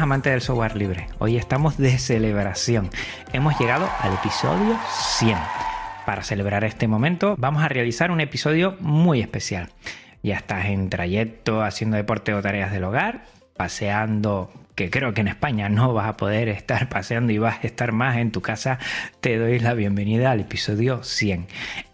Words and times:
Amantes 0.00 0.32
del 0.32 0.40
software 0.40 0.76
libre. 0.76 1.06
Hoy 1.18 1.36
estamos 1.36 1.76
de 1.76 1.98
celebración. 1.98 2.90
Hemos 3.32 3.58
llegado 3.58 3.88
al 4.00 4.14
episodio 4.14 4.78
100. 5.18 5.38
Para 6.06 6.22
celebrar 6.22 6.64
este 6.64 6.88
momento 6.88 7.34
vamos 7.38 7.62
a 7.62 7.68
realizar 7.68 8.10
un 8.10 8.20
episodio 8.20 8.76
muy 8.80 9.20
especial. 9.20 9.70
Ya 10.22 10.36
estás 10.36 10.66
en 10.66 10.90
trayecto 10.90 11.62
haciendo 11.62 11.96
deporte 11.96 12.34
o 12.34 12.42
tareas 12.42 12.72
del 12.72 12.84
hogar, 12.84 13.24
paseando, 13.56 14.52
que 14.74 14.90
creo 14.90 15.14
que 15.14 15.20
en 15.20 15.28
España 15.28 15.68
no 15.68 15.92
vas 15.92 16.08
a 16.08 16.16
poder 16.16 16.48
estar 16.48 16.88
paseando 16.90 17.32
y 17.32 17.38
vas 17.38 17.62
a 17.62 17.66
estar 17.66 17.92
más 17.92 18.16
en 18.16 18.32
tu 18.32 18.40
casa, 18.40 18.78
te 19.20 19.38
doy 19.38 19.58
la 19.58 19.74
bienvenida 19.74 20.30
al 20.30 20.40
episodio 20.40 21.02
100. 21.02 21.46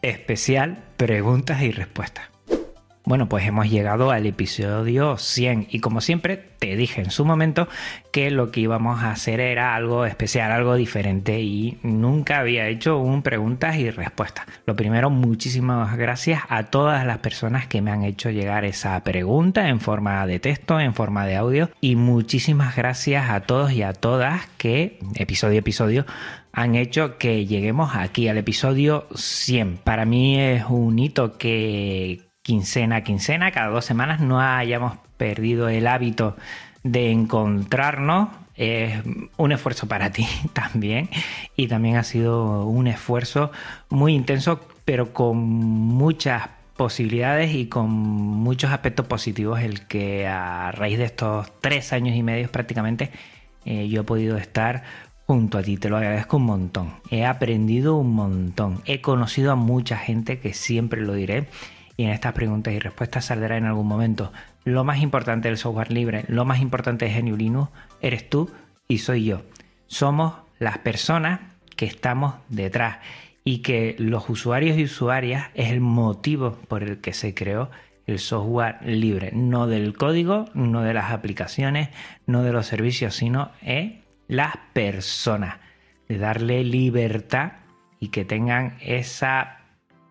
Especial 0.02 0.84
preguntas 0.96 1.62
y 1.62 1.72
respuestas. 1.72 2.30
Bueno, 3.10 3.28
pues 3.28 3.44
hemos 3.44 3.68
llegado 3.68 4.12
al 4.12 4.24
episodio 4.24 5.16
100 5.18 5.66
y 5.68 5.80
como 5.80 6.00
siempre 6.00 6.36
te 6.36 6.76
dije 6.76 7.00
en 7.00 7.10
su 7.10 7.24
momento 7.24 7.66
que 8.12 8.30
lo 8.30 8.52
que 8.52 8.60
íbamos 8.60 9.02
a 9.02 9.10
hacer 9.10 9.40
era 9.40 9.74
algo 9.74 10.06
especial, 10.06 10.52
algo 10.52 10.76
diferente 10.76 11.40
y 11.40 11.76
nunca 11.82 12.38
había 12.38 12.68
hecho 12.68 12.98
un 12.98 13.22
preguntas 13.22 13.78
y 13.78 13.90
respuestas. 13.90 14.46
Lo 14.64 14.76
primero, 14.76 15.10
muchísimas 15.10 15.96
gracias 15.96 16.42
a 16.48 16.70
todas 16.70 17.04
las 17.04 17.18
personas 17.18 17.66
que 17.66 17.82
me 17.82 17.90
han 17.90 18.04
hecho 18.04 18.30
llegar 18.30 18.64
esa 18.64 19.02
pregunta 19.02 19.68
en 19.68 19.80
forma 19.80 20.24
de 20.24 20.38
texto, 20.38 20.78
en 20.78 20.94
forma 20.94 21.26
de 21.26 21.34
audio 21.34 21.68
y 21.80 21.96
muchísimas 21.96 22.76
gracias 22.76 23.28
a 23.28 23.40
todos 23.40 23.72
y 23.72 23.82
a 23.82 23.92
todas 23.92 24.46
que 24.56 25.00
episodio 25.16 25.56
a 25.56 25.58
episodio 25.58 26.06
han 26.52 26.76
hecho 26.76 27.18
que 27.18 27.44
lleguemos 27.44 27.96
aquí 27.96 28.28
al 28.28 28.38
episodio 28.38 29.08
100. 29.16 29.78
Para 29.78 30.04
mí 30.04 30.38
es 30.40 30.64
un 30.68 31.00
hito 31.00 31.38
que 31.38 32.29
quincena 32.42 32.96
a 32.96 33.04
quincena, 33.04 33.52
cada 33.52 33.68
dos 33.68 33.84
semanas, 33.84 34.20
no 34.20 34.40
hayamos 34.40 34.98
perdido 35.16 35.68
el 35.68 35.86
hábito 35.86 36.36
de 36.82 37.10
encontrarnos. 37.10 38.28
Es 38.56 39.02
un 39.36 39.52
esfuerzo 39.52 39.88
para 39.88 40.10
ti 40.10 40.26
también 40.52 41.08
y 41.56 41.68
también 41.68 41.96
ha 41.96 42.04
sido 42.04 42.66
un 42.66 42.86
esfuerzo 42.88 43.50
muy 43.88 44.14
intenso, 44.14 44.60
pero 44.84 45.12
con 45.12 45.38
muchas 45.38 46.48
posibilidades 46.76 47.54
y 47.54 47.66
con 47.66 47.90
muchos 47.90 48.70
aspectos 48.70 49.06
positivos 49.06 49.60
el 49.60 49.86
que 49.86 50.26
a 50.26 50.72
raíz 50.72 50.98
de 50.98 51.04
estos 51.04 51.52
tres 51.60 51.92
años 51.92 52.16
y 52.16 52.22
medio 52.22 52.50
prácticamente 52.50 53.10
eh, 53.66 53.88
yo 53.88 54.00
he 54.00 54.04
podido 54.04 54.38
estar 54.38 54.82
junto 55.26 55.58
a 55.58 55.62
ti, 55.62 55.76
te 55.76 55.88
lo 55.88 55.98
agradezco 55.98 56.38
un 56.38 56.46
montón. 56.46 56.94
He 57.10 57.24
aprendido 57.24 57.96
un 57.96 58.14
montón, 58.14 58.80
he 58.84 59.00
conocido 59.00 59.52
a 59.52 59.56
mucha 59.56 59.96
gente 59.96 60.38
que 60.38 60.54
siempre 60.54 61.02
lo 61.02 61.12
diré 61.14 61.46
y 62.00 62.04
en 62.04 62.12
estas 62.12 62.32
preguntas 62.32 62.72
y 62.72 62.78
respuestas 62.78 63.26
saldrá 63.26 63.58
en 63.58 63.66
algún 63.66 63.86
momento. 63.86 64.32
Lo 64.64 64.84
más 64.84 65.00
importante 65.00 65.48
del 65.48 65.58
software 65.58 65.92
libre, 65.92 66.24
lo 66.28 66.46
más 66.46 66.62
importante 66.62 67.04
de 67.04 67.20
GNU 67.20 67.36
Linux, 67.36 67.70
eres 68.00 68.26
tú 68.30 68.50
y 68.88 68.98
soy 68.98 69.26
yo. 69.26 69.42
Somos 69.86 70.32
las 70.58 70.78
personas 70.78 71.40
que 71.76 71.84
estamos 71.84 72.36
detrás 72.48 73.00
y 73.44 73.58
que 73.58 73.96
los 73.98 74.30
usuarios 74.30 74.78
y 74.78 74.84
usuarias 74.84 75.48
es 75.52 75.68
el 75.68 75.82
motivo 75.82 76.56
por 76.68 76.82
el 76.82 77.02
que 77.02 77.12
se 77.12 77.34
creó 77.34 77.70
el 78.06 78.18
software 78.18 78.78
libre, 78.82 79.32
no 79.34 79.66
del 79.66 79.94
código, 79.94 80.46
no 80.54 80.80
de 80.80 80.94
las 80.94 81.10
aplicaciones, 81.12 81.90
no 82.24 82.42
de 82.42 82.52
los 82.52 82.64
servicios, 82.64 83.14
sino 83.14 83.50
es 83.60 83.92
las 84.26 84.56
personas, 84.72 85.56
de 86.08 86.16
darle 86.16 86.64
libertad 86.64 87.52
y 88.00 88.08
que 88.08 88.24
tengan 88.24 88.78
esa 88.80 89.59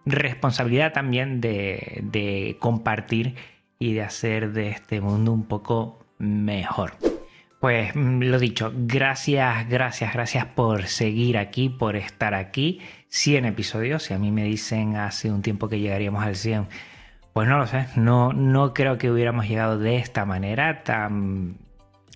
responsabilidad 0.05 0.93
también 0.93 1.41
de, 1.41 2.57
compartir 2.59 3.35
y 3.77 3.93
de 3.93 4.01
hacer 4.01 4.51
de 4.51 4.69
este 4.69 5.01
mundo 5.01 5.31
un 5.31 5.45
poco 5.45 6.05
mejor. 6.17 6.93
Pues 7.59 7.93
lo 7.95 8.39
dicho, 8.39 8.71
gracias, 8.73 9.67
gracias, 9.67 10.13
gracias 10.13 10.45
por 10.45 10.87
seguir 10.87 11.37
aquí, 11.37 11.69
por 11.69 11.95
estar 11.95 12.33
aquí. 12.33 12.79
100 13.09 13.45
episodios, 13.45 14.03
si 14.03 14.13
a 14.13 14.19
mí 14.19 14.31
me 14.31 14.43
dicen 14.43 14.95
hace 14.95 15.31
un 15.31 15.41
tiempo 15.41 15.67
que 15.67 15.79
llegaríamos 15.79 16.23
al 16.23 16.35
100, 16.35 16.67
pues 17.33 17.47
no 17.47 17.57
lo 17.57 17.67
sé, 17.67 17.87
no, 17.95 18.33
no 18.33 18.73
creo 18.73 18.97
que 18.97 19.11
hubiéramos 19.11 19.47
llegado 19.47 19.77
de 19.77 19.97
esta 19.97 20.25
manera 20.25 20.83
tan 20.83 21.57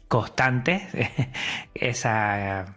constante. 0.07 0.87
Esa 1.73 2.75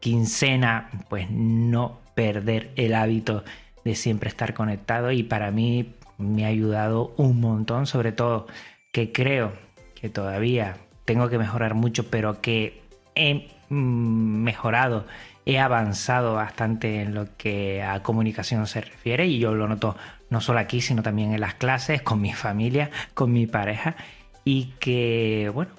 quincena, 0.00 0.90
pues 1.08 1.30
no 1.30 2.00
perder 2.14 2.72
el 2.76 2.94
hábito 2.94 3.42
de 3.84 3.94
siempre 3.94 4.28
estar 4.28 4.54
conectado 4.54 5.12
y 5.12 5.22
para 5.22 5.50
mí 5.50 5.94
me 6.18 6.44
ha 6.44 6.48
ayudado 6.48 7.12
un 7.16 7.40
montón, 7.40 7.86
sobre 7.86 8.12
todo 8.12 8.46
que 8.92 9.12
creo 9.12 9.52
que 9.94 10.08
todavía 10.08 10.76
tengo 11.04 11.28
que 11.28 11.38
mejorar 11.38 11.74
mucho, 11.74 12.08
pero 12.10 12.40
que 12.40 12.82
he 13.14 13.48
mejorado, 13.68 15.06
he 15.46 15.58
avanzado 15.58 16.34
bastante 16.34 17.02
en 17.02 17.14
lo 17.14 17.36
que 17.36 17.82
a 17.82 18.02
comunicación 18.02 18.66
se 18.66 18.80
refiere 18.80 19.26
y 19.26 19.38
yo 19.38 19.54
lo 19.54 19.68
noto 19.68 19.96
no 20.30 20.40
solo 20.40 20.58
aquí, 20.58 20.80
sino 20.80 21.02
también 21.02 21.32
en 21.32 21.40
las 21.40 21.54
clases, 21.54 22.02
con 22.02 22.20
mi 22.20 22.32
familia, 22.32 22.90
con 23.14 23.32
mi 23.32 23.46
pareja 23.46 23.96
y 24.44 24.74
que, 24.78 25.50
bueno, 25.52 25.72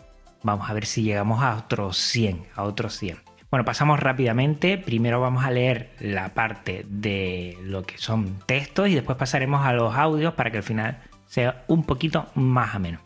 vamos 0.43 0.69
a 0.69 0.73
ver 0.73 0.85
si 0.85 1.03
llegamos 1.03 1.43
a 1.43 1.57
otros 1.57 1.97
100, 1.97 2.45
a 2.55 2.63
otros 2.63 2.97
100. 2.97 3.24
Bueno, 3.55 3.63
pasamos 3.63 4.01
rápidamente. 4.01 4.77
Primero 4.77 5.21
vamos 5.21 5.45
a 5.45 5.49
leer 5.49 5.91
la 6.01 6.33
parte 6.33 6.85
de 6.89 7.57
lo 7.63 7.83
que 7.83 7.97
son 7.97 8.39
textos 8.45 8.89
y 8.89 8.95
después 8.95 9.17
pasaremos 9.17 9.65
a 9.65 9.71
los 9.71 9.95
audios 9.95 10.33
para 10.33 10.51
que 10.51 10.57
al 10.57 10.63
final 10.63 10.97
sea 11.25 11.63
un 11.67 11.85
poquito 11.85 12.27
más 12.35 12.75
ameno. 12.75 12.99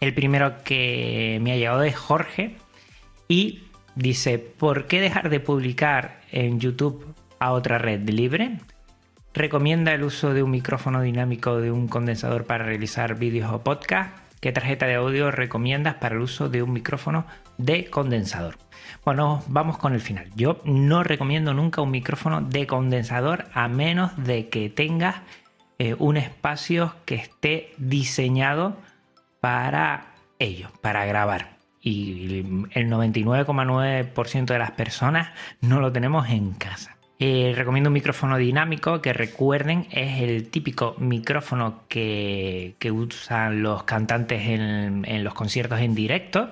El 0.00 0.12
primero 0.12 0.62
que 0.62 1.38
me 1.40 1.52
ha 1.52 1.56
llegado 1.56 1.84
es 1.84 1.96
Jorge 1.96 2.56
y 3.28 3.62
dice, 3.94 4.38
¿por 4.38 4.88
qué 4.88 5.00
dejar 5.00 5.30
de 5.30 5.40
publicar 5.40 6.20
en 6.32 6.60
YouTube 6.60 7.14
a 7.38 7.52
otra 7.52 7.78
red 7.78 8.06
libre? 8.10 8.58
Recomienda 9.32 9.94
el 9.94 10.02
uso 10.02 10.34
de 10.34 10.42
un 10.42 10.50
micrófono 10.50 11.00
dinámico 11.00 11.62
de 11.62 11.72
un 11.72 11.88
condensador 11.88 12.44
para 12.44 12.66
realizar 12.66 13.18
vídeos 13.18 13.50
o 13.50 13.62
podcast. 13.62 14.14
¿Qué 14.42 14.52
tarjeta 14.52 14.84
de 14.84 14.96
audio 14.96 15.30
recomiendas 15.30 15.94
para 15.94 16.14
el 16.14 16.20
uso 16.20 16.50
de 16.50 16.62
un 16.62 16.74
micrófono 16.74 17.24
de 17.56 17.86
condensador? 17.86 18.67
Bueno, 19.04 19.42
vamos 19.48 19.78
con 19.78 19.94
el 19.94 20.00
final. 20.00 20.30
Yo 20.34 20.60
no 20.64 21.02
recomiendo 21.02 21.54
nunca 21.54 21.82
un 21.82 21.90
micrófono 21.90 22.40
de 22.40 22.66
condensador 22.66 23.46
a 23.52 23.68
menos 23.68 24.12
de 24.16 24.48
que 24.48 24.70
tengas 24.70 25.16
eh, 25.78 25.94
un 25.98 26.16
espacio 26.16 26.94
que 27.04 27.14
esté 27.14 27.72
diseñado 27.78 28.76
para 29.40 30.14
ello, 30.38 30.70
para 30.82 31.04
grabar. 31.06 31.56
Y 31.80 32.40
el 32.72 32.90
99,9% 32.90 34.44
de 34.46 34.58
las 34.58 34.72
personas 34.72 35.30
no 35.60 35.80
lo 35.80 35.92
tenemos 35.92 36.28
en 36.28 36.52
casa. 36.52 36.96
Eh, 37.20 37.52
recomiendo 37.56 37.90
un 37.90 37.94
micrófono 37.94 38.36
dinámico 38.36 39.00
que 39.00 39.12
recuerden 39.12 39.86
es 39.90 40.22
el 40.22 40.48
típico 40.50 40.94
micrófono 40.98 41.82
que, 41.88 42.76
usan 42.92 43.62
los 43.62 43.84
cantantes 43.84 44.42
en 44.46 45.24
los 45.24 45.34
conciertos 45.34 45.80
en 45.80 45.94
directo 45.94 46.50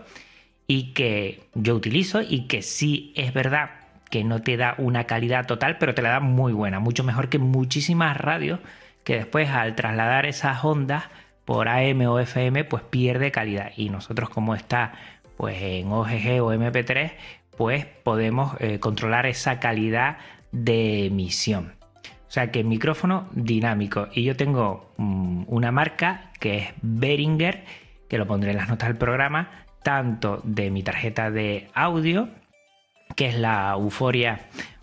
y 0.67 0.93
que 0.93 1.45
yo 1.55 1.75
utilizo 1.75 2.23
y 2.23 2.47
que 2.47 2.63
sí 2.63 3.13
es 3.17 3.33
verdad 3.33 3.71
que 4.11 4.25
no 4.25 4.43
te 4.43 4.57
da 4.57 4.75
una 4.79 5.05
calidad 5.05 5.47
total, 5.47 5.79
pero 5.79 5.95
te 5.95 6.03
la 6.03 6.11
da 6.11 6.21
muy 6.21 6.53
buena, 6.53 6.81
mucho 6.81 7.05
mejor 7.05 7.29
que 7.29 7.39
muchísimas 7.39 8.17
radios 8.17 8.61
que 9.05 9.17
después 9.17 9.49
al 9.51 9.75
trasladar 9.77 10.27
esas 10.27 10.65
ondas 10.65 11.05
por 11.45 11.69
AM 11.69 12.01
o 12.03 12.19
FM 12.19 12.65
pues 12.65 12.83
pierde 12.83 13.31
calidad 13.31 13.73
y 13.77 13.89
nosotros 13.89 14.29
como 14.31 14.55
está 14.55 14.95
pues 15.37 15.61
en 15.61 15.93
OGG 15.93 16.43
o 16.43 16.53
MP3 16.53 17.13
pues 17.57 17.87
podemos 17.87 18.57
eh, 18.61 18.81
controlar 18.81 19.27
esa 19.27 19.61
calidad 19.61 20.19
de 20.53 21.07
emisión. 21.07 21.75
O 22.29 22.31
sea 22.31 22.51
que 22.51 22.65
micrófono 22.65 23.29
dinámico 23.33 24.09
y 24.13 24.25
yo 24.25 24.37
tengo 24.37 24.93
mm, 24.97 25.45
una 25.47 25.71
marca 25.71 26.33
que 26.41 26.59
es 26.59 26.69
Behringer 26.83 27.65
que 28.09 28.19
lo 28.19 28.27
pondré 28.27 28.51
en 28.51 28.57
las 28.57 28.69
notas 28.69 28.89
del 28.89 28.99
programa 28.99 29.66
tanto 29.87 30.41
de 30.43 30.69
mi 30.73 30.83
tarjeta 30.83 31.31
de 31.31 31.69
audio, 31.73 32.29
que 33.15 33.29
es 33.29 33.39
la 33.39 33.71
Euforia 33.71 34.41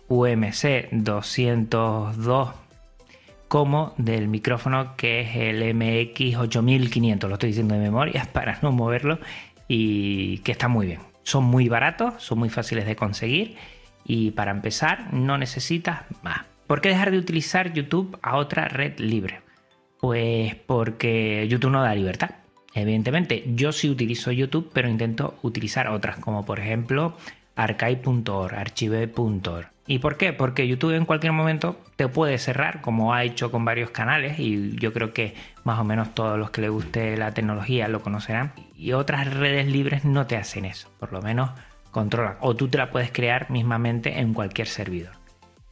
UMC 0.08 0.88
202, 0.92 2.48
como 3.46 3.92
del 3.98 4.28
micrófono 4.28 4.96
que 4.96 5.20
es 5.20 5.36
el 5.36 5.74
MX 5.74 6.38
8500. 6.38 7.28
Lo 7.28 7.34
estoy 7.34 7.48
diciendo 7.48 7.74
de 7.74 7.82
memoria 7.82 8.26
para 8.32 8.58
no 8.62 8.72
moverlo 8.72 9.18
y 9.68 10.38
que 10.38 10.52
está 10.52 10.68
muy 10.68 10.86
bien. 10.86 11.00
Son 11.22 11.44
muy 11.44 11.68
baratos, 11.68 12.14
son 12.22 12.38
muy 12.38 12.48
fáciles 12.48 12.86
de 12.86 12.96
conseguir 12.96 13.56
y 14.06 14.30
para 14.30 14.52
empezar 14.52 15.12
no 15.12 15.36
necesitas 15.36 16.04
más. 16.22 16.46
¿Por 16.66 16.80
qué 16.80 16.88
dejar 16.88 17.10
de 17.10 17.18
utilizar 17.18 17.74
YouTube 17.74 18.18
a 18.22 18.36
otra 18.36 18.68
red 18.68 18.98
libre? 18.98 19.42
Pues 20.00 20.54
porque 20.54 21.46
YouTube 21.46 21.72
no 21.72 21.82
da 21.82 21.94
libertad. 21.94 22.30
Evidentemente, 22.74 23.44
yo 23.54 23.72
sí 23.72 23.88
utilizo 23.88 24.32
YouTube, 24.32 24.70
pero 24.72 24.88
intento 24.88 25.38
utilizar 25.42 25.88
otras, 25.88 26.18
como 26.18 26.44
por 26.44 26.58
ejemplo 26.58 27.16
archive.org, 27.56 28.54
archive.org. 28.54 29.68
¿Y 29.86 29.98
por 29.98 30.16
qué? 30.16 30.32
Porque 30.32 30.66
YouTube 30.66 30.96
en 30.96 31.04
cualquier 31.04 31.32
momento 31.32 31.78
te 31.96 32.08
puede 32.08 32.38
cerrar, 32.38 32.80
como 32.80 33.14
ha 33.14 33.22
hecho 33.22 33.50
con 33.50 33.64
varios 33.64 33.90
canales, 33.90 34.38
y 34.38 34.76
yo 34.76 34.92
creo 34.92 35.12
que 35.12 35.34
más 35.62 35.78
o 35.78 35.84
menos 35.84 36.14
todos 36.14 36.38
los 36.38 36.50
que 36.50 36.62
les 36.62 36.70
guste 36.70 37.16
la 37.16 37.32
tecnología 37.32 37.86
lo 37.88 38.00
conocerán. 38.00 38.52
Y 38.76 38.92
otras 38.92 39.32
redes 39.32 39.66
libres 39.66 40.04
no 40.04 40.26
te 40.26 40.36
hacen 40.36 40.64
eso, 40.64 40.90
por 40.98 41.12
lo 41.12 41.20
menos 41.20 41.50
controlan. 41.90 42.36
O 42.40 42.56
tú 42.56 42.68
te 42.68 42.78
la 42.78 42.90
puedes 42.90 43.12
crear 43.12 43.50
mismamente 43.50 44.18
en 44.18 44.32
cualquier 44.32 44.68
servidor. 44.68 45.12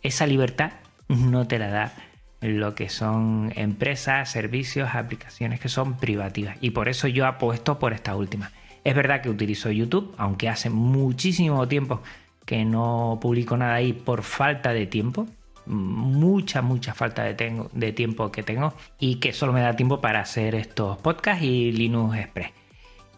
Esa 0.02 0.26
libertad 0.26 0.72
no 1.08 1.48
te 1.48 1.58
la 1.58 1.68
da 1.68 1.92
lo 2.42 2.74
que 2.74 2.88
son 2.88 3.52
empresas, 3.56 4.30
servicios, 4.30 4.90
aplicaciones 4.94 5.60
que 5.60 5.68
son 5.68 5.96
privativas. 5.96 6.56
Y 6.60 6.70
por 6.70 6.88
eso 6.88 7.08
yo 7.08 7.26
apuesto 7.26 7.78
por 7.78 7.92
esta 7.92 8.16
última. 8.16 8.50
Es 8.84 8.94
verdad 8.96 9.22
que 9.22 9.30
utilizo 9.30 9.70
YouTube, 9.70 10.12
aunque 10.18 10.48
hace 10.48 10.68
muchísimo 10.68 11.68
tiempo 11.68 12.02
que 12.44 12.64
no 12.64 13.18
publico 13.22 13.56
nada 13.56 13.74
ahí 13.74 13.92
por 13.92 14.22
falta 14.22 14.72
de 14.72 14.86
tiempo. 14.86 15.28
Mucha, 15.64 16.60
mucha 16.60 16.92
falta 16.92 17.22
de, 17.22 17.92
tiempo 17.92 18.32
que 18.32 18.42
tengo 18.42 18.74
y 18.98 19.16
que 19.16 19.32
solo 19.32 19.52
me 19.52 19.60
da 19.60 19.76
tiempo 19.76 20.00
para 20.00 20.18
hacer 20.18 20.56
estos 20.56 20.98
podcasts 20.98 21.44
y 21.44 21.70
Linux 21.70 22.18
Express. 22.18 22.50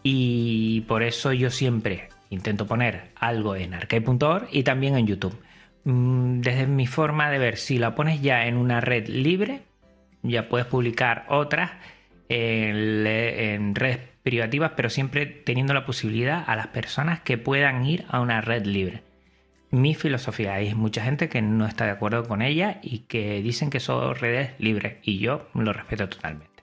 Y 0.03 0.81
por 0.81 1.01
eso 1.01 1.33
yo 1.33 1.49
siempre 1.49 2.09
intento 2.29 2.67
poner 2.67 3.09
algo 3.15 3.55
en 3.55 3.73
arcade.org 3.73 4.47
y 4.51 4.61
también 4.61 4.95
en 4.95 5.07
YouTube. 5.07 5.35
Mm, 5.85 6.41
desde 6.41 6.67
mi 6.67 6.87
forma 6.87 7.29
de 7.29 7.37
ver, 7.37 7.57
si 7.57 7.77
la 7.77 7.95
pones 7.95 8.21
ya 8.21 8.47
en 8.47 8.57
una 8.57 8.81
red 8.81 9.07
libre, 9.07 9.61
ya 10.23 10.49
puedes 10.49 10.67
publicar 10.67 11.25
otras 11.29 11.71
en, 12.27 13.75
redes 13.75 13.99
privativas, 14.23 14.71
pero 14.75 14.89
siempre 14.89 15.27
teniendo 15.27 15.73
la 15.75 15.85
posibilidad 15.85 16.43
a 16.47 16.55
las 16.55 16.67
personas 16.67 17.19
que 17.21 17.37
puedan 17.37 17.85
ir 17.85 18.05
a 18.09 18.19
una 18.19 18.41
red 18.41 18.65
libre. 18.65 19.03
Mi 19.69 19.93
filosofía, 19.93 20.55
hay 20.55 20.73
mucha 20.73 21.03
gente 21.03 21.29
que 21.29 21.41
no 21.41 21.67
está 21.67 21.85
de 21.85 21.91
acuerdo 21.91 22.27
con 22.27 22.41
ella 22.41 22.79
y 22.81 22.99
que 22.99 23.41
dicen 23.43 23.69
que 23.69 23.79
son 23.79 24.15
redes 24.15 24.51
libres 24.57 24.97
y 25.03 25.19
yo 25.19 25.47
lo 25.53 25.73
respeto 25.73 26.09
totalmente. 26.09 26.54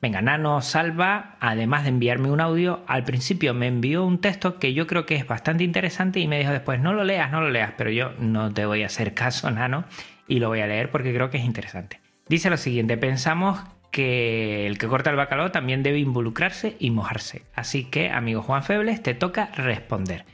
Venga, 0.00 0.22
Nano 0.22 0.62
Salva, 0.62 1.36
además 1.40 1.82
de 1.82 1.88
enviarme 1.88 2.30
un 2.30 2.40
audio, 2.40 2.84
al 2.86 3.02
principio 3.02 3.52
me 3.52 3.66
envió 3.66 4.04
un 4.04 4.20
texto 4.20 4.60
que 4.60 4.72
yo 4.72 4.86
creo 4.86 5.06
que 5.06 5.16
es 5.16 5.26
bastante 5.26 5.64
interesante 5.64 6.20
y 6.20 6.28
me 6.28 6.38
dijo 6.38 6.52
después, 6.52 6.78
no 6.78 6.92
lo 6.92 7.02
leas, 7.02 7.32
no 7.32 7.40
lo 7.40 7.50
leas, 7.50 7.72
pero 7.76 7.90
yo 7.90 8.12
no 8.20 8.52
te 8.54 8.64
voy 8.64 8.84
a 8.84 8.86
hacer 8.86 9.12
caso, 9.14 9.50
Nano, 9.50 9.86
y 10.28 10.38
lo 10.38 10.48
voy 10.48 10.60
a 10.60 10.68
leer 10.68 10.92
porque 10.92 11.12
creo 11.12 11.30
que 11.30 11.38
es 11.38 11.44
interesante. 11.44 12.00
Dice 12.28 12.48
lo 12.48 12.56
siguiente, 12.58 12.96
pensamos 12.96 13.58
que 13.90 14.68
el 14.68 14.78
que 14.78 14.86
corta 14.86 15.10
el 15.10 15.16
bacalao 15.16 15.50
también 15.50 15.82
debe 15.82 15.98
involucrarse 15.98 16.76
y 16.78 16.92
mojarse. 16.92 17.42
Así 17.56 17.82
que, 17.82 18.10
amigo 18.10 18.42
Juan 18.42 18.62
Febles, 18.62 19.02
te 19.02 19.14
toca 19.14 19.46
responder. 19.56 20.26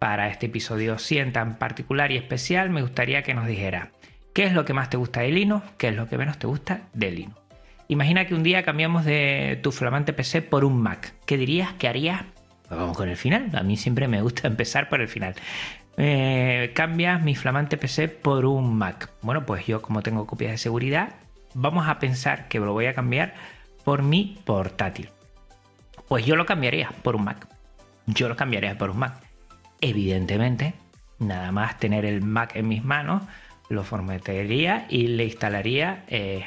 Para 0.00 0.26
este 0.26 0.46
episodio 0.46 0.98
100 0.98 1.32
tan 1.32 1.58
particular 1.58 2.10
y 2.10 2.16
especial, 2.16 2.70
me 2.70 2.82
gustaría 2.82 3.22
que 3.22 3.34
nos 3.34 3.46
dijera 3.46 3.92
qué 4.34 4.44
es 4.44 4.52
lo 4.52 4.64
que 4.64 4.74
más 4.74 4.90
te 4.90 4.96
gusta 4.96 5.20
de 5.20 5.30
Linux, 5.30 5.64
qué 5.78 5.88
es 5.88 5.94
lo 5.94 6.08
que 6.08 6.18
menos 6.18 6.38
te 6.38 6.48
gusta 6.48 6.88
de 6.92 7.12
Linux. 7.12 7.41
Imagina 7.92 8.24
que 8.24 8.34
un 8.34 8.42
día 8.42 8.62
cambiamos 8.62 9.04
de 9.04 9.60
tu 9.62 9.70
flamante 9.70 10.14
PC 10.14 10.40
por 10.40 10.64
un 10.64 10.80
Mac. 10.80 11.12
¿Qué 11.26 11.36
dirías? 11.36 11.74
¿Qué 11.74 11.88
harías? 11.88 12.22
Pues 12.66 12.80
vamos 12.80 12.96
con 12.96 13.10
el 13.10 13.18
final. 13.18 13.50
A 13.54 13.62
mí 13.62 13.76
siempre 13.76 14.08
me 14.08 14.22
gusta 14.22 14.48
empezar 14.48 14.88
por 14.88 15.02
el 15.02 15.08
final. 15.08 15.34
Eh, 15.98 16.72
cambias 16.74 17.20
mi 17.20 17.34
flamante 17.34 17.76
PC 17.76 18.08
por 18.08 18.46
un 18.46 18.78
Mac. 18.78 19.10
Bueno, 19.20 19.44
pues 19.44 19.66
yo 19.66 19.82
como 19.82 20.00
tengo 20.00 20.26
copias 20.26 20.52
de 20.52 20.56
seguridad, 20.56 21.16
vamos 21.52 21.86
a 21.86 21.98
pensar 21.98 22.48
que 22.48 22.60
lo 22.60 22.72
voy 22.72 22.86
a 22.86 22.94
cambiar 22.94 23.34
por 23.84 24.02
mi 24.02 24.38
portátil. 24.46 25.10
Pues 26.08 26.24
yo 26.24 26.34
lo 26.34 26.46
cambiaría 26.46 26.92
por 27.02 27.14
un 27.14 27.24
Mac. 27.24 27.46
Yo 28.06 28.26
lo 28.26 28.36
cambiaría 28.36 28.78
por 28.78 28.88
un 28.88 29.00
Mac. 29.00 29.16
Evidentemente, 29.82 30.72
nada 31.18 31.52
más 31.52 31.78
tener 31.78 32.06
el 32.06 32.22
Mac 32.22 32.56
en 32.56 32.68
mis 32.68 32.82
manos, 32.82 33.20
lo 33.68 33.84
formatearía 33.84 34.86
y 34.88 35.08
le 35.08 35.26
instalaría 35.26 36.04
eh, 36.08 36.42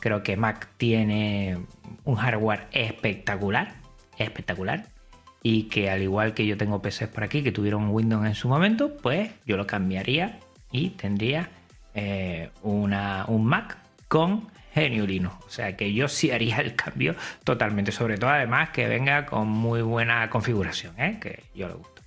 Creo 0.00 0.22
que 0.22 0.36
Mac 0.36 0.68
tiene 0.76 1.58
un 2.04 2.16
hardware 2.16 2.66
espectacular, 2.72 3.74
espectacular. 4.18 4.86
Y 5.42 5.64
que 5.64 5.90
al 5.90 6.02
igual 6.02 6.34
que 6.34 6.46
yo 6.46 6.56
tengo 6.56 6.82
PCs 6.82 7.08
por 7.08 7.24
aquí 7.24 7.42
que 7.42 7.52
tuvieron 7.52 7.88
Windows 7.90 8.26
en 8.26 8.34
su 8.34 8.48
momento, 8.48 8.96
pues 8.98 9.30
yo 9.46 9.56
lo 9.56 9.66
cambiaría 9.66 10.38
y 10.70 10.90
tendría 10.90 11.48
eh, 11.94 12.50
una, 12.62 13.24
un 13.26 13.46
Mac 13.46 13.78
con 14.08 14.48
Genio 14.74 15.06
Linux. 15.06 15.34
O 15.46 15.50
sea 15.50 15.76
que 15.76 15.92
yo 15.92 16.08
sí 16.08 16.30
haría 16.30 16.58
el 16.58 16.74
cambio 16.74 17.14
totalmente. 17.44 17.92
Sobre 17.92 18.18
todo 18.18 18.30
además 18.30 18.70
que 18.70 18.86
venga 18.86 19.26
con 19.26 19.48
muy 19.48 19.82
buena 19.82 20.28
configuración, 20.30 20.94
¿eh? 21.00 21.18
que 21.20 21.44
yo 21.54 21.68
le 21.68 21.74
gusto. 21.74 22.02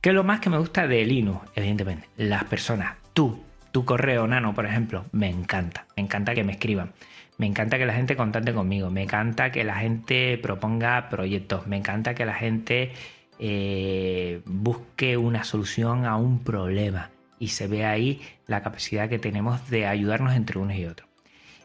¿Qué 0.00 0.10
es 0.10 0.14
lo 0.14 0.24
más 0.24 0.40
que 0.40 0.50
me 0.50 0.58
gusta 0.58 0.86
de 0.86 1.04
Linux? 1.04 1.48
Evidentemente, 1.54 2.08
las 2.16 2.44
personas. 2.44 2.96
Tú, 3.12 3.42
tu 3.72 3.84
correo 3.84 4.26
nano, 4.26 4.54
por 4.54 4.66
ejemplo, 4.66 5.06
me 5.12 5.28
encanta. 5.30 5.86
Me 5.96 6.02
encanta 6.02 6.34
que 6.34 6.44
me 6.44 6.52
escriban. 6.52 6.92
Me 7.36 7.46
encanta 7.46 7.78
que 7.78 7.86
la 7.86 7.94
gente 7.94 8.16
contacte 8.16 8.54
conmigo, 8.54 8.90
me 8.90 9.02
encanta 9.02 9.50
que 9.50 9.64
la 9.64 9.76
gente 9.76 10.38
proponga 10.38 11.08
proyectos, 11.08 11.66
me 11.66 11.76
encanta 11.76 12.14
que 12.14 12.24
la 12.24 12.34
gente 12.34 12.92
eh, 13.38 14.40
busque 14.46 15.16
una 15.16 15.42
solución 15.42 16.06
a 16.06 16.16
un 16.16 16.44
problema 16.44 17.10
y 17.40 17.48
se 17.48 17.66
ve 17.66 17.84
ahí 17.84 18.22
la 18.46 18.62
capacidad 18.62 19.08
que 19.08 19.18
tenemos 19.18 19.68
de 19.68 19.86
ayudarnos 19.86 20.34
entre 20.34 20.58
unos 20.58 20.76
y 20.76 20.86
otros. 20.86 21.08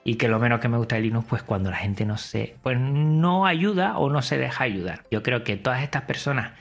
Y 0.04 0.16
que 0.16 0.27
lo 0.27 0.39
menos 0.39 0.60
que 0.60 0.69
me 0.69 0.77
gusta 0.77 0.95
de 0.95 1.01
Linux, 1.01 1.27
pues 1.30 1.44
cuando 1.44 1.69
la 1.69 1.77
gente 1.77 2.06
no 2.06 2.18
se, 2.18 2.56
pues 2.63 2.80
no 2.80 3.45
ayuda 3.45 3.98
o 3.98 4.10
no 4.10 4.24
se 4.24 4.38
deja 4.38 4.63
ayudar. 4.63 5.03
Yo 5.12 5.22
creo 5.22 5.44
que 5.44 5.58
todas 5.58 5.84
estas 5.84 6.03
personas 6.03 6.53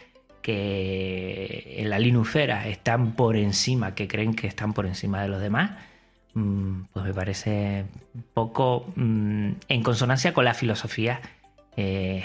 que 0.42 1.76
en 1.78 1.88
la 1.88 1.98
Linuxera 1.98 2.68
están 2.68 3.12
por 3.12 3.36
encima, 3.36 3.94
que 3.94 4.06
creen 4.06 4.34
que 4.34 4.46
están 4.46 4.74
por 4.74 4.86
encima 4.86 5.22
de 5.22 5.28
los 5.28 5.40
demás, 5.40 5.70
pues 6.92 7.04
me 7.04 7.14
parece 7.14 7.86
poco 8.34 8.86
mm, 8.96 9.50
en 9.68 9.82
consonancia 9.82 10.32
con 10.32 10.44
la 10.44 10.54
filosofía 10.54 11.20
eh, 11.80 12.24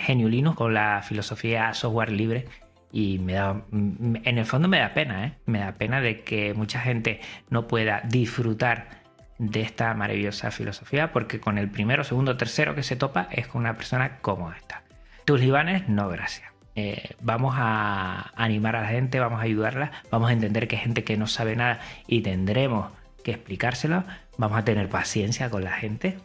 con 0.55 0.73
la 0.73 1.03
filosofía 1.03 1.73
software 1.73 2.11
libre. 2.11 2.47
Y 2.91 3.19
me 3.19 3.33
da, 3.33 3.53
mm, 3.53 4.15
en 4.23 4.37
el 4.37 4.45
fondo 4.45 4.67
me 4.67 4.79
da 4.79 4.93
pena, 4.93 5.25
¿eh? 5.25 5.33
me 5.45 5.59
da 5.59 5.73
pena 5.73 6.01
de 6.01 6.21
que 6.21 6.53
mucha 6.53 6.79
gente 6.79 7.21
no 7.49 7.67
pueda 7.67 8.01
disfrutar 8.01 9.03
de 9.39 9.61
esta 9.61 9.93
maravillosa 9.93 10.51
filosofía, 10.51 11.11
porque 11.11 11.39
con 11.39 11.57
el 11.57 11.69
primero, 11.69 12.03
segundo, 12.03 12.37
tercero 12.37 12.75
que 12.75 12.83
se 12.83 12.95
topa 12.95 13.27
es 13.31 13.47
con 13.47 13.61
una 13.61 13.75
persona 13.75 14.19
como 14.21 14.51
esta. 14.51 14.83
Tus 15.25 15.39
libanes, 15.39 15.87
no, 15.87 16.07
gracias. 16.09 16.51
Eh, 16.75 17.15
vamos 17.21 17.55
a 17.57 18.31
animar 18.35 18.75
a 18.75 18.81
la 18.81 18.87
gente, 18.87 19.19
vamos 19.19 19.39
a 19.39 19.43
ayudarla, 19.43 19.91
vamos 20.09 20.29
a 20.29 20.33
entender 20.33 20.67
que 20.67 20.77
hay 20.77 20.81
gente 20.81 21.03
que 21.03 21.17
no 21.17 21.27
sabe 21.27 21.55
nada 21.55 21.79
y 22.07 22.21
tendremos 22.21 22.91
que 23.23 23.31
explicárselo, 23.31 24.03
vamos 24.37 24.57
a 24.57 24.65
tener 24.65 24.89
paciencia 24.89 25.49
con 25.49 25.63
la 25.63 25.73
gente 25.73 26.17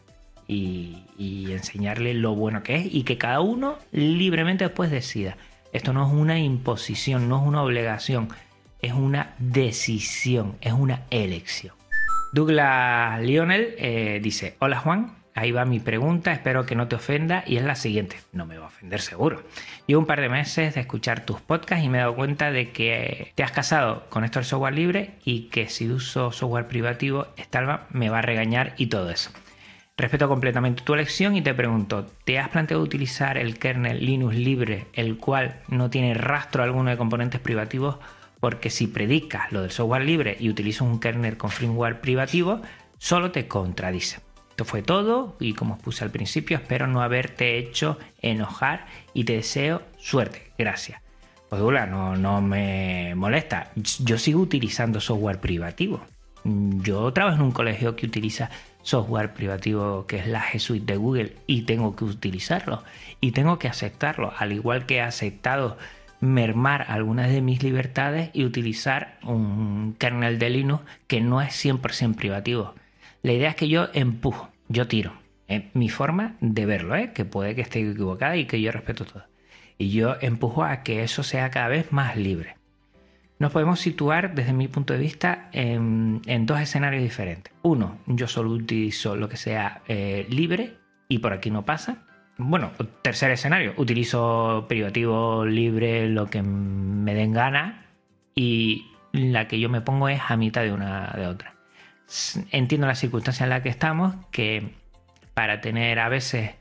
y, 0.47 1.05
enseñarle 1.51 2.15
lo 2.15 2.35
bueno 2.35 2.63
que 2.63 2.77
es 2.77 2.95
y 2.95 3.03
que 3.03 3.19
cada 3.19 3.41
uno 3.41 3.79
libremente 3.93 4.65
después 4.65 4.91
decida. 4.91 5.37
Esto 5.73 5.93
no 5.93 6.07
es 6.07 6.13
una 6.13 6.39
imposición, 6.39 7.29
no 7.29 7.41
es 7.41 7.47
una 7.47 7.63
obligación, 7.63 8.29
es 8.81 8.93
una 8.93 9.35
decisión, 9.39 10.57
es 10.61 10.73
una 10.73 11.03
elección. 11.11 11.75
Douglas 12.33 13.21
Lionel 13.23 13.75
eh, 13.79 14.21
dice, 14.23 14.57
hola 14.59 14.79
Juan, 14.79 15.18
Ahí 15.39 15.53
va 15.53 15.65
mi 15.65 15.79
pregunta, 15.79 16.33
espero 16.33 16.67
que 16.67 16.75
no 16.75 16.89
te 16.89 16.97
ofenda 16.97 17.45
y 17.47 17.59
es 17.59 17.63
la 17.63 17.77
siguiente. 17.77 18.17
No 18.33 18.45
me 18.45 18.59
va 18.59 18.65
a 18.65 18.69
ofender 18.69 19.01
seguro. 19.01 19.45
Llevo 19.87 20.01
un 20.01 20.07
par 20.07 20.21
de 20.21 20.29
meses 20.29 20.75
de 20.75 20.81
escuchar 20.81 21.25
tus 21.25 21.41
podcasts 21.41 21.85
y 21.85 21.89
me 21.89 21.99
he 21.99 22.01
dado 22.01 22.17
cuenta 22.17 22.51
de 22.51 22.73
que 22.73 23.31
te 23.37 23.45
has 23.45 23.53
casado 23.53 24.11
con 24.11 24.25
esto 24.25 24.41
del 24.41 24.47
software 24.47 24.75
libre 24.75 25.13
y 25.25 25.43
que 25.43 25.69
si 25.69 25.89
uso 25.89 26.33
software 26.33 26.67
privativo, 26.67 27.29
Stalva 27.39 27.87
me 27.91 28.11
va 28.11 28.19
a 28.19 28.23
regañar 28.23 28.75
y 28.79 28.87
todo 28.87 29.11
eso. 29.11 29.31
Respeto 29.97 30.27
completamente 30.27 30.83
tu 30.83 30.95
elección 30.95 31.37
y 31.37 31.43
te 31.43 31.55
pregunto, 31.55 32.05
¿te 32.25 32.41
has 32.41 32.49
planteado 32.49 32.83
utilizar 32.83 33.39
el 33.39 33.61
kernel 33.61 34.05
Linux 34.05 34.35
libre, 34.35 34.89
el 34.93 35.19
cual 35.19 35.61
no 35.69 35.89
tiene 35.89 36.15
rastro 36.15 36.65
alguno 36.65 36.91
de 36.91 36.97
componentes 36.97 37.41
privativos? 37.41 37.99
Porque 38.41 38.71
si 38.71 38.89
predicas 38.89 39.53
lo 39.53 39.63
del 39.63 39.71
software 39.71 40.03
libre 40.03 40.37
y 40.41 40.51
utilizas 40.51 40.81
un 40.81 40.99
kernel 40.99 41.37
con 41.37 41.51
firmware 41.51 42.01
privativo, 42.01 42.61
solo 42.99 43.31
te 43.31 43.47
contradice. 43.47 44.28
Esto 44.59 44.69
fue 44.69 44.83
todo 44.83 45.37
y 45.39 45.53
como 45.53 45.75
os 45.75 45.81
puse 45.81 46.03
al 46.03 46.11
principio, 46.11 46.57
espero 46.57 46.89
no 46.89 47.01
haberte 47.01 47.59
hecho 47.59 47.97
enojar 48.21 48.87
y 49.15 49.23
te 49.23 49.35
deseo 49.35 49.83
suerte. 49.99 50.51
Gracias. 50.59 51.01
Pues 51.49 51.63
no, 51.63 52.17
no 52.17 52.41
me 52.41 53.15
molesta. 53.15 53.71
Yo 53.77 54.19
sigo 54.19 54.41
utilizando 54.41 54.99
software 54.99 55.39
privativo. 55.39 56.01
Yo 56.43 57.13
trabajo 57.13 57.37
en 57.37 57.43
un 57.43 57.53
colegio 57.53 57.95
que 57.95 58.07
utiliza 58.07 58.51
software 58.83 59.33
privativo 59.33 60.09
que 60.09 60.17
es 60.17 60.27
la 60.27 60.43
G 60.43 60.59
Suite 60.59 60.93
de 60.93 60.99
Google 60.99 61.37
y 61.47 61.63
tengo 61.63 61.95
que 61.95 62.03
utilizarlo 62.03 62.83
y 63.21 63.31
tengo 63.31 63.61
que 63.61 63.69
aceptarlo, 63.69 64.33
al 64.37 64.51
igual 64.51 64.87
que 64.87 64.97
he 64.97 65.03
aceptado 65.03 65.79
mermar 66.19 66.87
algunas 66.89 67.31
de 67.31 67.43
mis 67.43 67.63
libertades 67.63 68.31
y 68.33 68.45
utilizar 68.45 69.21
un 69.23 69.95
kernel 70.01 70.41
de 70.41 70.51
Linux 70.51 70.83
que 71.07 71.21
no 71.21 71.41
es 71.43 71.65
100% 71.65 72.17
privativo. 72.17 72.75
La 73.23 73.33
idea 73.33 73.51
es 73.51 73.57
que 73.57 73.69
yo 73.69 73.89
empujo, 73.95 74.51
yo 74.69 74.87
tiro. 74.87 75.13
Es 75.49 75.75
mi 75.75 75.89
forma 75.89 76.37
de 76.41 76.67
verlo, 76.67 76.95
¿eh? 76.95 77.13
que 77.15 77.25
puede 77.25 77.55
que 77.55 77.63
esté 77.63 77.81
equivocada 77.81 78.37
y 78.37 78.45
que 78.45 78.61
yo 78.61 78.71
respeto 78.71 79.05
todo. 79.05 79.25
Y 79.79 79.91
yo 79.91 80.17
empujo 80.21 80.65
a 80.65 80.83
que 80.83 81.03
eso 81.03 81.23
sea 81.23 81.51
cada 81.51 81.69
vez 81.69 81.93
más 81.93 82.17
libre. 82.17 82.57
Nos 83.39 83.53
podemos 83.53 83.79
situar 83.81 84.35
desde 84.35 84.53
mi 84.53 84.67
punto 84.67 84.93
de 84.93 84.99
vista 84.99 85.49
en, 85.53 86.21
dos 86.45 86.61
escenarios 86.61 87.03
diferentes. 87.03 87.53
Uno, 87.63 87.99
yo 88.07 88.27
solo 88.27 88.51
utilizo 88.51 89.15
lo 89.15 89.29
que 89.29 89.37
sea 89.37 89.83
eh, 89.87 90.27
libre 90.29 90.75
y 91.09 91.19
por 91.19 91.33
aquí 91.33 91.51
no 91.51 91.65
pasa. 91.65 92.05
Bueno, 92.37 92.73
tercer 93.03 93.31
escenario, 93.31 93.75
utilizo 93.77 94.67
privativo 94.69 95.45
libre 95.45 96.09
lo 96.09 96.27
que 96.27 96.43
me 96.43 97.15
den 97.15 97.33
gana 97.33 97.87
y 98.35 98.87
la 99.13 99.49
que 99.49 99.59
yo 99.59 99.69
me 99.69 99.81
pongo 99.81 100.09
es 100.09 100.21
a 100.29 100.37
mitad 100.37 100.63
de 100.63 100.73
una 100.73 101.13
de 101.17 101.27
otra. 101.27 101.58
Entiendo 102.51 102.87
la 102.87 102.95
circunstancia 102.95 103.45
en 103.45 103.51
la 103.51 103.63
que 103.63 103.69
estamos, 103.69 104.15
que 104.31 104.75
para 105.35 105.61
tener 105.61 105.99
a 105.99 106.09
veces 106.09 106.53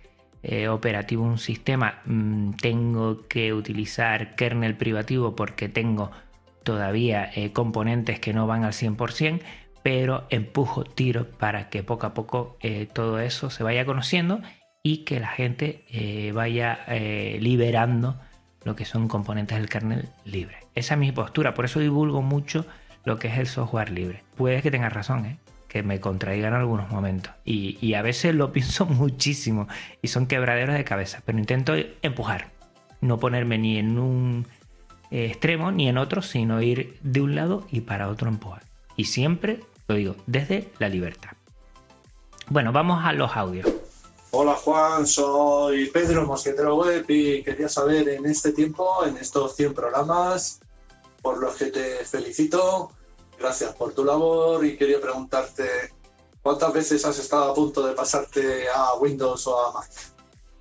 eh, 0.43 0.67
operativo 0.67 1.23
un 1.23 1.39
sistema 1.39 1.99
mm, 2.05 2.51
tengo 2.61 3.27
que 3.27 3.53
utilizar 3.53 4.35
kernel 4.35 4.75
privativo 4.75 5.35
porque 5.35 5.69
tengo 5.69 6.11
todavía 6.63 7.29
eh, 7.33 7.53
componentes 7.53 8.19
que 8.19 8.33
no 8.33 8.45
van 8.45 8.65
al 8.65 8.73
100%, 8.73 9.41
pero 9.83 10.27
empujo, 10.29 10.83
tiro 10.83 11.31
para 11.31 11.69
que 11.69 11.81
poco 11.81 12.07
a 12.07 12.13
poco 12.13 12.57
eh, 12.59 12.87
todo 12.91 13.19
eso 13.19 13.49
se 13.49 13.63
vaya 13.63 13.85
conociendo 13.85 14.41
y 14.83 15.05
que 15.05 15.19
la 15.19 15.27
gente 15.27 15.83
vaya 16.33 16.85
liberando 17.39 18.17
lo 18.63 18.75
que 18.75 18.85
son 18.85 19.09
componentes 19.09 19.57
del 19.57 19.67
kernel 19.67 20.07
libre. 20.23 20.59
Esa 20.75 20.93
es 20.93 20.99
mi 20.99 21.11
postura, 21.11 21.53
por 21.53 21.65
eso 21.65 21.81
divulgo 21.81 22.21
mucho 22.21 22.65
lo 23.07 23.17
que 23.17 23.29
es 23.29 23.37
el 23.37 23.47
software 23.47 23.89
libre. 23.89 24.23
Puede 24.35 24.61
que 24.61 24.69
tengas 24.69 24.91
razón, 24.91 25.39
que 25.69 25.81
me 25.81 26.01
contraigan 26.01 26.53
en 26.53 26.59
algunos 26.59 26.91
momentos. 26.91 27.33
Y, 27.45 27.77
y, 27.81 27.93
a 27.93 28.01
veces 28.01 28.35
lo 28.35 28.51
pienso 28.53 28.85
muchísimo 28.85 29.67
y 30.01 30.09
son 30.09 30.27
quebraderos 30.27 30.75
de 30.75 30.83
cabeza, 30.83 31.21
pero 31.25 31.39
intento 31.39 31.73
empujar, 32.01 32.51
no 33.01 33.17
ponerme 33.17 33.57
ni 33.57 33.77
en 33.77 33.97
un 33.97 34.45
eh, 35.09 35.25
extremo 35.25 35.71
ni 35.71 35.87
en 35.87 35.97
otro, 35.97 36.21
sino 36.21 36.61
ir 36.61 36.99
de 37.01 37.21
un 37.21 37.33
lado 37.33 37.65
y 37.71 37.81
para 37.81 38.09
otro 38.09 38.27
empujar. 38.27 38.63
Y 38.97 39.05
siempre, 39.05 39.61
lo 39.87 39.95
digo, 39.95 40.15
desde 40.25 40.69
la 40.79 40.89
libertad. 40.89 41.31
Bueno, 42.49 42.73
vamos 42.73 43.05
a 43.05 43.13
los 43.13 43.35
audios. 43.37 43.67
Hola 44.31 44.55
Juan, 44.55 45.07
soy 45.07 45.89
Pedro 45.89 46.25
Mosquetero 46.25 46.75
Web 46.75 47.05
y 47.07 47.41
quería 47.43 47.69
saber 47.69 48.09
en 48.09 48.25
este 48.25 48.51
tiempo, 48.51 49.05
en 49.05 49.15
estos 49.15 49.55
100 49.55 49.73
programas, 49.73 50.59
por 51.21 51.37
los 51.39 51.55
que 51.55 51.67
te 51.67 52.03
felicito, 52.03 52.91
gracias 53.39 53.73
por 53.75 53.93
tu 53.93 54.03
labor 54.03 54.65
y 54.65 54.77
quería 54.77 54.99
preguntarte 54.99 55.63
cuántas 56.41 56.73
veces 56.73 57.05
has 57.05 57.19
estado 57.19 57.51
a 57.51 57.53
punto 57.53 57.85
de 57.85 57.93
pasarte 57.93 58.65
a 58.73 58.95
Windows 58.95 59.47
o 59.47 59.67
a 59.67 59.73
Mac. 59.73 59.89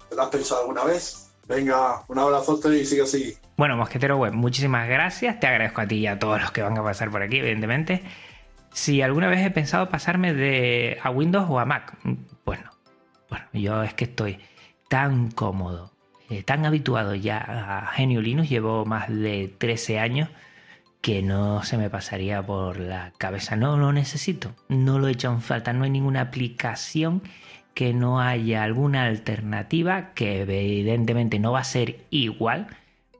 ¿Te 0.09 0.16
lo 0.16 0.23
has 0.23 0.28
pensado 0.28 0.62
alguna 0.62 0.85
vez? 0.85 1.30
Venga, 1.49 2.04
un 2.09 2.18
abrazo 2.18 2.61
y 2.73 2.85
sigue 2.85 3.02
así. 3.02 3.37
Bueno, 3.56 3.76
Mosquetero 3.76 4.16
Web, 4.16 4.35
muchísimas 4.35 4.88
gracias. 4.88 5.38
Te 5.38 5.47
agradezco 5.47 5.80
a 5.80 5.87
ti 5.87 5.97
y 5.97 6.06
a 6.06 6.18
todos 6.18 6.40
los 6.40 6.50
que 6.50 6.62
van 6.62 6.76
a 6.76 6.83
pasar 6.83 7.11
por 7.11 7.23
aquí, 7.23 7.38
evidentemente. 7.38 8.02
Si 8.73 9.00
alguna 9.00 9.28
vez 9.28 9.47
he 9.47 9.50
pensado 9.50 9.88
pasarme 9.88 10.35
de 10.35 10.99
a 11.02 11.11
Windows 11.11 11.47
o 11.49 11.59
a 11.59 11.64
Mac, 11.64 11.97
bueno, 12.45 12.71
bueno, 13.30 13.47
yo 13.52 13.83
es 13.83 13.95
que 13.95 14.04
estoy 14.04 14.40
tan 14.88 15.30
cómodo, 15.30 15.92
eh, 16.28 16.42
tan 16.42 16.66
habituado 16.66 17.14
ya 17.14 17.38
a 17.38 17.87
Genio 17.92 18.21
Linux, 18.21 18.50
llevo 18.50 18.85
más 18.85 19.09
de 19.09 19.54
13 19.59 19.99
años 20.00 20.28
que 21.00 21.22
no 21.22 21.62
se 21.62 21.78
me 21.78 21.90
pasaría 21.90 22.42
por 22.42 22.78
la 22.78 23.12
cabeza. 23.18 23.56
No 23.56 23.76
lo 23.76 23.92
necesito, 23.92 24.54
no 24.68 24.98
lo 24.98 25.08
he 25.08 25.12
hecho 25.12 25.30
en 25.30 25.40
falta, 25.40 25.72
no 25.72 25.84
hay 25.84 25.90
ninguna 25.90 26.20
aplicación 26.20 27.22
que 27.74 27.92
no 27.92 28.20
haya 28.20 28.62
alguna 28.62 29.04
alternativa 29.04 30.14
que 30.14 30.42
evidentemente 30.42 31.38
no 31.38 31.52
va 31.52 31.60
a 31.60 31.64
ser 31.64 32.06
igual 32.10 32.68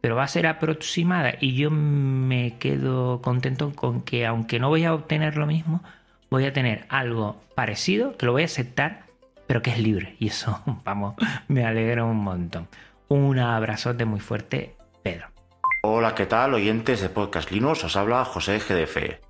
pero 0.07 0.15
va 0.15 0.23
a 0.23 0.29
ser 0.29 0.47
aproximada 0.47 1.35
y 1.41 1.55
yo 1.55 1.69
me 1.73 2.59
quedo 2.59 3.21
contento 3.23 3.73
con 3.75 4.03
que 4.03 4.25
aunque 4.25 4.61
no 4.61 4.69
voy 4.69 4.85
a 4.85 4.95
obtener 4.95 5.37
lo 5.37 5.47
mismo, 5.47 5.83
voy 6.31 6.45
a 6.45 6.53
tener 6.53 6.87
algo 6.91 7.43
parecido, 7.57 8.17
que 8.17 8.25
lo 8.25 8.31
voy 8.31 8.43
a 8.43 8.45
aceptar, 8.45 9.07
pero 9.49 9.63
que 9.63 9.71
es 9.71 9.81
libre. 9.81 10.15
Y 10.21 10.29
eso, 10.29 10.63
vamos, 10.85 11.17
me 11.49 11.65
alegra 11.65 12.05
un 12.05 12.19
montón. 12.19 12.69
Un 13.09 13.41
abrazote 13.41 14.05
muy 14.05 14.21
fuerte, 14.21 14.77
Pedro. 15.03 15.36
Hola, 15.83 16.15
¿qué 16.15 16.27
tal, 16.27 16.55
oyentes 16.55 17.01
de 17.01 17.09
Podcast 17.09 17.51
Linux? 17.51 17.85
Os 17.85 17.97
habla 17.97 18.25
José 18.25 18.59
GDF. 18.59 19.21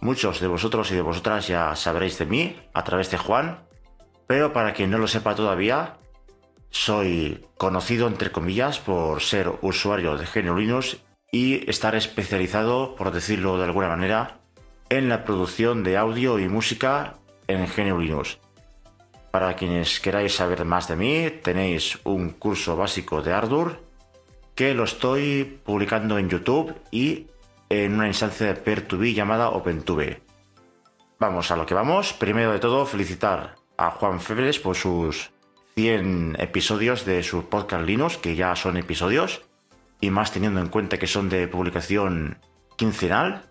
Muchos 0.00 0.40
de 0.40 0.46
vosotros 0.46 0.90
y 0.90 0.94
de 0.94 1.02
vosotras 1.02 1.48
ya 1.48 1.76
sabréis 1.76 2.18
de 2.18 2.26
mí 2.26 2.56
a 2.72 2.84
través 2.84 3.10
de 3.10 3.18
Juan, 3.18 3.64
pero 4.26 4.52
para 4.52 4.72
quien 4.72 4.90
no 4.90 4.98
lo 4.98 5.06
sepa 5.06 5.34
todavía, 5.34 5.98
soy 6.70 7.44
conocido, 7.58 8.06
entre 8.06 8.32
comillas, 8.32 8.78
por 8.78 9.20
ser 9.20 9.50
usuario 9.60 10.16
de 10.16 10.26
GNU 10.26 10.56
Linux 10.56 10.98
y 11.30 11.68
estar 11.68 11.94
especializado, 11.94 12.96
por 12.96 13.10
decirlo 13.10 13.58
de 13.58 13.64
alguna 13.64 13.88
manera, 13.88 14.38
en 14.88 15.08
la 15.08 15.24
producción 15.24 15.82
de 15.82 15.98
audio 15.98 16.38
y 16.38 16.48
música 16.48 17.18
en 17.48 17.66
GNU 17.66 18.00
Linux. 18.00 18.38
Para 19.30 19.56
quienes 19.56 20.00
queráis 20.00 20.34
saber 20.34 20.64
más 20.64 20.88
de 20.88 20.96
mí, 20.96 21.30
tenéis 21.42 21.98
un 22.04 22.30
curso 22.30 22.76
básico 22.76 23.20
de 23.20 23.32
Ardour 23.32 23.91
que 24.54 24.74
lo 24.74 24.84
estoy 24.84 25.60
publicando 25.64 26.18
en 26.18 26.28
YouTube 26.28 26.74
y 26.90 27.28
en 27.68 27.94
una 27.94 28.06
instancia 28.06 28.46
de 28.46 28.64
Peer2B 28.64 29.14
llamada 29.14 29.50
OpenTube. 29.50 30.20
Vamos 31.18 31.50
a 31.50 31.56
lo 31.56 31.64
que 31.64 31.74
vamos. 31.74 32.12
Primero 32.12 32.52
de 32.52 32.58
todo, 32.58 32.84
felicitar 32.84 33.54
a 33.76 33.90
Juan 33.90 34.20
Febres 34.20 34.58
por 34.58 34.76
sus 34.76 35.30
100 35.74 36.36
episodios 36.38 37.06
de 37.06 37.22
su 37.22 37.48
podcast 37.48 37.86
Linux, 37.86 38.18
que 38.18 38.34
ya 38.36 38.54
son 38.56 38.76
episodios, 38.76 39.42
y 40.00 40.10
más 40.10 40.32
teniendo 40.32 40.60
en 40.60 40.68
cuenta 40.68 40.98
que 40.98 41.06
son 41.06 41.28
de 41.28 41.48
publicación 41.48 42.38
quincenal, 42.76 43.42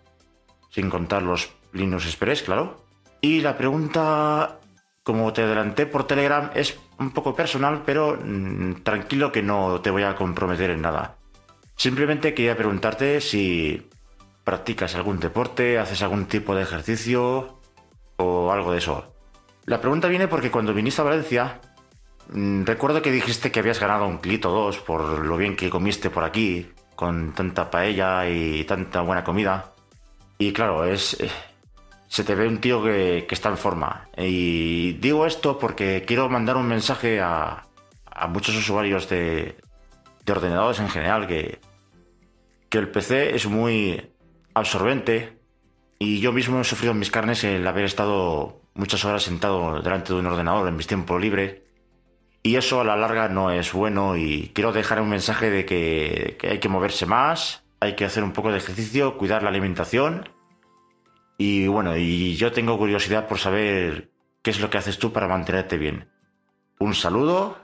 sin 0.69 0.89
contar 0.89 1.23
los 1.23 1.51
Linux 1.73 2.05
Express, 2.05 2.43
claro. 2.43 2.85
Y 3.21 3.41
la 3.41 3.57
pregunta, 3.57 4.59
como 5.03 5.33
te 5.33 5.41
adelanté 5.43 5.85
por 5.85 6.05
Telegram, 6.05 6.51
es 6.53 6.77
un 7.01 7.11
poco 7.11 7.35
personal, 7.35 7.83
pero 7.85 8.17
mm, 8.23 8.83
tranquilo 8.83 9.31
que 9.31 9.43
no 9.43 9.81
te 9.81 9.89
voy 9.89 10.03
a 10.03 10.15
comprometer 10.15 10.69
en 10.69 10.81
nada. 10.81 11.17
Simplemente 11.75 12.33
quería 12.33 12.55
preguntarte 12.55 13.21
si 13.21 13.89
practicas 14.43 14.95
algún 14.95 15.19
deporte, 15.19 15.79
haces 15.79 16.01
algún 16.01 16.25
tipo 16.25 16.55
de 16.55 16.63
ejercicio 16.63 17.59
o 18.17 18.51
algo 18.51 18.71
de 18.71 18.77
eso. 18.77 19.13
La 19.65 19.81
pregunta 19.81 20.07
viene 20.07 20.27
porque 20.27 20.51
cuando 20.51 20.73
viniste 20.73 21.01
a 21.01 21.05
Valencia 21.05 21.59
Mm, 22.31 22.63
recuerdo 22.63 23.01
que 23.01 23.11
dijiste 23.11 23.51
que 23.51 23.59
habías 23.59 23.79
ganado 23.79 24.07
un 24.07 24.19
clito 24.19 24.51
o 24.51 24.65
dos 24.65 24.77
por 24.79 25.01
lo 25.25 25.37
bien 25.37 25.55
que 25.55 25.69
comiste 25.69 26.09
por 26.09 26.23
aquí, 26.23 26.71
con 26.95 27.33
tanta 27.33 27.69
paella 27.69 28.29
y 28.29 28.63
tanta 28.65 29.01
buena 29.01 29.23
comida. 29.23 29.73
Y 30.37 30.53
claro, 30.53 30.85
es. 30.85 31.17
Se 32.11 32.25
te 32.25 32.35
ve 32.35 32.45
un 32.45 32.59
tío 32.59 32.83
que, 32.83 33.25
está 33.29 33.47
en 33.47 33.57
forma. 33.57 34.09
Y 34.17 34.93
digo 34.99 35.25
esto 35.25 35.57
porque 35.57 36.03
quiero 36.05 36.27
mandar 36.27 36.57
un 36.57 36.67
mensaje 36.67 37.21
a, 37.21 37.67
muchos 38.27 38.55
usuarios 38.55 39.07
de, 39.07 39.55
de 40.25 40.31
ordenadores 40.31 40.79
en 40.79 40.89
general 40.89 41.25
que, 41.25 41.59
que 42.67 42.77
el 42.79 42.89
PC 42.89 43.33
es 43.33 43.47
muy 43.47 44.11
absorbente 44.53 45.39
y 45.99 46.19
yo 46.19 46.33
mismo 46.33 46.59
he 46.59 46.65
sufrido 46.65 46.91
en 46.91 46.99
mis 46.99 47.11
carnes 47.11 47.45
el 47.45 47.65
haber 47.65 47.85
estado 47.85 48.61
muchas 48.73 49.05
horas 49.05 49.23
sentado 49.23 49.81
delante 49.81 50.11
de 50.11 50.19
un 50.19 50.25
ordenador 50.25 50.67
en 50.67 50.75
mis 50.75 50.87
tiempos 50.87 51.19
libres 51.19 51.61
y 52.43 52.57
eso 52.57 52.81
a 52.81 52.83
la 52.83 52.97
larga 52.97 53.29
no 53.29 53.51
es 53.51 53.71
bueno 53.71 54.17
y 54.17 54.51
quiero 54.53 54.73
dejar 54.73 54.99
un 55.01 55.09
mensaje 55.09 55.49
de 55.49 55.65
que, 55.65 56.37
hay 56.43 56.59
que 56.59 56.69
moverse 56.69 57.05
más, 57.05 57.63
hay 57.79 57.95
que 57.95 58.03
hacer 58.03 58.23
un 58.23 58.33
poco 58.33 58.51
de 58.51 58.57
ejercicio, 58.57 59.17
cuidar 59.17 59.43
la 59.43 59.49
alimentación. 59.49 60.29
Y 61.43 61.65
bueno, 61.65 61.97
y 61.97 62.35
yo 62.35 62.51
tengo 62.51 62.77
curiosidad 62.77 63.27
por 63.27 63.39
saber 63.39 64.11
qué 64.43 64.51
es 64.51 64.59
lo 64.59 64.69
que 64.69 64.77
haces 64.77 64.99
tú 64.99 65.11
para 65.11 65.27
mantenerte 65.27 65.75
bien. 65.75 66.07
Un 66.77 66.93
saludo 66.93 67.57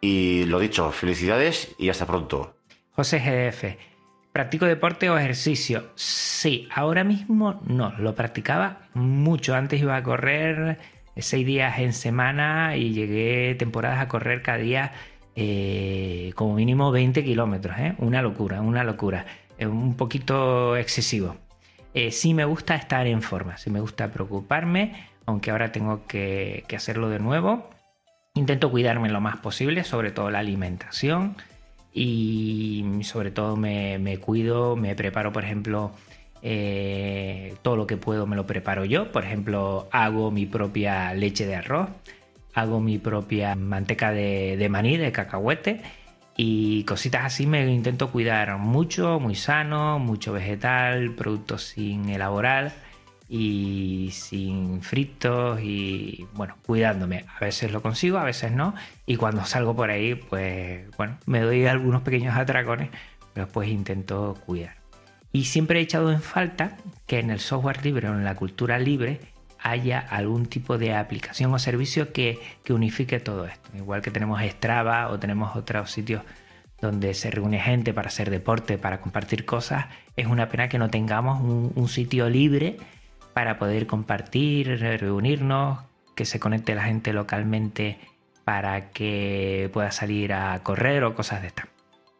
y 0.00 0.46
lo 0.46 0.58
dicho, 0.58 0.90
felicidades 0.92 1.74
y 1.78 1.90
hasta 1.90 2.06
pronto. 2.06 2.56
José 2.92 3.20
GF, 3.20 3.76
¿practico 4.32 4.64
deporte 4.64 5.10
o 5.10 5.18
ejercicio? 5.18 5.90
Sí, 5.94 6.70
ahora 6.74 7.04
mismo 7.04 7.60
no, 7.66 7.92
lo 7.98 8.14
practicaba 8.14 8.88
mucho. 8.94 9.54
Antes 9.54 9.82
iba 9.82 9.96
a 9.96 10.02
correr 10.02 10.78
seis 11.18 11.44
días 11.44 11.78
en 11.80 11.92
semana 11.92 12.78
y 12.78 12.94
llegué 12.94 13.54
temporadas 13.56 14.00
a 14.00 14.08
correr 14.08 14.40
cada 14.40 14.56
día 14.56 14.92
eh, 15.36 16.32
como 16.34 16.54
mínimo 16.54 16.90
20 16.90 17.22
kilómetros, 17.22 17.76
¿eh? 17.78 17.94
una 17.98 18.22
locura, 18.22 18.62
una 18.62 18.84
locura, 18.84 19.26
un 19.60 19.98
poquito 19.98 20.78
excesivo. 20.78 21.36
Sí 22.10 22.34
me 22.34 22.44
gusta 22.44 22.74
estar 22.74 23.06
en 23.06 23.22
forma, 23.22 23.58
sí 23.58 23.70
me 23.70 23.80
gusta 23.80 24.12
preocuparme, 24.12 25.08
aunque 25.28 25.50
ahora 25.50 25.72
tengo 25.72 26.06
que, 26.06 26.64
hacerlo 26.74 27.10
de 27.10 27.18
nuevo. 27.18 27.68
Intento 28.34 28.70
cuidarme 28.70 29.10
lo 29.10 29.20
más 29.20 29.36
posible, 29.36 29.84
sobre 29.84 30.10
todo 30.10 30.30
la 30.30 30.38
alimentación 30.38 31.36
y 31.92 33.00
sobre 33.02 33.30
todo 33.30 33.56
me, 33.56 34.18
cuido, 34.20 34.74
me 34.74 34.94
preparo, 34.94 35.30
por 35.32 35.44
ejemplo, 35.44 35.90
eh, 36.40 37.54
todo 37.60 37.76
lo 37.76 37.86
que 37.86 37.98
puedo 37.98 38.26
me 38.26 38.36
lo 38.36 38.46
preparo 38.46 38.86
yo. 38.86 39.12
Por 39.12 39.24
ejemplo, 39.24 39.88
hago 39.92 40.30
mi 40.30 40.46
propia 40.46 41.12
leche 41.12 41.46
de 41.46 41.56
arroz, 41.56 41.90
hago 42.54 42.80
mi 42.80 42.98
propia 42.98 43.54
manteca 43.54 44.12
de, 44.12 44.66
maní, 44.70 44.96
de 44.96 45.12
cacahuete 45.12 45.82
y 46.40 46.84
cositas 46.84 47.24
así 47.24 47.48
me 47.48 47.66
intento 47.66 48.12
cuidar 48.12 48.58
mucho, 48.58 49.18
muy 49.18 49.34
sano, 49.34 49.98
mucho 49.98 50.32
vegetal, 50.32 51.10
productos 51.10 51.64
sin 51.64 52.08
elaborar 52.08 52.72
y 53.28 54.10
sin 54.12 54.80
fritos 54.80 55.60
y 55.60 56.28
bueno, 56.34 56.56
cuidándome. 56.64 57.24
A 57.36 57.40
veces 57.40 57.72
lo 57.72 57.82
consigo, 57.82 58.18
a 58.18 58.24
veces 58.24 58.52
no 58.52 58.72
y 59.04 59.16
cuando 59.16 59.44
salgo 59.44 59.74
por 59.74 59.90
ahí 59.90 60.14
pues 60.14 60.88
bueno, 60.96 61.18
me 61.26 61.40
doy 61.40 61.66
algunos 61.66 62.02
pequeños 62.02 62.36
atracones, 62.36 62.90
pero 63.34 63.46
después 63.46 63.68
intento 63.68 64.38
cuidar. 64.46 64.76
Y 65.32 65.46
siempre 65.46 65.80
he 65.80 65.82
echado 65.82 66.12
en 66.12 66.22
falta 66.22 66.76
que 67.08 67.18
en 67.18 67.30
el 67.30 67.40
software 67.40 67.84
libre 67.84 68.08
o 68.08 68.14
en 68.14 68.22
la 68.22 68.36
cultura 68.36 68.78
libre 68.78 69.20
haya 69.60 69.98
algún 69.98 70.46
tipo 70.46 70.78
de 70.78 70.94
aplicación 70.94 71.52
o 71.52 71.58
servicio 71.58 72.12
que, 72.12 72.38
unifique 72.68 73.20
todo 73.20 73.46
esto. 73.46 73.70
Igual 73.76 74.02
que 74.02 74.10
tenemos 74.10 74.40
Strava 74.42 75.08
o 75.08 75.18
tenemos 75.18 75.56
otros 75.56 75.90
sitios 75.90 76.22
donde 76.80 77.14
se 77.14 77.30
reúne 77.30 77.58
gente 77.58 77.92
para 77.92 78.08
hacer 78.08 78.30
deporte, 78.30 78.78
para 78.78 79.00
compartir 79.00 79.44
cosas, 79.44 79.86
es 80.16 80.26
una 80.26 80.48
pena 80.48 80.68
que 80.68 80.78
no 80.78 80.90
tengamos 80.90 81.40
un, 81.40 81.88
sitio 81.88 82.28
libre 82.28 82.76
para 83.32 83.58
poder 83.58 83.86
compartir, 83.86 84.78
reunirnos, 84.78 85.80
que 86.14 86.24
se 86.24 86.38
conecte 86.38 86.74
la 86.74 86.84
gente 86.84 87.12
localmente 87.12 87.98
para 88.44 88.90
que 88.90 89.70
pueda 89.72 89.90
salir 89.90 90.32
a 90.32 90.62
correr 90.62 91.04
o 91.04 91.14
cosas 91.14 91.42
de 91.42 91.48
estas. 91.48 91.66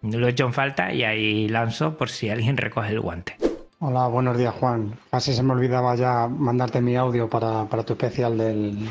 Lo 0.02 0.26
he 0.26 0.30
hecho 0.30 0.46
en 0.46 0.52
falta 0.52 0.92
y 0.92 1.04
ahí 1.04 1.48
lanzo 1.48 1.96
por 1.96 2.08
si 2.08 2.28
alguien 2.28 2.56
recoge 2.58 2.90
el 2.90 3.00
guante. 3.00 3.47
Hola, 3.80 4.08
buenos 4.08 4.36
días 4.36 4.52
Juan. 4.56 4.98
Casi 5.08 5.32
se 5.32 5.44
me 5.44 5.52
olvidaba 5.52 5.94
ya 5.94 6.26
mandarte 6.26 6.80
mi 6.80 6.96
audio 6.96 7.30
para, 7.30 7.64
tu 7.84 7.92
especial 7.92 8.36
del, 8.36 8.88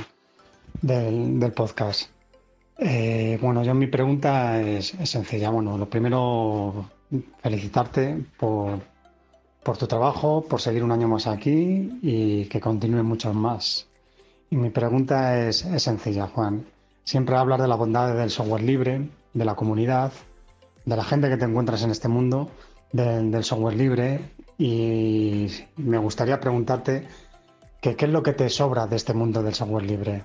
del, 0.81 1.51
podcast. 1.51 2.09
Eh, 2.77 3.37
bueno, 3.41 3.63
yo 3.65 3.73
mi 3.73 3.87
pregunta 3.87 4.61
es, 4.61 4.95
sencilla. 5.03 5.49
Bueno, 5.49 5.77
lo 5.77 5.89
primero, 5.89 6.89
felicitarte 7.43 8.23
por, 8.39 8.79
por 9.61 9.77
tu 9.77 9.87
trabajo, 9.87 10.45
por 10.47 10.61
seguir 10.61 10.85
un 10.85 10.93
año 10.93 11.09
más 11.09 11.27
aquí 11.27 11.99
y 12.01 12.45
que 12.45 12.61
continúen 12.61 13.05
muchos 13.05 13.35
más. 13.35 13.87
Y 14.49 14.55
mi 14.55 14.69
pregunta 14.69 15.37
es, 15.45 15.67
sencilla, 15.79 16.27
Juan. 16.27 16.65
Siempre 17.03 17.35
hablas 17.35 17.59
de 17.59 17.67
la 17.67 17.75
bondad 17.75 18.15
del 18.15 18.29
software 18.29 18.63
libre, 18.63 19.09
de 19.33 19.45
la 19.45 19.55
comunidad, 19.55 20.13
de 20.85 20.95
la 20.95 21.03
gente 21.03 21.27
que 21.27 21.35
te 21.35 21.43
encuentras 21.43 21.83
en 21.83 21.91
este 21.91 22.07
mundo 22.07 22.49
del, 22.93 23.43
software 23.43 23.75
libre 23.75 24.21
y 24.57 25.47
me 25.75 25.97
gustaría 25.97 26.39
preguntarte 26.39 27.07
qué 27.81 27.95
es 27.97 28.09
lo 28.09 28.23
que 28.23 28.33
te 28.33 28.49
sobra 28.49 28.87
de 28.87 28.95
este 28.95 29.13
mundo 29.13 29.43
del 29.43 29.53
software 29.53 29.85
libre. 29.85 30.23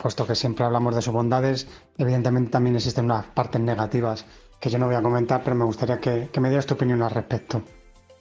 Puesto 0.00 0.26
que 0.26 0.34
siempre 0.34 0.64
hablamos 0.64 0.94
de 0.94 1.02
sus 1.02 1.12
bondades, 1.12 1.68
evidentemente 1.98 2.50
también 2.50 2.76
existen 2.76 3.04
unas 3.04 3.26
partes 3.26 3.60
negativas 3.60 4.26
que 4.58 4.70
yo 4.70 4.78
no 4.78 4.86
voy 4.86 4.96
a 4.96 5.02
comentar, 5.02 5.42
pero 5.44 5.54
me 5.54 5.64
gustaría 5.64 5.98
que, 5.98 6.28
me 6.40 6.48
dieras 6.48 6.66
tu 6.66 6.74
opinión 6.74 7.02
al 7.02 7.10
respecto. 7.10 7.62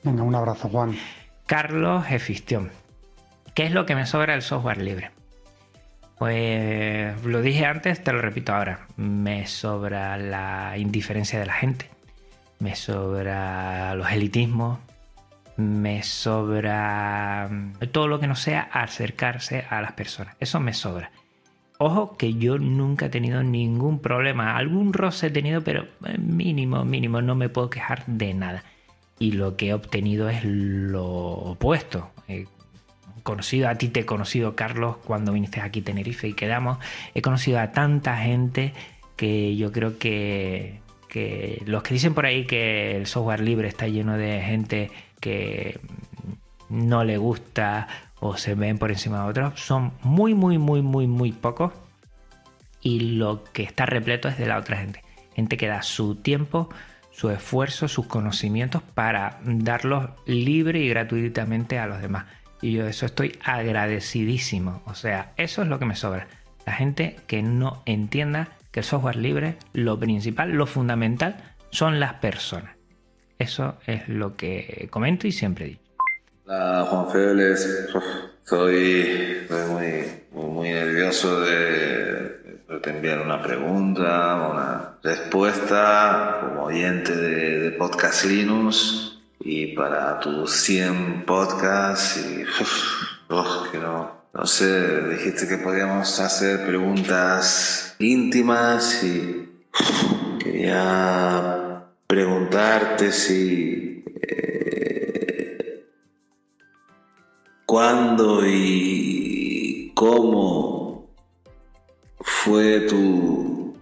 Venga, 0.04 0.24
un 0.24 0.36
abrazo, 0.36 0.70
Juan. 0.70 0.96
Carlos 1.46 2.06
Efistión. 2.10 2.72
¿Qué 3.54 3.64
es 3.64 3.72
lo 3.72 3.86
que 3.86 3.96
me 3.96 4.06
sobra 4.06 4.34
del 4.34 4.42
software 4.42 4.82
libre? 4.82 5.12
Pues 6.18 7.24
lo 7.24 7.42
dije 7.42 7.66
antes, 7.66 8.04
te 8.04 8.12
lo 8.12 8.22
repito 8.22 8.54
ahora. 8.54 8.88
Me 8.98 9.48
sobra 9.48 10.18
la 10.18 10.78
indiferencia 10.78 11.40
de 11.40 11.46
la 11.46 11.54
gente, 11.54 11.90
me 12.60 12.76
sobra 12.76 13.96
los 13.96 14.12
elitismos, 14.12 14.80
me 15.58 16.04
sobra 16.04 17.50
todo 17.92 18.08
lo 18.08 18.20
que 18.20 18.28
no 18.28 18.36
sea 18.36 18.62
acercarse 18.62 19.66
a 19.70 19.82
las 19.82 19.94
personas. 19.94 20.36
Eso 20.40 20.60
me 20.60 20.74
sobra. 20.74 21.12
Ojo 21.78 22.16
que 22.18 22.36
yo 22.36 22.58
nunca 22.58 23.08
he 23.08 23.10
tenido 23.10 23.44
ningún 23.44 24.00
problema. 24.00 24.56
Algún 24.58 24.94
roce 24.94 25.28
he 25.28 25.32
tenido, 25.32 25.62
pero 25.62 25.88
mínimo, 26.18 26.86
mínimo. 26.86 27.22
No 27.22 27.36
me 27.36 27.50
puedo 27.50 27.70
quejar 27.70 28.06
de 28.06 28.34
nada. 28.34 28.64
Y 29.20 29.34
lo 29.34 29.56
que 29.58 29.70
he 29.70 29.74
obtenido 29.74 30.30
es 30.30 30.44
lo 30.44 31.06
opuesto. 31.06 32.12
Eh, 32.28 32.48
conocido, 33.24 33.70
a 33.70 33.76
ti 33.76 33.90
te 33.90 34.02
he 34.02 34.06
conocido, 34.06 34.56
Carlos, 34.56 34.98
cuando 34.98 35.34
viniste 35.34 35.60
aquí 35.60 35.82
a 35.82 35.84
Tenerife 35.84 36.28
y 36.28 36.34
quedamos. 36.34 36.78
He 37.14 37.22
conocido 37.22 37.60
a 37.60 37.72
tanta 37.72 38.18
gente 38.18 38.74
que 39.18 39.56
yo 39.56 39.72
creo 39.72 39.98
que, 39.98 40.80
los 41.66 41.84
que 41.84 41.94
dicen 41.94 42.14
por 42.14 42.26
ahí 42.26 42.46
que 42.46 42.96
el 42.96 43.08
software 43.08 43.42
libre 43.42 43.68
está 43.68 43.88
lleno 43.88 44.18
de 44.18 44.42
gente 44.42 44.92
que 45.20 45.80
no 46.70 47.04
le 47.04 47.18
gusta 47.18 47.88
o 48.20 48.38
se 48.38 48.56
ven 48.56 48.78
por 48.78 48.92
encima 48.92 49.24
de 49.24 49.30
otros, 49.30 49.60
son 49.60 49.94
muy, 50.02 50.34
muy, 50.34 50.58
muy, 50.58 50.82
muy, 50.82 51.08
muy 51.08 51.32
pocos. 51.32 51.74
Y 52.82 53.18
lo 53.18 53.44
que 53.44 53.64
está 53.64 53.86
repleto 53.86 54.28
es 54.28 54.38
de 54.38 54.46
la 54.46 54.58
otra 54.58 54.78
gente. 54.78 55.04
Gente 55.36 55.58
que 55.58 55.68
da 55.68 55.82
su 55.82 56.16
tiempo, 56.16 56.70
su 57.12 57.30
esfuerzo, 57.30 57.88
sus 57.88 58.08
conocimientos 58.08 58.82
para 58.82 59.40
darlos 59.44 60.10
libre 60.26 60.80
y 60.80 60.90
gratuitamente 60.90 61.80
a 61.80 61.88
los 61.88 62.02
demás. 62.02 62.26
Y 62.62 62.74
yo 62.74 62.88
eso 62.88 63.06
estoy 63.06 63.38
agradecidísimo. 63.44 64.82
O 64.86 64.96
sea, 64.96 65.34
eso 65.38 65.62
es 65.62 65.68
lo 65.68 65.80
que 65.80 65.86
me 65.86 65.96
sobra. 65.96 66.28
La 66.66 66.74
gente 66.74 67.18
que 67.28 67.42
no 67.42 67.82
entienda 67.86 68.50
que 68.76 68.82
el 68.82 68.86
software 68.86 69.16
libre, 69.16 69.58
lo 69.72 69.98
principal, 69.98 70.52
lo 70.52 70.66
fundamental, 70.68 71.56
son 71.70 71.98
las 72.02 72.16
personas. 72.16 72.76
Eso 73.40 73.78
es 73.88 74.10
lo 74.10 74.36
que 74.36 74.90
comento 74.92 75.28
y 75.28 75.32
siempre 75.32 75.66
digo. 75.66 75.80
Hola 76.46 76.86
Juan 76.90 77.10
Félix, 77.10 77.88
soy, 78.44 79.48
muy, 79.70 80.50
muy, 80.52 80.70
nervioso 80.72 81.40
de, 81.40 82.60
de 82.68 82.92
enviar 82.92 83.22
una 83.22 83.42
pregunta, 83.42 84.50
una 84.52 84.98
respuesta 85.02 86.40
como 86.42 86.64
oyente 86.64 87.16
de, 87.16 87.72
Podcast 87.78 88.26
Linux 88.26 89.22
y 89.40 89.68
para 89.68 90.20
tus 90.20 90.52
100 90.52 91.24
podcasts 91.26 92.18
y 92.18 92.44
no, 93.30 94.12
no 94.34 94.46
sé, 94.46 95.02
dijiste 95.12 95.48
que 95.48 95.60
podíamos 95.60 96.20
hacer 96.20 96.66
preguntas 96.66 97.85
íntimas 98.00 99.04
y 99.04 99.50
quería 100.40 101.86
preguntarte 102.08 103.12
si 103.12 104.04
eh, 104.22 105.86
cuándo 107.66 108.46
y 108.46 109.92
cómo 109.96 111.10
fue 112.20 112.82
tu 112.82 113.76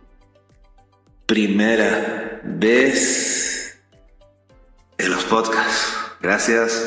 primera 1.26 2.42
vez 2.44 3.80
de 4.98 5.10
los 5.10 5.24
podcasts. 5.26 5.98
Gracias 6.22 6.86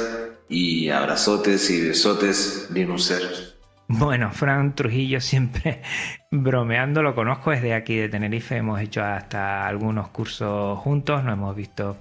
y 0.48 0.88
abrazotes 0.88 1.68
y 1.70 1.88
besotes 1.88 2.68
linuceros. 2.70 3.55
Bueno, 3.88 4.32
Fran 4.32 4.74
Trujillo 4.74 5.20
siempre 5.20 5.82
bromeando, 6.30 7.02
lo 7.02 7.14
conozco 7.14 7.52
desde 7.52 7.72
aquí 7.72 7.96
de 7.96 8.08
Tenerife, 8.08 8.56
hemos 8.56 8.80
hecho 8.80 9.04
hasta 9.04 9.66
algunos 9.66 10.08
cursos 10.08 10.78
juntos, 10.80 11.22
nos 11.22 11.34
hemos 11.34 11.54
visto 11.54 11.96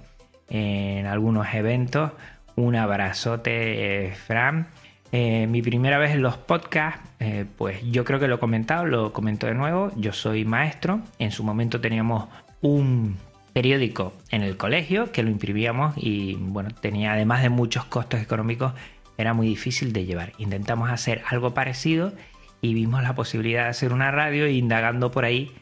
en 0.48 1.06
algunos 1.06 1.46
eventos. 1.54 2.12
Un 2.56 2.74
abrazote, 2.74 4.06
eh, 4.06 4.14
Fran. 4.14 4.68
Eh, 5.12 5.46
mi 5.46 5.62
primera 5.62 5.98
vez 5.98 6.12
en 6.12 6.22
los 6.22 6.36
podcasts, 6.36 7.00
eh, 7.20 7.44
pues 7.56 7.82
yo 7.90 8.04
creo 8.04 8.18
que 8.18 8.28
lo 8.28 8.36
he 8.36 8.38
comentado, 8.38 8.84
lo 8.86 9.12
comento 9.12 9.46
de 9.46 9.54
nuevo. 9.54 9.92
Yo 9.96 10.12
soy 10.12 10.44
maestro. 10.44 11.00
En 11.18 11.30
su 11.30 11.44
momento 11.44 11.80
teníamos 11.80 12.28
un 12.62 13.16
periódico 13.52 14.12
en 14.30 14.42
el 14.42 14.56
colegio 14.56 15.12
que 15.12 15.22
lo 15.22 15.30
imprimíamos 15.30 15.94
y 15.96 16.34
bueno, 16.34 16.70
tenía 16.80 17.12
además 17.12 17.42
de 17.42 17.48
muchos 17.48 17.86
costos 17.86 18.20
económicos, 18.20 18.74
era 19.18 19.34
muy 19.34 19.48
difícil 19.48 19.92
de 19.92 20.04
llevar. 20.04 20.32
Intentamos 20.38 20.90
hacer 20.90 21.22
algo 21.28 21.54
parecido 21.54 22.12
y 22.60 22.74
vimos 22.74 23.02
la 23.02 23.14
posibilidad 23.14 23.64
de 23.64 23.70
hacer 23.70 23.92
una 23.92 24.10
radio 24.10 24.44
e 24.44 24.52
indagando 24.52 25.10
por 25.10 25.24
ahí 25.24 25.52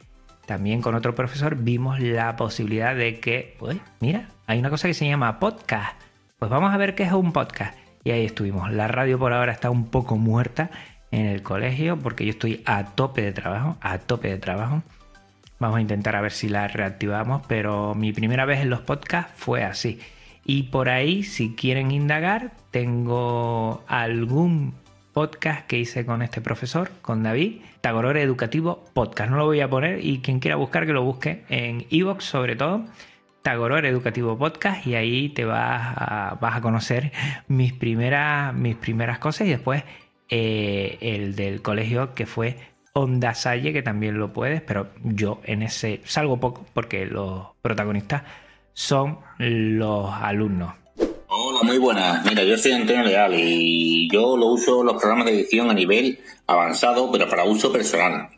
también 0.46 0.82
con 0.82 0.94
otro 0.94 1.14
profesor 1.14 1.56
vimos 1.56 2.00
la 2.00 2.36
posibilidad 2.36 2.94
de 2.94 3.18
que, 3.18 3.56
pues 3.58 3.78
mira, 4.00 4.28
hay 4.46 4.58
una 4.58 4.68
cosa 4.68 4.88
que 4.88 4.94
se 4.94 5.08
llama 5.08 5.38
podcast. 5.38 5.98
Pues 6.38 6.50
vamos 6.50 6.74
a 6.74 6.76
ver 6.76 6.94
qué 6.94 7.04
es 7.04 7.12
un 7.12 7.32
podcast. 7.32 7.78
Y 8.04 8.10
ahí 8.10 8.26
estuvimos. 8.26 8.70
La 8.70 8.86
radio 8.86 9.18
por 9.18 9.32
ahora 9.32 9.52
está 9.52 9.70
un 9.70 9.86
poco 9.86 10.18
muerta 10.18 10.70
en 11.10 11.24
el 11.24 11.42
colegio 11.42 11.98
porque 11.98 12.26
yo 12.26 12.30
estoy 12.32 12.62
a 12.66 12.84
tope 12.84 13.22
de 13.22 13.32
trabajo, 13.32 13.78
a 13.80 13.98
tope 13.98 14.28
de 14.28 14.38
trabajo 14.38 14.82
Vamos 15.58 15.78
a 15.78 15.80
intentar 15.80 16.16
a 16.16 16.20
ver 16.20 16.32
si 16.32 16.48
la 16.48 16.68
reactivamos, 16.68 17.42
pero 17.46 17.94
mi 17.94 18.12
primera 18.12 18.44
vez 18.44 18.60
en 18.60 18.70
los 18.70 18.80
podcasts 18.80 19.32
fue 19.36 19.62
así. 19.64 20.00
Y 20.44 20.64
por 20.64 20.88
ahí, 20.88 21.22
si 21.22 21.54
quieren 21.54 21.90
indagar, 21.90 22.52
tengo 22.70 23.82
algún 23.86 24.74
podcast 25.14 25.66
que 25.66 25.78
hice 25.78 26.04
con 26.04 26.20
este 26.22 26.40
profesor, 26.40 26.90
con 27.00 27.22
David, 27.22 27.60
Tagorore 27.80 28.20
Educativo 28.20 28.84
Podcast. 28.92 29.30
No 29.30 29.38
lo 29.38 29.46
voy 29.46 29.60
a 29.60 29.70
poner 29.70 30.04
y 30.04 30.18
quien 30.18 30.40
quiera 30.40 30.56
buscar 30.56 30.86
que 30.86 30.92
lo 30.92 31.02
busque 31.02 31.44
en 31.48 31.86
Evox 31.90 32.24
sobre 32.24 32.56
todo. 32.56 32.84
Tagoror 33.42 33.84
Educativo 33.84 34.38
Podcast 34.38 34.86
y 34.86 34.94
ahí 34.94 35.28
te 35.28 35.44
vas 35.44 35.94
a, 35.96 36.38
vas 36.40 36.56
a 36.56 36.60
conocer 36.62 37.12
mis 37.46 37.74
primeras, 37.74 38.54
mis 38.54 38.74
primeras 38.74 39.18
cosas 39.18 39.46
y 39.46 39.50
después 39.50 39.84
eh, 40.30 40.96
el 41.00 41.36
del 41.36 41.60
colegio 41.60 42.14
que 42.14 42.24
fue 42.24 42.56
Onda 42.94 43.34
Salle, 43.34 43.72
que 43.72 43.82
también 43.82 44.18
lo 44.18 44.32
puedes, 44.32 44.62
pero 44.62 44.88
yo 45.02 45.40
en 45.44 45.62
ese 45.62 46.00
salgo 46.04 46.40
poco 46.40 46.64
porque 46.72 47.04
los 47.06 47.48
protagonistas 47.60 48.22
son 48.74 49.20
los 49.38 50.10
alumnos. 50.12 50.74
Hola, 51.28 51.60
muy 51.62 51.78
buenas. 51.78 52.24
Mira, 52.26 52.42
yo 52.42 52.58
soy 52.58 52.72
Antonio 52.72 53.04
Leal 53.04 53.34
y 53.34 54.08
yo 54.10 54.36
lo 54.36 54.46
uso 54.48 54.84
los 54.84 55.00
programas 55.00 55.26
de 55.26 55.32
edición 55.32 55.70
a 55.70 55.74
nivel 55.74 56.18
avanzado, 56.46 57.10
pero 57.10 57.28
para 57.28 57.44
uso 57.44 57.72
personal. 57.72 58.28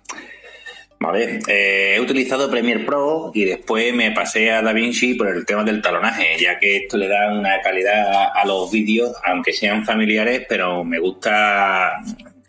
Vale, 0.98 1.40
eh, 1.48 1.94
he 1.96 2.00
utilizado 2.00 2.50
Premiere 2.50 2.84
Pro 2.84 3.30
y 3.34 3.44
después 3.44 3.94
me 3.94 4.12
pasé 4.12 4.50
a 4.50 4.62
DaVinci 4.62 5.14
por 5.14 5.28
el 5.28 5.44
tema 5.44 5.62
del 5.62 5.82
talonaje, 5.82 6.38
ya 6.38 6.58
que 6.58 6.78
esto 6.78 6.96
le 6.96 7.08
da 7.08 7.32
una 7.32 7.60
calidad 7.60 8.30
a 8.34 8.46
los 8.46 8.70
vídeos, 8.70 9.12
aunque 9.24 9.52
sean 9.52 9.84
familiares, 9.84 10.46
pero 10.48 10.84
me 10.84 10.98
gusta, 10.98 11.92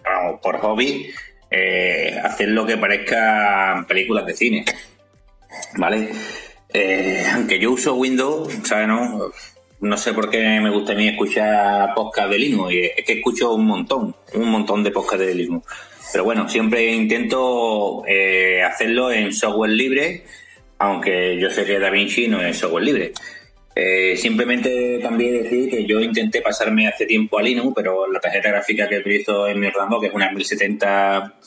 vamos, 0.03 0.39
por 0.41 0.59
hobby, 0.59 1.09
eh, 1.51 2.17
hacer 2.23 2.49
lo 2.49 2.65
que 2.65 2.77
parezca 2.77 3.85
películas 3.87 4.25
de 4.25 4.33
cine. 4.33 4.65
¿Vale? 5.77 6.09
Eh, 6.79 7.23
aunque 7.33 7.57
yo 7.57 7.71
uso 7.71 7.95
Windows, 7.95 8.53
¿sabes? 8.63 8.87
No? 8.87 9.31
no 9.79 9.97
sé 9.97 10.13
por 10.13 10.29
qué 10.29 10.59
me 10.59 10.69
gusta 10.69 10.93
a 10.93 10.95
mí 10.95 11.07
escuchar 11.07 11.93
podcast 11.95 12.29
de 12.29 12.39
Linux. 12.39 12.73
Es 12.97 13.05
que 13.05 13.13
escucho 13.13 13.53
un 13.53 13.65
montón, 13.65 14.15
un 14.33 14.49
montón 14.49 14.83
de 14.83 14.91
podcast 14.91 15.21
de 15.21 15.33
Linux. 15.33 15.67
Pero 16.11 16.23
bueno, 16.23 16.47
siempre 16.47 16.93
intento 16.93 18.03
eh, 18.07 18.61
hacerlo 18.63 19.11
en 19.11 19.33
software 19.33 19.71
libre, 19.71 20.23
aunque 20.77 21.37
yo 21.39 21.49
sé 21.49 21.65
que 21.65 21.79
DaVinci 21.79 22.27
no 22.27 22.41
es 22.41 22.57
software 22.57 22.83
libre. 22.83 23.11
Eh, 23.75 24.15
simplemente 24.15 24.99
también 25.01 25.43
decir 25.43 25.69
que 25.69 25.85
yo 25.85 25.99
intenté 25.99 26.41
pasarme 26.41 26.87
hace 26.87 27.05
tiempo 27.05 27.37
a 27.37 27.43
Linux, 27.43 27.73
pero 27.75 28.11
la 28.11 28.19
tarjeta 28.19 28.49
gráfica 28.49 28.87
que 28.87 28.97
utilizo 28.97 29.47
en 29.47 29.59
mi 29.59 29.67
ordenador, 29.67 30.01
que 30.01 30.07
es 30.07 30.13
una 30.13 30.31
1070, 30.31 31.39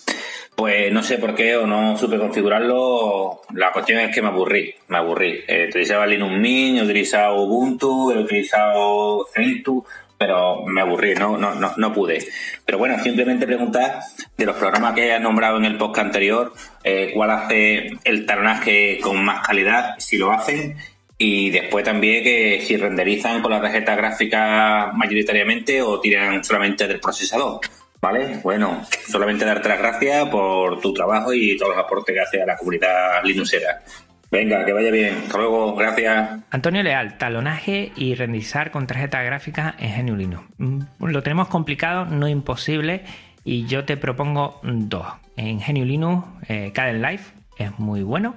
pues 0.61 0.93
no 0.93 1.03
sé 1.03 1.17
por 1.17 1.35
qué 1.35 1.57
o 1.57 1.67
no 1.67 1.97
supe 1.97 2.19
configurarlo. 2.19 3.41
La 3.55 3.73
cuestión 3.73 3.99
es 4.01 4.15
que 4.15 4.21
me 4.21 4.29
aburrí, 4.29 4.75
me 4.89 4.99
aburrí. 4.99 5.43
Eh, 5.49 5.69
utilizaba 5.71 6.07
Linux 6.07 6.37
Mint, 6.37 6.79
he 6.79 6.83
utilizado 6.83 7.41
Ubuntu, 7.41 8.13
he 8.13 8.19
utilizado 8.19 9.27
CentOS, 9.35 9.85
pero 10.19 10.67
me 10.67 10.83
aburrí, 10.83 11.15
no, 11.15 11.39
no, 11.39 11.55
no, 11.55 11.73
no 11.79 11.93
pude. 11.95 12.19
Pero 12.67 12.77
bueno, 12.77 13.03
simplemente 13.03 13.47
preguntar 13.47 14.01
de 14.37 14.45
los 14.45 14.55
programas 14.57 14.93
que 14.93 15.11
he 15.11 15.19
nombrado 15.19 15.57
en 15.57 15.65
el 15.65 15.79
podcast 15.79 16.09
anterior, 16.09 16.53
eh, 16.85 17.11
cuál 17.15 17.31
hace 17.31 17.93
el 18.05 18.27
talonaje 18.27 18.99
con 19.01 19.25
más 19.25 19.47
calidad, 19.47 19.95
si 19.97 20.19
lo 20.19 20.31
hacen, 20.31 20.77
y 21.17 21.49
después 21.49 21.87
también 21.87 22.23
que 22.23 22.61
si 22.61 22.77
renderizan 22.77 23.41
con 23.41 23.53
la 23.53 23.63
tarjeta 23.63 23.97
gráfica 23.97 24.93
mayoritariamente 24.93 25.81
o 25.81 26.01
tiran 26.01 26.45
solamente 26.45 26.87
del 26.87 27.01
procesador. 27.01 27.61
¿Vale? 28.01 28.41
Bueno, 28.43 28.83
solamente 29.09 29.45
darte 29.45 29.69
las 29.69 29.79
gracias 29.79 30.29
por 30.31 30.81
tu 30.81 30.95
trabajo 30.95 31.35
y 31.35 31.57
todos 31.57 31.77
los 31.77 31.85
aportes 31.85 32.15
que 32.15 32.21
hace 32.21 32.43
a 32.43 32.47
la 32.47 32.57
comunidad 32.57 33.23
linuxera. 33.25 33.83
Venga, 34.31 34.65
que 34.65 34.73
vaya 34.73 34.91
bien. 34.91 35.17
Hasta 35.25 35.39
luego, 35.39 35.75
gracias. 35.75 36.41
Antonio 36.51 36.83
Leal, 36.83 37.19
talonaje 37.19 37.93
y 37.97 38.15
renderizar 38.15 38.71
con 38.71 38.87
tarjeta 38.87 39.23
gráfica 39.23 39.75
en 39.79 40.07
GNU 40.07 40.17
Linux. 40.17 40.45
Mm, 40.59 40.81
lo 41.01 41.23
tenemos 41.23 41.49
complicado, 41.49 42.07
no 42.07 42.29
imposible, 42.29 43.03
y 43.45 43.67
yo 43.67 43.85
te 43.85 43.97
propongo 43.97 44.61
dos. 44.63 45.07
En 45.37 45.59
GNU 45.59 45.85
Linux, 45.85 46.27
eh, 46.49 46.73
Life 46.75 47.35
es 47.59 47.79
muy 47.79 48.03
bueno 48.03 48.37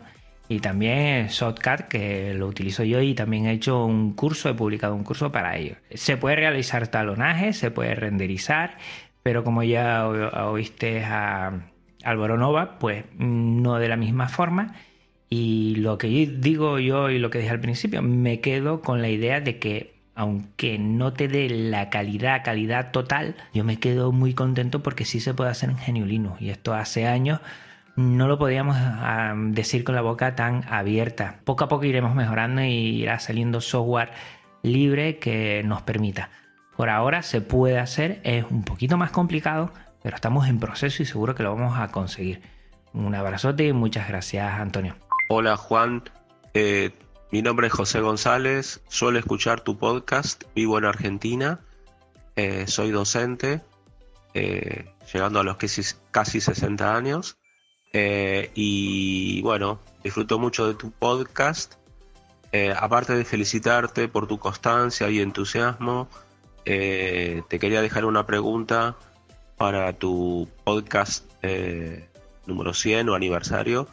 y 0.49 0.59
también 0.59 1.27
Shotcut, 1.27 1.87
que 1.87 2.33
lo 2.33 2.47
utilizo 2.47 2.83
yo 2.83 3.01
y 3.01 3.13
también 3.13 3.45
he 3.45 3.53
hecho 3.53 3.85
un 3.85 4.13
curso, 4.13 4.49
he 4.49 4.53
publicado 4.53 4.93
un 4.93 5.03
curso 5.03 5.31
para 5.31 5.57
ello. 5.57 5.75
Se 5.91 6.17
puede 6.17 6.35
realizar 6.35 6.87
talonaje, 6.87 7.53
se 7.53 7.71
puede 7.71 7.95
renderizar, 7.95 8.77
pero 9.23 9.43
como 9.43 9.63
ya 9.63 10.05
oíste 10.07 11.03
a 11.03 11.63
Álvaro 12.03 12.37
Nova, 12.37 12.77
pues 12.77 13.05
no 13.17 13.79
de 13.79 13.87
la 13.87 13.95
misma 13.95 14.29
forma. 14.29 14.75
Y 15.29 15.75
lo 15.77 15.97
que 15.97 16.07
digo 16.07 16.77
yo 16.77 17.09
y 17.09 17.17
lo 17.17 17.29
que 17.29 17.39
dije 17.39 17.49
al 17.49 17.59
principio, 17.59 18.01
me 18.01 18.39
quedo 18.41 18.81
con 18.81 19.01
la 19.01 19.09
idea 19.09 19.41
de 19.41 19.57
que 19.57 19.93
aunque 20.15 20.77
no 20.77 21.13
te 21.13 21.27
dé 21.27 21.49
la 21.49 21.89
calidad, 21.89 22.43
calidad 22.43 22.91
total, 22.91 23.35
yo 23.53 23.63
me 23.63 23.79
quedo 23.79 24.11
muy 24.11 24.35
contento 24.35 24.83
porque 24.83 25.05
sí 25.05 25.19
se 25.19 25.33
puede 25.33 25.49
hacer 25.49 25.71
en 25.71 25.77
Geniulino. 25.77 26.37
Y 26.39 26.49
esto 26.49 26.75
hace 26.75 27.07
años 27.07 27.39
no 27.95 28.27
lo 28.27 28.37
podíamos 28.37 28.77
decir 29.55 29.83
con 29.83 29.95
la 29.95 30.01
boca 30.01 30.35
tan 30.35 30.63
abierta. 30.69 31.39
Poco 31.45 31.63
a 31.63 31.67
poco 31.67 31.85
iremos 31.85 32.13
mejorando 32.13 32.61
y 32.61 33.01
irá 33.01 33.19
saliendo 33.19 33.61
software 33.61 34.11
libre 34.61 35.17
que 35.17 35.63
nos 35.65 35.81
permita. 35.81 36.29
Por 36.75 36.89
ahora 36.89 37.21
se 37.21 37.41
puede 37.41 37.77
hacer, 37.77 38.19
es 38.23 38.45
un 38.49 38.63
poquito 38.63 38.97
más 38.97 39.11
complicado, 39.11 39.71
pero 40.01 40.15
estamos 40.15 40.47
en 40.47 40.59
proceso 40.59 41.03
y 41.03 41.05
seguro 41.05 41.35
que 41.35 41.43
lo 41.43 41.55
vamos 41.55 41.77
a 41.77 41.89
conseguir. 41.89 42.41
Un 42.93 43.15
abrazote 43.15 43.67
y 43.67 43.73
muchas 43.73 44.07
gracias, 44.07 44.59
Antonio. 44.59 44.95
Hola, 45.29 45.55
Juan. 45.57 46.03
Eh, 46.53 46.91
mi 47.31 47.41
nombre 47.41 47.67
es 47.67 47.73
José 47.73 48.01
González. 48.01 48.81
Suelo 48.87 49.17
escuchar 49.17 49.61
tu 49.61 49.77
podcast. 49.77 50.43
Vivo 50.55 50.77
en 50.77 50.85
Argentina. 50.85 51.59
Eh, 52.35 52.65
soy 52.67 52.91
docente, 52.91 53.61
eh, 54.33 54.91
llegando 55.11 55.39
a 55.39 55.43
los 55.43 55.57
casi 56.11 56.41
60 56.41 56.95
años. 56.95 57.37
Y 57.93 59.41
bueno, 59.43 59.79
disfruto 60.03 60.39
mucho 60.39 60.67
de 60.67 60.73
tu 60.73 60.91
podcast. 60.91 61.75
Aparte 62.77 63.15
de 63.15 63.25
felicitarte 63.25 64.07
por 64.07 64.27
tu 64.27 64.39
constancia 64.39 65.09
y 65.09 65.19
entusiasmo, 65.19 66.09
eh, 66.65 67.43
te 67.47 67.59
quería 67.59 67.81
dejar 67.81 68.05
una 68.05 68.25
pregunta 68.25 68.95
para 69.57 69.93
tu 69.93 70.47
podcast 70.63 71.25
número 72.45 72.73
100 72.73 73.09
o 73.09 73.15
aniversario. 73.15 73.87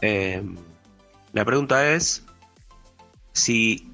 la 0.00 1.44
pregunta 1.44 1.92
es 1.92 2.24
si 3.32 3.92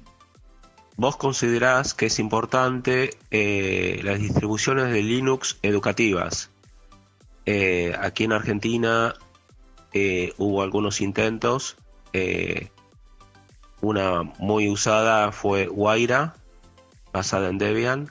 vos 0.95 1.17
considerás 1.17 1.93
que 1.93 2.05
es 2.05 2.19
importante 2.19 3.17
las 3.31 4.19
distribuciones 4.19 4.91
de 4.91 5.01
Linux 5.01 5.57
educativas 5.63 6.51
eh, 7.49 7.95
aquí 7.97 8.25
en 8.25 8.33
Argentina 8.33 9.15
eh, 9.93 10.33
hubo 10.37 10.61
algunos 10.61 10.99
intentos. 10.99 11.77
Eh, 12.11 12.69
una 13.79 14.23
muy 14.23 14.69
usada 14.69 15.31
fue 15.31 15.67
Guaira, 15.67 16.35
basada 17.13 17.49
en 17.49 17.57
Debian. 17.57 18.09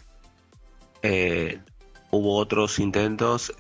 hubo 2.11 2.37
otros 2.37 2.79
intentos 2.79 3.53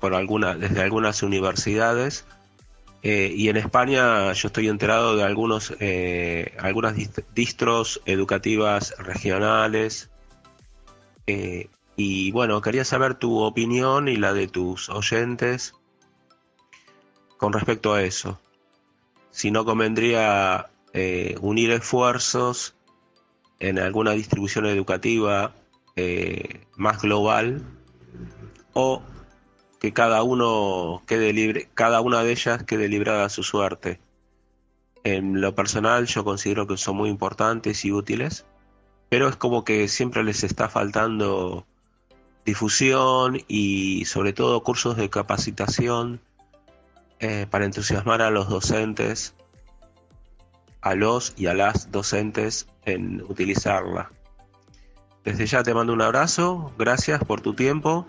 por 0.00 0.14
alguna, 0.14 0.54
desde 0.54 0.82
algunas 0.82 1.22
universidades. 1.22 2.24
y 3.02 3.48
en 3.48 3.56
España 3.56 4.32
yo 4.32 4.48
estoy 4.48 4.68
enterado 4.68 5.16
de 5.16 5.24
algunos, 5.24 5.74
algunas 6.58 6.94
distros 7.34 8.00
educativas 8.06 8.94
regionales. 8.98 10.10
Y 11.96 12.32
bueno, 12.32 12.60
quería 12.60 12.84
saber 12.84 13.14
tu 13.14 13.40
opinión 13.40 14.08
y 14.08 14.16
la 14.16 14.32
de 14.32 14.48
tus 14.48 14.88
oyentes 14.88 15.74
con 17.36 17.52
respecto 17.52 17.94
a 17.94 18.02
eso. 18.02 18.40
Si 19.30 19.50
no 19.50 19.64
convendría 19.64 20.70
eh, 20.92 21.36
unir 21.40 21.70
esfuerzos 21.70 22.73
en 23.60 23.78
alguna 23.78 24.12
distribución 24.12 24.66
educativa 24.66 25.54
eh, 25.96 26.66
más 26.76 27.02
global 27.02 27.62
o 28.72 29.02
que 29.80 29.92
cada 29.92 30.22
uno 30.22 31.02
quede 31.06 31.32
libre, 31.32 31.68
cada 31.74 32.00
una 32.00 32.22
de 32.22 32.32
ellas 32.32 32.64
quede 32.64 32.88
librada 32.88 33.26
a 33.26 33.28
su 33.28 33.42
suerte. 33.42 34.00
En 35.04 35.40
lo 35.40 35.54
personal 35.54 36.06
yo 36.06 36.24
considero 36.24 36.66
que 36.66 36.76
son 36.76 36.96
muy 36.96 37.10
importantes 37.10 37.84
y 37.84 37.92
útiles, 37.92 38.46
pero 39.08 39.28
es 39.28 39.36
como 39.36 39.64
que 39.64 39.86
siempre 39.88 40.24
les 40.24 40.42
está 40.42 40.68
faltando 40.68 41.66
difusión 42.44 43.40
y 43.48 44.04
sobre 44.06 44.32
todo 44.32 44.62
cursos 44.62 44.96
de 44.96 45.10
capacitación 45.10 46.20
eh, 47.20 47.46
para 47.48 47.64
entusiasmar 47.64 48.22
a 48.22 48.30
los 48.30 48.48
docentes, 48.48 49.34
a 50.84 50.94
los 50.94 51.32
y 51.36 51.46
a 51.46 51.54
las 51.54 51.90
docentes 51.90 52.68
en 52.84 53.22
utilizarla. 53.22 54.12
Desde 55.24 55.46
ya 55.46 55.62
te 55.62 55.72
mando 55.72 55.94
un 55.94 56.02
abrazo, 56.02 56.72
gracias 56.78 57.24
por 57.24 57.40
tu 57.40 57.54
tiempo 57.54 58.06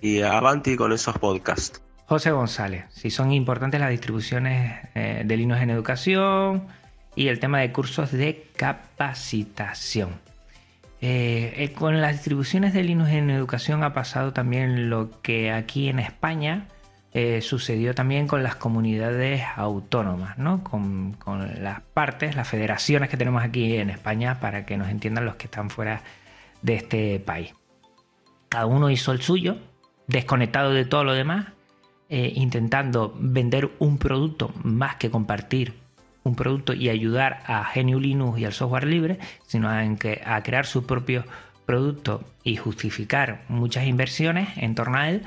y 0.00 0.22
avanti 0.22 0.76
con 0.76 0.92
esos 0.92 1.18
podcasts. 1.18 1.82
José 2.06 2.30
González, 2.30 2.84
si 2.90 3.10
son 3.10 3.32
importantes 3.32 3.80
las 3.80 3.90
distribuciones 3.90 4.78
eh, 4.94 5.22
de 5.26 5.36
Linux 5.36 5.60
en 5.60 5.70
educación 5.70 6.68
y 7.16 7.26
el 7.26 7.40
tema 7.40 7.58
de 7.58 7.72
cursos 7.72 8.12
de 8.12 8.46
capacitación. 8.54 10.10
Eh, 11.00 11.52
eh, 11.56 11.72
con 11.72 12.00
las 12.00 12.12
distribuciones 12.12 12.72
de 12.74 12.84
Linux 12.84 13.10
en 13.10 13.30
educación 13.30 13.82
ha 13.82 13.92
pasado 13.92 14.32
también 14.32 14.88
lo 14.88 15.20
que 15.20 15.50
aquí 15.50 15.88
en 15.88 15.98
España 15.98 16.68
sucedió 17.40 17.94
también 17.94 18.26
con 18.26 18.42
las 18.42 18.56
comunidades 18.56 19.42
autónomas, 19.54 20.36
¿no? 20.36 20.64
Con, 20.64 21.12
con, 21.12 21.62
las 21.62 21.80
partes, 21.80 22.34
las 22.34 22.48
federaciones 22.48 23.08
que 23.08 23.16
tenemos 23.16 23.44
aquí 23.44 23.76
en 23.76 23.90
España 23.90 24.40
para 24.40 24.66
que 24.66 24.76
nos 24.76 24.88
entiendan 24.88 25.24
los 25.24 25.36
que 25.36 25.44
están 25.44 25.70
fuera 25.70 26.02
de 26.62 26.74
este 26.74 27.20
país. 27.20 27.54
Cada 28.48 28.66
uno 28.66 28.90
hizo 28.90 29.12
el 29.12 29.22
suyo, 29.22 29.58
desconectado 30.08 30.70
de 30.72 30.84
todo 30.84 31.04
lo 31.04 31.12
demás, 31.12 31.46
eh, 32.08 32.32
intentando 32.34 33.14
vender 33.16 33.70
un 33.78 33.98
producto 33.98 34.52
más 34.62 34.96
que 34.96 35.10
compartir 35.10 35.84
un 36.24 36.34
producto 36.34 36.72
y 36.72 36.88
ayudar 36.88 37.42
a 37.46 37.70
GNU 37.74 38.00
Linux 38.00 38.38
y 38.40 38.44
al 38.44 38.52
software 38.52 38.86
libre, 38.86 39.18
sino 39.46 39.68
a, 39.68 39.80
a 39.80 40.42
crear 40.42 40.66
su 40.66 40.86
propio 40.86 41.24
producto 41.66 42.24
y 42.42 42.56
justificar 42.56 43.44
muchas 43.48 43.86
inversiones 43.86 44.48
en 44.56 44.74
torno 44.74 44.98
a 44.98 45.10
él 45.10 45.22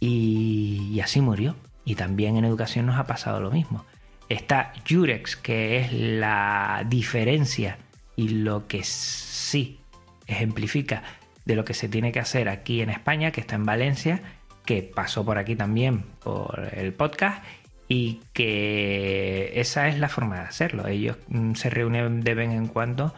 y, 0.00 1.00
así 1.02 1.20
murió. 1.20 1.56
Y 1.84 1.94
también 1.94 2.36
en 2.36 2.44
educación 2.44 2.86
nos 2.86 2.98
ha 2.98 3.06
pasado 3.06 3.40
lo 3.40 3.50
mismo. 3.50 3.84
Está 4.28 4.72
Jurex, 4.88 5.36
que 5.36 5.78
es 5.78 5.92
la 5.92 6.84
diferencia 6.86 7.78
y 8.14 8.28
lo 8.28 8.66
que 8.66 8.84
sí 8.84 9.80
ejemplifica 10.26 11.02
de 11.46 11.56
lo 11.56 11.64
que 11.64 11.72
se 11.72 11.88
tiene 11.88 12.12
que 12.12 12.20
hacer 12.20 12.50
aquí 12.50 12.82
en 12.82 12.90
España, 12.90 13.30
que 13.30 13.40
está 13.40 13.54
en 13.54 13.64
Valencia, 13.64 14.20
que 14.66 14.82
pasó 14.82 15.24
por 15.24 15.38
aquí 15.38 15.56
también 15.56 16.02
por 16.22 16.70
el 16.74 16.92
podcast 16.92 17.42
y 17.88 18.20
que 18.34 19.52
esa 19.54 19.88
es 19.88 19.98
la 19.98 20.10
forma 20.10 20.40
de 20.40 20.42
hacerlo. 20.42 20.86
Ellos 20.86 21.16
mm, 21.28 21.54
se 21.54 21.70
reúnen 21.70 22.20
de 22.20 22.34
vez 22.34 22.50
en 22.50 22.66
cuando 22.66 23.14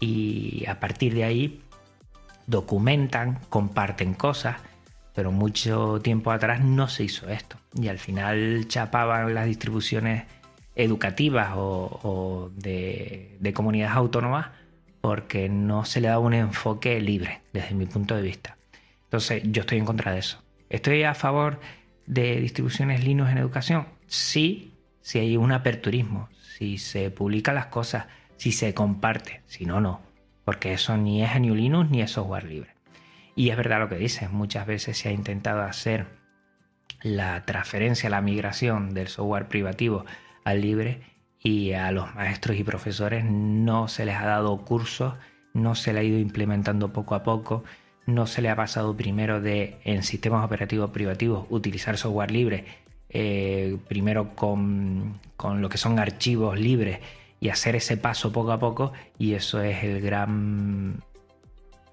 y 0.00 0.64
a 0.66 0.80
partir 0.80 1.14
de 1.14 1.24
ahí 1.24 1.60
documentan, 2.46 3.38
comparten 3.50 4.14
cosas, 4.14 4.56
pero 5.14 5.32
mucho 5.32 6.00
tiempo 6.02 6.32
atrás 6.32 6.60
no 6.60 6.88
se 6.88 7.04
hizo 7.04 7.28
esto 7.28 7.56
y 7.74 7.88
al 7.88 7.98
final 7.98 8.66
chapaban 8.68 9.32
las 9.34 9.46
distribuciones 9.46 10.24
educativas 10.74 11.52
o, 11.54 12.50
de, 12.56 13.36
de 13.38 13.52
comunidades 13.52 13.96
autónomas 13.96 14.48
porque 15.00 15.48
no 15.48 15.84
se 15.84 16.00
le 16.00 16.08
da 16.08 16.18
un 16.18 16.34
enfoque 16.34 17.00
libre 17.00 17.42
desde 17.52 17.74
mi 17.74 17.86
punto 17.86 18.16
de 18.16 18.22
vista. 18.22 18.56
Entonces 19.04 19.42
yo 19.44 19.60
estoy 19.60 19.78
en 19.78 19.84
contra 19.84 20.12
de 20.12 20.18
eso. 20.18 20.42
¿Estoy 20.68 21.04
a 21.04 21.14
favor 21.14 21.60
de 22.06 22.40
distribuciones 22.40 23.04
Linux 23.04 23.30
en 23.30 23.38
educación? 23.38 23.86
Sí, 24.06 24.72
si 25.00 25.18
hay 25.18 25.36
un 25.36 25.52
aperturismo, 25.52 26.28
si 26.56 26.78
se 26.78 27.10
publican 27.10 27.54
las 27.54 27.66
cosas, 27.66 28.06
si 28.36 28.50
se 28.50 28.74
comparte, 28.74 29.42
si 29.46 29.66
no, 29.66 29.80
no, 29.80 30.00
porque 30.44 30.72
eso 30.72 30.96
ni 30.96 31.22
es 31.22 31.32
GNU 31.34 31.54
Linux 31.54 31.90
ni 31.90 32.02
es 32.02 32.10
software 32.10 32.44
libre. 32.44 32.73
Y 33.36 33.50
es 33.50 33.56
verdad 33.56 33.80
lo 33.80 33.88
que 33.88 33.96
dices, 33.96 34.30
muchas 34.30 34.66
veces 34.66 34.98
se 34.98 35.08
ha 35.08 35.12
intentado 35.12 35.62
hacer 35.62 36.06
la 37.02 37.44
transferencia, 37.44 38.08
la 38.08 38.20
migración 38.20 38.94
del 38.94 39.08
software 39.08 39.48
privativo 39.48 40.04
al 40.44 40.60
libre 40.60 41.02
y 41.40 41.72
a 41.72 41.90
los 41.90 42.14
maestros 42.14 42.56
y 42.56 42.64
profesores 42.64 43.24
no 43.24 43.88
se 43.88 44.04
les 44.04 44.16
ha 44.16 44.24
dado 44.24 44.56
cursos, 44.64 45.14
no 45.52 45.74
se 45.74 45.92
le 45.92 46.00
ha 46.00 46.02
ido 46.02 46.18
implementando 46.18 46.92
poco 46.92 47.14
a 47.14 47.22
poco, 47.22 47.64
no 48.06 48.26
se 48.26 48.40
le 48.40 48.50
ha 48.50 48.56
pasado 48.56 48.96
primero 48.96 49.40
de 49.40 49.78
en 49.84 50.02
sistemas 50.02 50.44
operativos 50.44 50.90
privativos 50.90 51.46
utilizar 51.50 51.98
software 51.98 52.30
libre, 52.30 52.64
eh, 53.10 53.76
primero 53.88 54.34
con, 54.34 55.20
con 55.36 55.60
lo 55.60 55.68
que 55.68 55.78
son 55.78 55.98
archivos 55.98 56.58
libres 56.58 57.00
y 57.40 57.48
hacer 57.48 57.76
ese 57.76 57.96
paso 57.96 58.32
poco 58.32 58.52
a 58.52 58.58
poco 58.58 58.92
y 59.18 59.34
eso 59.34 59.60
es 59.60 59.84
el 59.84 60.00
gran 60.00 61.02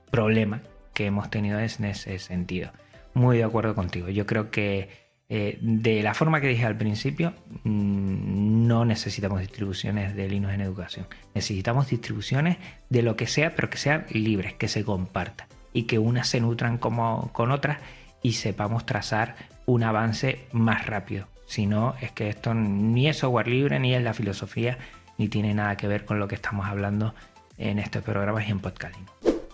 problema 0.10 0.62
que 0.94 1.06
hemos 1.06 1.30
tenido 1.30 1.60
en 1.60 1.86
ese 1.86 2.20
sentido. 2.20 2.72
Muy 3.14 3.38
de 3.38 3.44
acuerdo 3.44 3.76
contigo. 3.76 4.10
Yo 4.10 4.26
creo 4.26 4.52
que 4.52 4.90
eh, 5.34 5.58
de 5.62 6.04
la 6.04 6.14
forma 6.14 6.42
que 6.42 6.48
dije 6.48 6.66
al 6.66 6.78
principio, 6.78 7.34
mm, 7.64 8.68
no 8.68 8.84
necesitamos 8.84 9.40
distribuciones 9.40 10.14
de 10.14 10.28
Linux 10.28 10.54
en 10.54 10.60
educación. 10.60 11.08
Necesitamos 11.34 11.90
distribuciones 11.90 12.58
de 12.90 13.02
lo 13.02 13.16
que 13.16 13.28
sea, 13.28 13.56
pero 13.56 13.70
que 13.70 13.78
sean 13.78 14.06
libres, 14.12 14.54
que 14.56 14.68
se 14.68 14.84
compartan 14.84 15.48
y 15.72 15.84
que 15.84 16.00
unas 16.00 16.28
se 16.28 16.42
nutran 16.42 16.78
como 16.78 17.32
con 17.32 17.52
otras 17.52 17.78
y 18.22 18.34
sepamos 18.34 18.86
trazar 18.86 19.36
un 19.66 19.84
avance 19.84 20.48
más 20.52 20.86
rápido. 20.86 21.28
Si 21.46 21.66
no, 21.66 21.96
es 22.02 22.12
que 22.12 22.28
esto 22.28 22.54
ni 22.54 23.08
es 23.08 23.20
software 23.20 23.48
libre, 23.48 23.80
ni 23.80 23.94
es 23.94 24.04
la 24.04 24.14
filosofía, 24.14 24.78
ni 25.18 25.30
tiene 25.30 25.54
nada 25.54 25.78
que 25.78 25.88
ver 25.88 26.04
con 26.04 26.20
lo 26.20 26.28
que 26.28 26.36
estamos 26.36 26.68
hablando 26.68 27.16
en 27.58 27.80
estos 27.80 28.04
programas 28.04 28.48
y 28.50 28.52
en 28.52 28.60
podcast. 28.60 28.96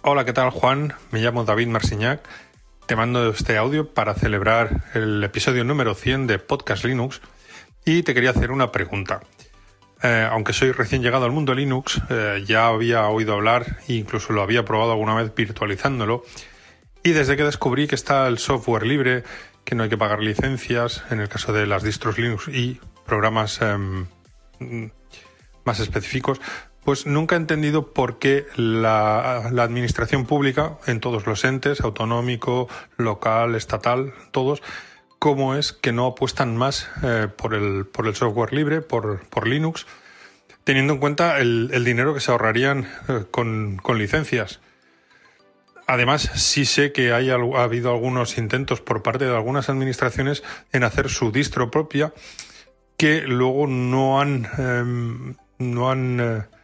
Hola, 0.02 0.26
¿qué 0.26 0.34
tal 0.34 0.50
Juan? 0.52 0.94
Me 1.12 1.20
llamo 1.20 1.44
David 1.44 1.68
Marciñac 1.68 2.22
te 2.88 2.96
mando 2.96 3.30
este 3.32 3.58
audio 3.58 3.94
para 3.94 4.14
celebrar 4.14 4.86
el 4.94 5.22
episodio 5.22 5.66
número 5.66 5.94
100 5.94 6.26
de 6.26 6.40
Podcast 6.40 6.86
Linux 6.86 7.20
y 7.84 8.02
te 8.04 8.14
quería 8.14 8.30
hacer 8.30 8.52
una 8.52 8.72
pregunta. 8.72 9.20
Eh, 10.02 10.26
aunque 10.32 10.54
soy 10.54 10.72
recién 10.72 11.02
llegado 11.02 11.26
al 11.26 11.34
mundo 11.34 11.54
Linux, 11.54 12.02
eh, 12.10 12.46
ya 12.48 12.68
había 12.68 13.06
oído 13.08 13.34
hablar 13.34 13.80
e 13.90 13.96
incluso 13.96 14.32
lo 14.32 14.42
había 14.42 14.64
probado 14.64 14.94
alguna 14.94 15.16
vez 15.16 15.36
virtualizándolo. 15.36 16.24
Y 17.04 17.12
desde 17.12 17.36
que 17.36 17.44
descubrí 17.44 17.88
que 17.88 17.96
está 17.96 18.26
el 18.30 18.38
software 18.38 18.88
libre, 18.88 19.26
que 19.66 19.76
no 19.76 19.84
hay 19.84 19.90
que 19.90 19.98
pagar 19.98 20.22
licencias 20.22 21.04
en 21.12 21.20
el 21.20 21.28
caso 21.28 21.52
de 21.52 21.68
las 21.68 21.84
distros 21.84 22.18
Linux 22.18 22.48
y 22.48 22.80
programas 23.06 23.62
em, 23.62 24.06
más 25.66 25.82
específicos, 25.82 26.40
pues 26.88 27.06
nunca 27.06 27.36
he 27.36 27.38
entendido 27.38 27.92
por 27.92 28.18
qué 28.18 28.46
la, 28.56 29.40
administración 29.40 30.26
pública, 30.26 30.78
en 30.88 31.02
todos 31.02 31.28
los 31.28 31.44
entes, 31.44 31.82
autonómico, 31.82 32.70
local, 32.96 33.56
estatal, 33.56 34.14
todos, 34.32 34.64
cómo 35.20 35.56
es 35.56 35.74
que 35.74 35.92
no 35.92 36.06
apuestan 36.06 36.56
más 36.56 36.90
eh, 37.04 37.28
por, 37.28 37.56
el, 37.56 37.86
por 37.88 38.08
el 38.08 38.16
software 38.16 38.54
libre, 38.54 38.80
por, 38.80 39.20
por 39.28 39.50
Linux, 39.50 39.86
teniendo 40.64 40.94
en 40.94 41.00
cuenta 41.00 41.40
el, 41.40 41.84
dinero 41.84 42.14
que 42.14 42.22
se 42.22 42.32
ahorrarían 42.32 42.88
eh, 43.10 43.26
con, 43.32 43.82
licencias. 43.98 44.62
Además, 45.88 46.32
sí 46.36 46.64
sé 46.64 46.94
que 46.94 47.12
hay, 47.12 47.32
ha 47.32 47.36
habido 47.36 47.92
algunos 47.92 48.38
intentos 48.38 48.80
por 48.80 49.04
parte 49.04 49.26
de 49.26 49.36
algunas 49.36 49.68
administraciones 49.68 50.42
en 50.72 50.86
hacer 50.86 51.10
su 51.10 51.34
distro 51.34 51.70
propia 51.70 52.14
que 52.96 53.24
luego 53.24 53.68
no 53.68 54.22
han, 54.22 54.48
em, 54.58 55.36
no 55.58 55.92
han 55.92 56.20
eh, 56.22 56.57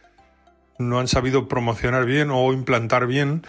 no 0.78 0.98
han 0.98 1.08
sabido 1.08 1.48
promocionar 1.48 2.04
bien 2.04 2.30
o 2.30 2.52
implantar 2.52 3.06
bien, 3.06 3.42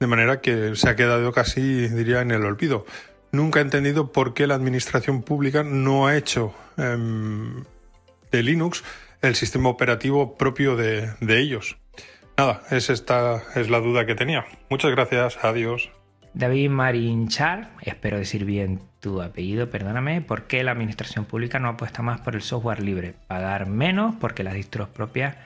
de 0.00 0.06
manera 0.06 0.40
que 0.40 0.76
se 0.76 0.88
ha 0.88 0.96
quedado 0.96 1.32
casi, 1.32 1.88
diría, 1.88 2.20
en 2.20 2.30
el 2.30 2.44
olvido. 2.44 2.86
Nunca 3.32 3.58
he 3.58 3.62
entendido 3.62 4.12
por 4.12 4.34
qué 4.34 4.46
la 4.46 4.54
administración 4.54 5.22
pública 5.22 5.62
no 5.62 6.06
ha 6.06 6.16
hecho 6.16 6.54
em, 6.76 7.64
de 8.30 8.42
Linux 8.42 8.84
el 9.20 9.34
sistema 9.34 9.68
operativo 9.68 10.36
propio 10.36 10.76
de, 10.76 11.10
de 11.20 11.40
ellos. 11.40 11.76
Nada, 12.36 12.62
es 12.70 12.88
esta 12.88 13.42
es 13.56 13.68
la 13.68 13.80
duda 13.80 14.06
que 14.06 14.14
tenía. 14.14 14.46
Muchas 14.70 14.92
gracias, 14.92 15.44
adiós. 15.44 15.90
David 16.34 16.70
Marinchar, 16.70 17.70
espero 17.82 18.16
decir 18.16 18.44
bien 18.44 18.80
tu 19.00 19.22
apellido, 19.22 19.70
perdóname, 19.70 20.20
¿por 20.20 20.44
qué 20.44 20.62
la 20.62 20.70
administración 20.72 21.24
pública 21.24 21.58
no 21.58 21.68
apuesta 21.68 22.02
más 22.02 22.20
por 22.20 22.36
el 22.36 22.42
software 22.42 22.80
libre? 22.80 23.14
Pagar 23.26 23.66
menos 23.66 24.14
porque 24.20 24.44
las 24.44 24.54
distros 24.54 24.88
propias 24.88 25.36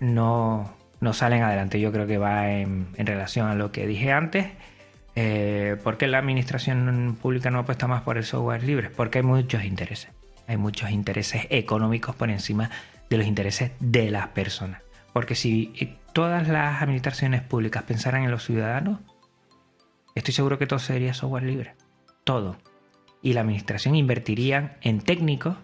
no, 0.00 0.74
no 1.00 1.12
salen 1.12 1.42
adelante. 1.42 1.80
Yo 1.80 1.92
creo 1.92 2.06
que 2.06 2.18
va 2.18 2.50
en, 2.50 2.88
relación 2.96 3.48
a 3.48 3.54
lo 3.54 3.72
que 3.72 3.86
dije 3.86 4.12
antes. 4.12 4.48
Eh, 5.16 5.76
¿Por 5.84 5.96
qué 5.96 6.06
la 6.06 6.18
administración 6.18 7.16
pública 7.20 7.50
no 7.50 7.60
apuesta 7.60 7.86
más 7.86 8.02
por 8.02 8.16
el 8.16 8.24
software 8.24 8.64
libre? 8.64 8.90
Porque 8.90 9.18
hay 9.18 9.24
muchos 9.24 9.64
intereses. 9.64 10.10
Hay 10.46 10.56
muchos 10.56 10.90
intereses 10.90 11.46
económicos 11.50 12.14
por 12.16 12.30
encima 12.30 12.70
de 13.08 13.18
los 13.18 13.26
intereses 13.26 13.72
de 13.80 14.10
las 14.10 14.28
personas. 14.28 14.82
Porque 15.12 15.34
si 15.34 15.96
todas 16.12 16.48
las 16.48 16.82
administraciones 16.82 17.42
públicas 17.42 17.84
pensaran 17.84 18.24
en 18.24 18.30
los 18.30 18.44
ciudadanos, 18.44 19.00
estoy 20.14 20.34
seguro 20.34 20.58
que 20.58 20.66
todo 20.66 20.78
sería 20.78 21.14
software 21.14 21.44
libre. 21.44 21.74
Todo. 22.24 22.56
Y 23.22 23.32
la 23.32 23.42
administración 23.42 23.94
invertiría 23.94 24.76
en 24.80 25.00
técnicos 25.00 25.56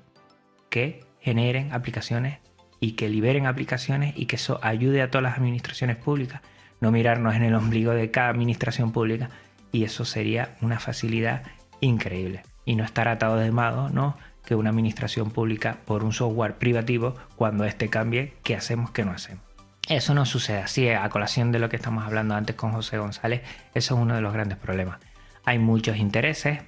que 0.71 1.05
generen 1.21 1.73
aplicaciones 1.73 2.39
y 2.81 2.93
que 2.93 3.09
liberen 3.09 3.47
aplicaciones 3.47 4.15
y 4.17 4.27
que 4.27 4.37
eso 4.37 4.59
ayude 4.63 5.03
a 5.03 5.11
todas 5.11 5.23
las 5.23 5.37
administraciones 5.37 5.97
públicas, 5.97 6.41
no 6.81 6.91
mirarnos 6.91 7.35
en 7.35 7.43
el 7.43 7.55
ombligo 7.55 7.93
de 7.93 8.11
cada 8.11 8.31
administración 8.31 8.91
pública 8.93 9.31
y 9.71 9.85
eso 9.85 10.05
sería 10.05 10.57
una 10.61 10.81
facilidad 10.81 11.43
increíble 11.81 12.43
y 12.65 12.75
no 12.75 12.85
estar 12.85 13.09
atado 13.09 13.37
de 13.37 13.51
mano, 13.53 13.91
¿no? 13.91 14.17
Que 14.45 14.55
una 14.55 14.71
administración 14.71 15.31
pública 15.31 15.79
por 15.85 16.03
un 16.03 16.13
software 16.13 16.57
privativo, 16.57 17.15
cuando 17.37 17.65
este 17.65 17.89
cambie, 17.89 18.35
¿qué 18.43 18.57
hacemos? 18.57 18.91
¿Qué 18.91 19.05
no 19.05 19.13
hacemos? 19.13 19.45
Eso 19.89 20.15
no 20.15 20.25
sucede 20.25 20.59
así, 20.59 20.89
a 20.89 21.09
colación 21.09 21.53
de 21.53 21.59
lo 21.59 21.69
que 21.69 21.77
estamos 21.77 22.05
hablando 22.05 22.35
antes 22.35 22.57
con 22.57 22.73
José 22.73 22.99
González, 22.99 23.43
eso 23.75 23.95
es 23.95 24.01
uno 24.01 24.15
de 24.15 24.21
los 24.21 24.33
grandes 24.33 24.59
problemas. 24.59 24.99
Hay 25.45 25.59
muchos 25.59 25.97
intereses, 25.97 26.61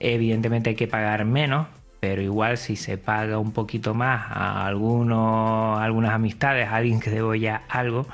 Evidentemente 0.00 0.70
hay 0.70 0.76
que 0.76 0.88
pagar 0.88 1.24
menos, 1.24 1.68
pero 2.04 2.20
igual 2.20 2.58
si 2.58 2.76
se 2.76 2.98
paga 2.98 3.38
un 3.38 3.52
poquito 3.52 3.94
más 3.94 4.26
a 4.28 4.66
algunos, 4.66 5.80
algunas 5.80 6.12
amistades, 6.12 6.68
a 6.68 6.76
alguien 6.76 7.00
que 7.00 7.08
debo 7.08 7.34
ya 7.34 7.62
algo, 7.66 8.06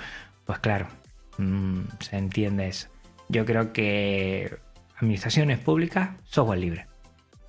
pues 0.45 0.61
claro, 0.61 0.87
mm, 1.39 1.81
se 1.99 2.17
entiende 2.17 2.69
eso. 2.69 2.87
Yo 3.29 3.45
creo 3.45 3.73
que 3.73 4.59
administraciones 4.97 5.59
públicas, 5.59 6.11
software 6.23 6.61
libre. 6.61 6.87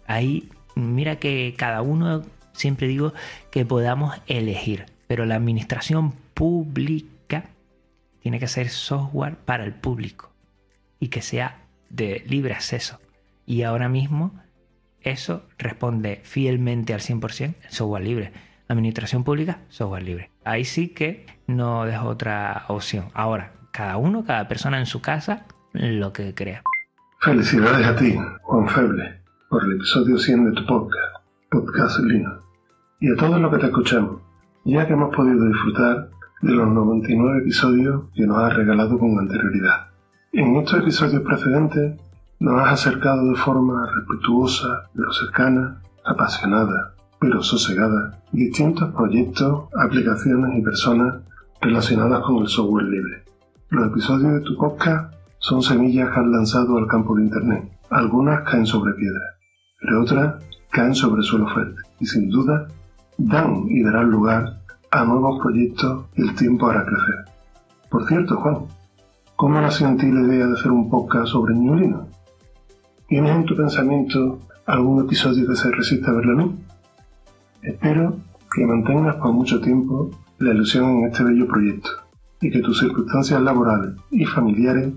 Ahí, 0.08 0.50
mira 0.74 1.18
que 1.18 1.54
cada 1.56 1.84
uno, 1.84 2.24
siempre 2.54 2.88
digo 2.88 3.14
que 3.52 3.64
podamos 3.64 4.20
elegir, 4.26 4.88
pero 5.06 5.28
la 5.28 5.36
administración 5.36 6.12
pública 6.34 7.52
tiene 8.20 8.40
que 8.40 8.48
ser 8.48 8.70
software 8.70 9.36
para 9.36 9.64
el 9.64 9.76
público 9.76 10.32
y 11.00 11.10
que 11.10 11.22
sea 11.22 11.60
de 11.92 12.24
libre 12.26 12.56
acceso. 12.56 13.00
Y 13.46 13.62
ahora 13.62 13.90
mismo 13.90 14.32
eso 15.04 15.44
responde 15.58 16.22
fielmente 16.24 16.94
al 16.94 17.00
100% 17.00 17.56
software 17.70 18.04
libre. 18.04 18.34
Administración 18.68 19.24
pública, 19.24 19.60
software 19.70 20.04
libre. 20.04 20.32
Ahí 20.46 20.64
sí 20.64 20.90
que 20.90 21.26
no 21.48 21.86
dejo 21.86 22.08
otra 22.08 22.66
opción. 22.70 23.06
Ahora, 23.14 23.54
cada 23.72 23.98
uno, 23.98 24.24
cada 24.24 24.48
persona 24.48 24.80
en 24.80 24.86
su 24.86 25.02
casa, 25.02 25.46
lo 25.74 26.14
que 26.14 26.34
crea. 26.34 26.64
Felicidades 27.20 27.86
a 27.86 27.96
ti, 27.96 28.18
Juan 28.44 28.68
Feble, 28.70 29.22
por 29.50 29.64
el 29.66 29.74
episodio 29.74 30.18
100 30.18 30.46
de 30.46 30.52
tu 30.54 30.66
podcast, 30.66 31.18
Podcast 31.50 32.00
Lino. 32.00 32.42
Y 33.00 33.12
a 33.12 33.16
todos 33.16 33.40
los 33.40 33.52
que 33.52 33.60
te 33.60 33.66
escuchamos, 33.68 34.22
ya 34.64 34.88
que 34.88 34.94
hemos 34.94 35.16
podido 35.16 35.46
disfrutar 35.48 36.10
de 36.42 36.52
los 36.52 36.68
99 36.68 37.40
episodios 37.40 38.04
que 38.16 38.26
nos 38.26 38.38
has 38.38 38.56
regalado 38.56 38.98
con 38.98 39.20
anterioridad. 39.20 39.88
En 40.34 40.56
estos 40.56 40.80
episodios 40.80 41.22
precedentes 41.24 42.00
nos 42.42 42.60
has 42.60 42.74
acercado 42.74 43.24
de 43.30 43.36
forma 43.36 43.86
respetuosa, 43.86 44.90
pero 44.96 45.14
cercana, 45.14 45.80
apasionada, 46.04 46.96
pero 47.20 47.44
sosegada, 47.44 48.20
distintos 48.32 48.92
proyectos, 48.96 49.66
aplicaciones 49.80 50.58
y 50.58 50.64
personas 50.64 51.18
relacionadas 51.62 52.24
con 52.24 52.38
el 52.38 52.48
software 52.48 52.86
libre. 52.86 53.24
Los 53.70 53.92
episodios 53.92 54.34
de 54.34 54.40
tu 54.42 54.58
podcast 54.58 55.14
son 55.38 55.62
semillas 55.62 56.10
que 56.10 56.20
has 56.20 56.26
lanzado 56.26 56.80
al 56.80 56.88
campo 56.88 57.16
de 57.16 57.26
Internet. 57.26 57.72
Algunas 57.92 58.42
caen 58.50 58.66
sobre 58.66 58.94
piedra, 58.94 59.36
pero 59.80 60.02
otras 60.02 60.44
caen 60.72 60.96
sobre 60.96 61.22
suelo 61.22 61.48
fértil 61.48 61.76
y 62.00 62.08
sin 62.08 62.28
duda 62.32 62.68
dan 63.20 63.66
y 63.68 63.84
darán 63.84 64.10
lugar 64.10 64.62
a 64.90 65.06
nuevos 65.06 65.40
proyectos 65.40 66.08
que 66.16 66.24
el 66.24 66.34
tiempo 66.34 66.68
hará 66.68 66.86
crecer. 66.86 67.26
Por 67.88 68.08
cierto, 68.08 68.38
Juan, 68.38 68.66
¿cómo 69.36 69.62
nació 69.62 69.88
en 69.90 69.98
ti 69.98 70.12
la 70.12 70.22
idea 70.22 70.48
de 70.48 70.54
hacer 70.54 70.72
un 70.72 70.90
podcast 70.90 71.28
sobre 71.28 71.54
Ñulino? 71.54 72.11
¿Tienes 73.12 73.36
en 73.36 73.44
tu 73.44 73.58
pensamiento 73.58 74.40
algún 74.66 75.04
episodio 75.04 75.46
que 75.46 75.58
se 75.58 75.70
resista 75.70 76.12
a 76.12 76.14
verlo 76.14 76.32
a 76.32 76.46
mí? 76.46 76.56
Espero 77.62 78.18
que 78.56 78.66
mantengas 78.66 79.18
por 79.18 79.34
mucho 79.34 79.60
tiempo 79.60 80.10
la 80.40 80.54
ilusión 80.54 80.92
en 80.92 81.08
este 81.08 81.22
bello 81.22 81.46
proyecto 81.46 81.90
y 82.40 82.50
que 82.50 82.62
tus 82.62 82.80
circunstancias 82.80 83.42
laborales 83.42 83.96
y 84.12 84.24
familiares 84.24 84.94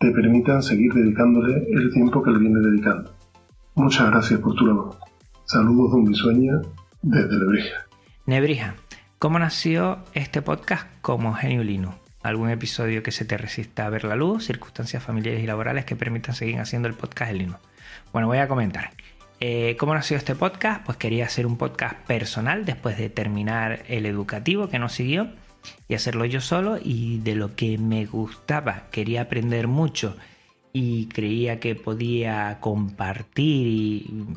te 0.00 0.10
permitan 0.10 0.60
seguir 0.60 0.92
dedicándole 0.92 1.64
el 1.70 1.92
tiempo 1.92 2.20
que 2.20 2.32
le 2.32 2.38
viene 2.40 2.58
dedicando. 2.58 3.14
Muchas 3.76 4.10
gracias 4.10 4.40
por 4.40 4.56
tu 4.56 4.66
labor. 4.66 4.96
Saludos 5.44 5.92
de 5.92 5.98
un 5.98 6.14
sueño 6.16 6.62
desde 7.00 7.38
Lebrija. 7.38 7.86
Nebrija, 8.26 8.74
¿cómo 9.20 9.38
nació 9.38 9.98
este 10.14 10.42
podcast 10.42 10.88
como 11.00 11.32
Genio 11.32 11.62
Linux? 11.62 12.01
Algún 12.22 12.50
episodio 12.50 13.02
que 13.02 13.12
se 13.12 13.24
te 13.24 13.36
resista 13.36 13.86
a 13.86 13.90
ver 13.90 14.04
la 14.04 14.16
luz, 14.16 14.46
circunstancias 14.46 15.02
familiares 15.02 15.42
y 15.42 15.46
laborales 15.46 15.84
que 15.84 15.96
permitan 15.96 16.34
seguir 16.34 16.58
haciendo 16.60 16.88
el 16.88 16.94
podcast 16.94 17.30
en 17.32 17.38
Linux. 17.38 17.60
Bueno, 18.12 18.28
voy 18.28 18.38
a 18.38 18.48
comentar. 18.48 18.92
Eh, 19.40 19.76
¿Cómo 19.78 19.94
nació 19.94 20.16
este 20.16 20.34
podcast? 20.34 20.84
Pues 20.84 20.98
quería 20.98 21.24
hacer 21.24 21.46
un 21.46 21.56
podcast 21.56 21.96
personal 22.06 22.64
después 22.64 22.96
de 22.96 23.10
terminar 23.10 23.82
el 23.88 24.06
educativo 24.06 24.68
que 24.68 24.78
nos 24.78 24.92
siguió 24.92 25.30
y 25.88 25.94
hacerlo 25.94 26.24
yo 26.24 26.40
solo 26.40 26.78
y 26.82 27.18
de 27.18 27.34
lo 27.34 27.56
que 27.56 27.76
me 27.78 28.06
gustaba. 28.06 28.84
Quería 28.90 29.22
aprender 29.22 29.66
mucho 29.66 30.16
y 30.72 31.06
creía 31.06 31.60
que 31.60 31.74
podía 31.74 32.58
compartir 32.60 33.66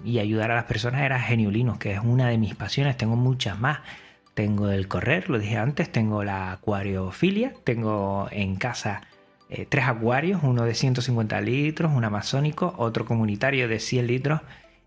y, 0.04 0.19
ayudar 0.19 0.52
a 0.52 0.56
las 0.56 0.65
personas 0.65 1.02
era 1.02 1.19
Geniulinos, 1.19 1.78
que 1.78 1.93
es 1.93 2.00
una 2.04 2.28
de 2.28 2.38
mis 2.38 2.56
pasiones. 2.56 2.98
Tengo 2.98 3.15
muchas 3.15 3.60
más 3.60 3.80
tengo 4.36 4.69
el 4.69 4.88
correr, 4.88 5.30
lo 5.30 5.39
dije 5.39 5.58
antes, 5.58 5.91
tengo 5.91 6.24
la 6.24 6.52
acuariofilia, 6.52 7.54
tengo 7.63 8.28
en 8.32 8.58
casa 8.58 9.02
eh, 9.50 9.65
tres 9.67 9.86
acuarios, 9.86 10.41
uno 10.43 10.65
de 10.65 10.76
150 10.76 11.39
litros, 11.41 11.91
un 11.93 12.04
amazónico, 12.04 12.76
otro 12.78 13.06
comunitario 13.06 13.67
de 13.67 13.80
100 13.80 14.08
litros 14.08 14.41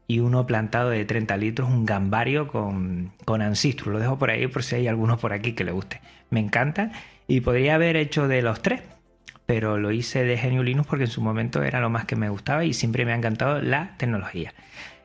y 0.06 0.20
uno 0.20 0.46
plantado 0.46 0.90
de 0.90 1.04
30 1.04 1.36
litros, 1.38 1.68
un 1.68 1.86
gambario 1.86 2.48
con, 2.48 3.12
con 3.24 3.40
ancistro. 3.40 3.90
Lo 3.90 3.98
dejo 3.98 4.18
por 4.18 4.30
ahí 4.30 4.46
por 4.46 4.62
si 4.62 4.76
hay 4.76 4.86
alguno 4.86 5.16
por 5.18 5.32
aquí 5.32 5.54
que 5.54 5.64
le 5.64 5.72
guste. 5.72 6.00
Me 6.30 6.40
encanta 6.40 6.92
y 7.26 7.40
podría 7.40 7.76
haber 7.76 7.96
hecho 7.96 8.28
de 8.28 8.42
los 8.42 8.60
tres, 8.60 8.82
pero 9.46 9.78
lo 9.78 9.92
hice 9.92 10.24
de 10.24 10.36
Genio 10.36 10.62
Linux 10.62 10.86
porque 10.86 11.04
en 11.04 11.10
su 11.10 11.22
momento 11.22 11.62
era 11.62 11.80
lo 11.80 11.88
más 11.88 12.04
que 12.04 12.16
me 12.16 12.28
gustaba 12.28 12.66
y 12.66 12.74
siempre 12.74 13.06
me 13.06 13.12
ha 13.12 13.16
encantado 13.16 13.62
la 13.62 13.96
tecnología. 13.96 14.52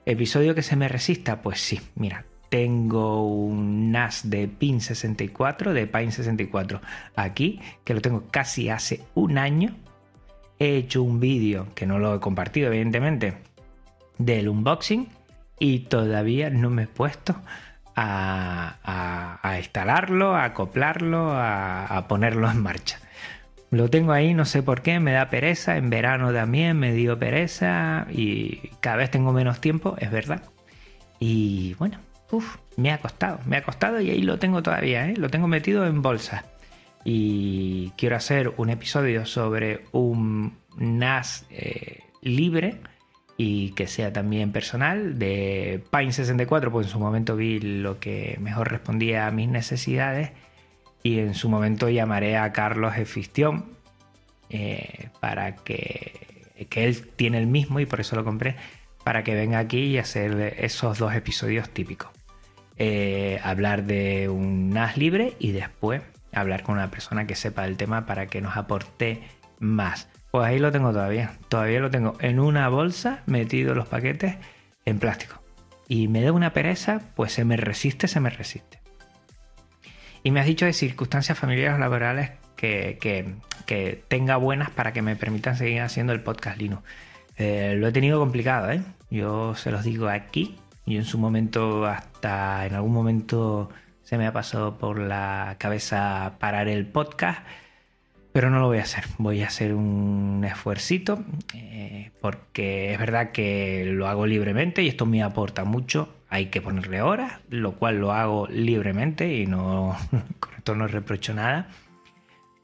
¿Episodio 0.05 0.53
que 0.53 0.63
se 0.63 0.75
me 0.75 0.89
resista? 0.89 1.41
Pues 1.41 1.61
sí, 1.61 1.79
mira, 1.95 2.25
tengo 2.53 3.25
un 3.25 3.91
NAS 3.91 4.29
de 4.29 4.47
PIN 4.47 4.79
64, 4.79 5.73
de 5.73 5.87
PIN 5.87 6.11
64 6.11 6.81
aquí, 7.15 7.59
que 7.83 7.95
lo 7.95 8.01
tengo 8.01 8.25
casi 8.29 8.69
hace 8.69 9.01
un 9.15 9.39
año. 9.39 9.75
He 10.59 10.75
hecho 10.75 11.01
un 11.01 11.19
vídeo, 11.19 11.65
que 11.73 11.87
no 11.87 11.97
lo 11.97 12.13
he 12.13 12.19
compartido 12.19 12.67
evidentemente, 12.67 13.33
del 14.19 14.49
unboxing 14.49 15.09
y 15.57 15.79
todavía 15.79 16.51
no 16.51 16.69
me 16.69 16.83
he 16.83 16.87
puesto 16.87 17.35
a, 17.95 19.55
instalarlo, 19.57 20.35
a 20.35 20.43
acoplarlo, 20.43 21.31
a, 21.31 21.87
a, 21.87 22.07
ponerlo 22.07 22.51
en 22.51 22.61
marcha. 22.61 22.99
Lo 23.71 23.89
tengo 23.89 24.11
ahí, 24.11 24.35
no 24.35 24.45
sé 24.45 24.61
por 24.61 24.83
qué, 24.83 24.99
me 24.99 25.13
da 25.13 25.31
pereza, 25.31 25.77
en 25.77 25.89
verano 25.89 26.31
también 26.31 26.77
me 26.77 26.93
dio 26.93 27.17
pereza 27.17 28.05
y 28.11 28.69
cada 28.79 28.97
vez 28.97 29.09
tengo 29.09 29.33
menos 29.33 29.59
tiempo, 29.59 29.95
es 29.97 30.11
verdad. 30.11 30.43
Y 31.19 31.73
bueno, 31.79 31.97
Me 32.77 32.91
ha 32.91 32.99
costado, 32.99 33.39
me 33.45 33.57
ha 33.57 33.63
costado 33.63 34.01
y 34.01 34.09
ahí 34.09 34.21
lo 34.21 34.39
tengo 34.39 34.63
todavía, 34.63 35.09
¿eh? 35.09 35.15
lo 35.17 35.29
tengo 35.29 35.47
metido 35.47 35.85
en 35.85 36.01
bolsa. 36.01 36.45
Y 37.05 37.91
quiero 37.97 38.15
hacer 38.15 38.53
un 38.57 38.69
episodio 38.69 39.25
sobre 39.25 39.81
un 39.91 40.57
NAS 40.77 41.45
eh, 41.49 41.99
libre 42.21 42.79
y 43.37 43.71
que 43.71 43.87
sea 43.87 44.13
también 44.13 44.51
personal 44.51 45.19
de 45.19 45.83
Pine 45.91 46.13
64, 46.13 46.71
pues 46.71 46.87
en 46.87 46.91
su 46.91 46.99
momento 46.99 47.35
vi 47.35 47.59
lo 47.59 47.99
que 47.99 48.37
mejor 48.39 48.71
respondía 48.71 49.27
a 49.27 49.31
mis 49.31 49.49
necesidades 49.49 50.31
y 51.01 51.19
en 51.19 51.33
su 51.33 51.49
momento 51.49 51.89
llamaré 51.89 52.37
a 52.37 52.53
Carlos 52.53 52.95
Efistión 52.95 53.65
eh, 54.49 55.09
para 55.19 55.55
que, 55.55 56.47
que 56.69 56.85
él 56.85 57.07
tiene 57.15 57.39
el 57.39 57.47
mismo 57.47 57.79
y 57.79 57.85
por 57.85 57.99
eso 57.99 58.15
lo 58.15 58.23
compré 58.23 58.55
para 59.03 59.23
que 59.23 59.35
venga 59.35 59.59
aquí 59.59 59.79
y 59.79 59.97
hacer 59.97 60.55
esos 60.57 60.97
dos 60.97 61.13
episodios 61.13 61.69
típicos. 61.69 62.12
Eh, 62.77 63.39
hablar 63.43 63.83
de 63.83 64.29
un 64.29 64.71
NAS 64.71 64.97
libre 64.97 65.35
y 65.39 65.51
después 65.51 66.01
hablar 66.33 66.63
con 66.63 66.75
una 66.75 66.89
persona 66.89 67.27
que 67.27 67.35
sepa 67.35 67.65
el 67.65 67.77
tema 67.77 68.05
para 68.05 68.27
que 68.27 68.41
nos 68.41 68.57
aporte 68.57 69.21
más. 69.59 70.09
Pues 70.31 70.47
ahí 70.47 70.59
lo 70.59 70.71
tengo 70.71 70.91
todavía. 70.91 71.37
Todavía 71.49 71.79
lo 71.79 71.91
tengo 71.91 72.15
en 72.19 72.39
una 72.39 72.67
bolsa 72.69 73.21
metido 73.27 73.75
los 73.75 73.87
paquetes 73.87 74.35
en 74.85 74.99
plástico. 74.99 75.41
Y 75.87 76.07
me 76.07 76.21
da 76.21 76.31
una 76.31 76.53
pereza, 76.53 77.01
pues 77.15 77.33
se 77.33 77.45
me 77.45 77.57
resiste, 77.57 78.07
se 78.07 78.19
me 78.19 78.29
resiste. 78.29 78.79
Y 80.23 80.31
me 80.31 80.39
has 80.39 80.45
dicho 80.45 80.65
de 80.65 80.73
circunstancias 80.73 81.37
familiares 81.37 81.75
o 81.75 81.79
laborales 81.79 82.31
que, 82.55 82.97
que, 83.65 84.03
tenga 84.07 84.37
buenas 84.37 84.69
para 84.69 84.93
que 84.93 85.01
me 85.01 85.15
permitan 85.15 85.57
seguir 85.57 85.81
haciendo 85.81 86.13
el 86.13 86.21
podcast 86.21 86.57
Linux. 86.57 86.83
Eh, 87.37 87.75
lo 87.77 87.87
he 87.87 87.91
tenido 87.91 88.19
complicado, 88.19 88.71
¿eh? 88.71 88.81
Yo 89.09 89.55
se 89.55 89.71
los 89.71 89.83
digo 89.83 90.07
aquí, 90.07 90.57
y 90.85 90.97
en 90.97 91.05
su 91.05 91.17
momento, 91.17 91.85
hasta 91.85 92.65
en 92.65 92.73
algún 92.75 92.93
momento 92.93 93.69
se 94.03 94.17
me 94.17 94.27
ha 94.27 94.33
pasado 94.33 94.77
por 94.77 94.99
la 94.99 95.55
cabeza 95.57 96.33
parar 96.39 96.67
el 96.67 96.85
podcast, 96.85 97.39
pero 98.33 98.49
no 98.49 98.59
lo 98.59 98.67
voy 98.67 98.79
a 98.79 98.83
hacer. 98.83 99.05
Voy 99.17 99.41
a 99.41 99.47
hacer 99.47 99.73
un 99.73 100.43
esfuercito 100.45 101.23
eh, 101.53 102.11
porque 102.19 102.93
es 102.93 102.99
verdad 102.99 103.31
que 103.31 103.85
lo 103.85 104.07
hago 104.07 104.25
libremente 104.25 104.83
y 104.83 104.89
esto 104.89 105.05
me 105.05 105.23
aporta 105.23 105.63
mucho. 105.63 106.09
Hay 106.29 106.47
que 106.47 106.61
ponerle 106.61 107.01
horas, 107.01 107.39
lo 107.49 107.73
cual 107.73 107.99
lo 107.99 108.11
hago 108.11 108.47
libremente 108.47 109.33
y 109.35 109.45
no 109.45 109.95
con 110.39 110.53
esto 110.55 110.75
no 110.75 110.87
reprocho 110.87 111.33
nada. 111.33 111.69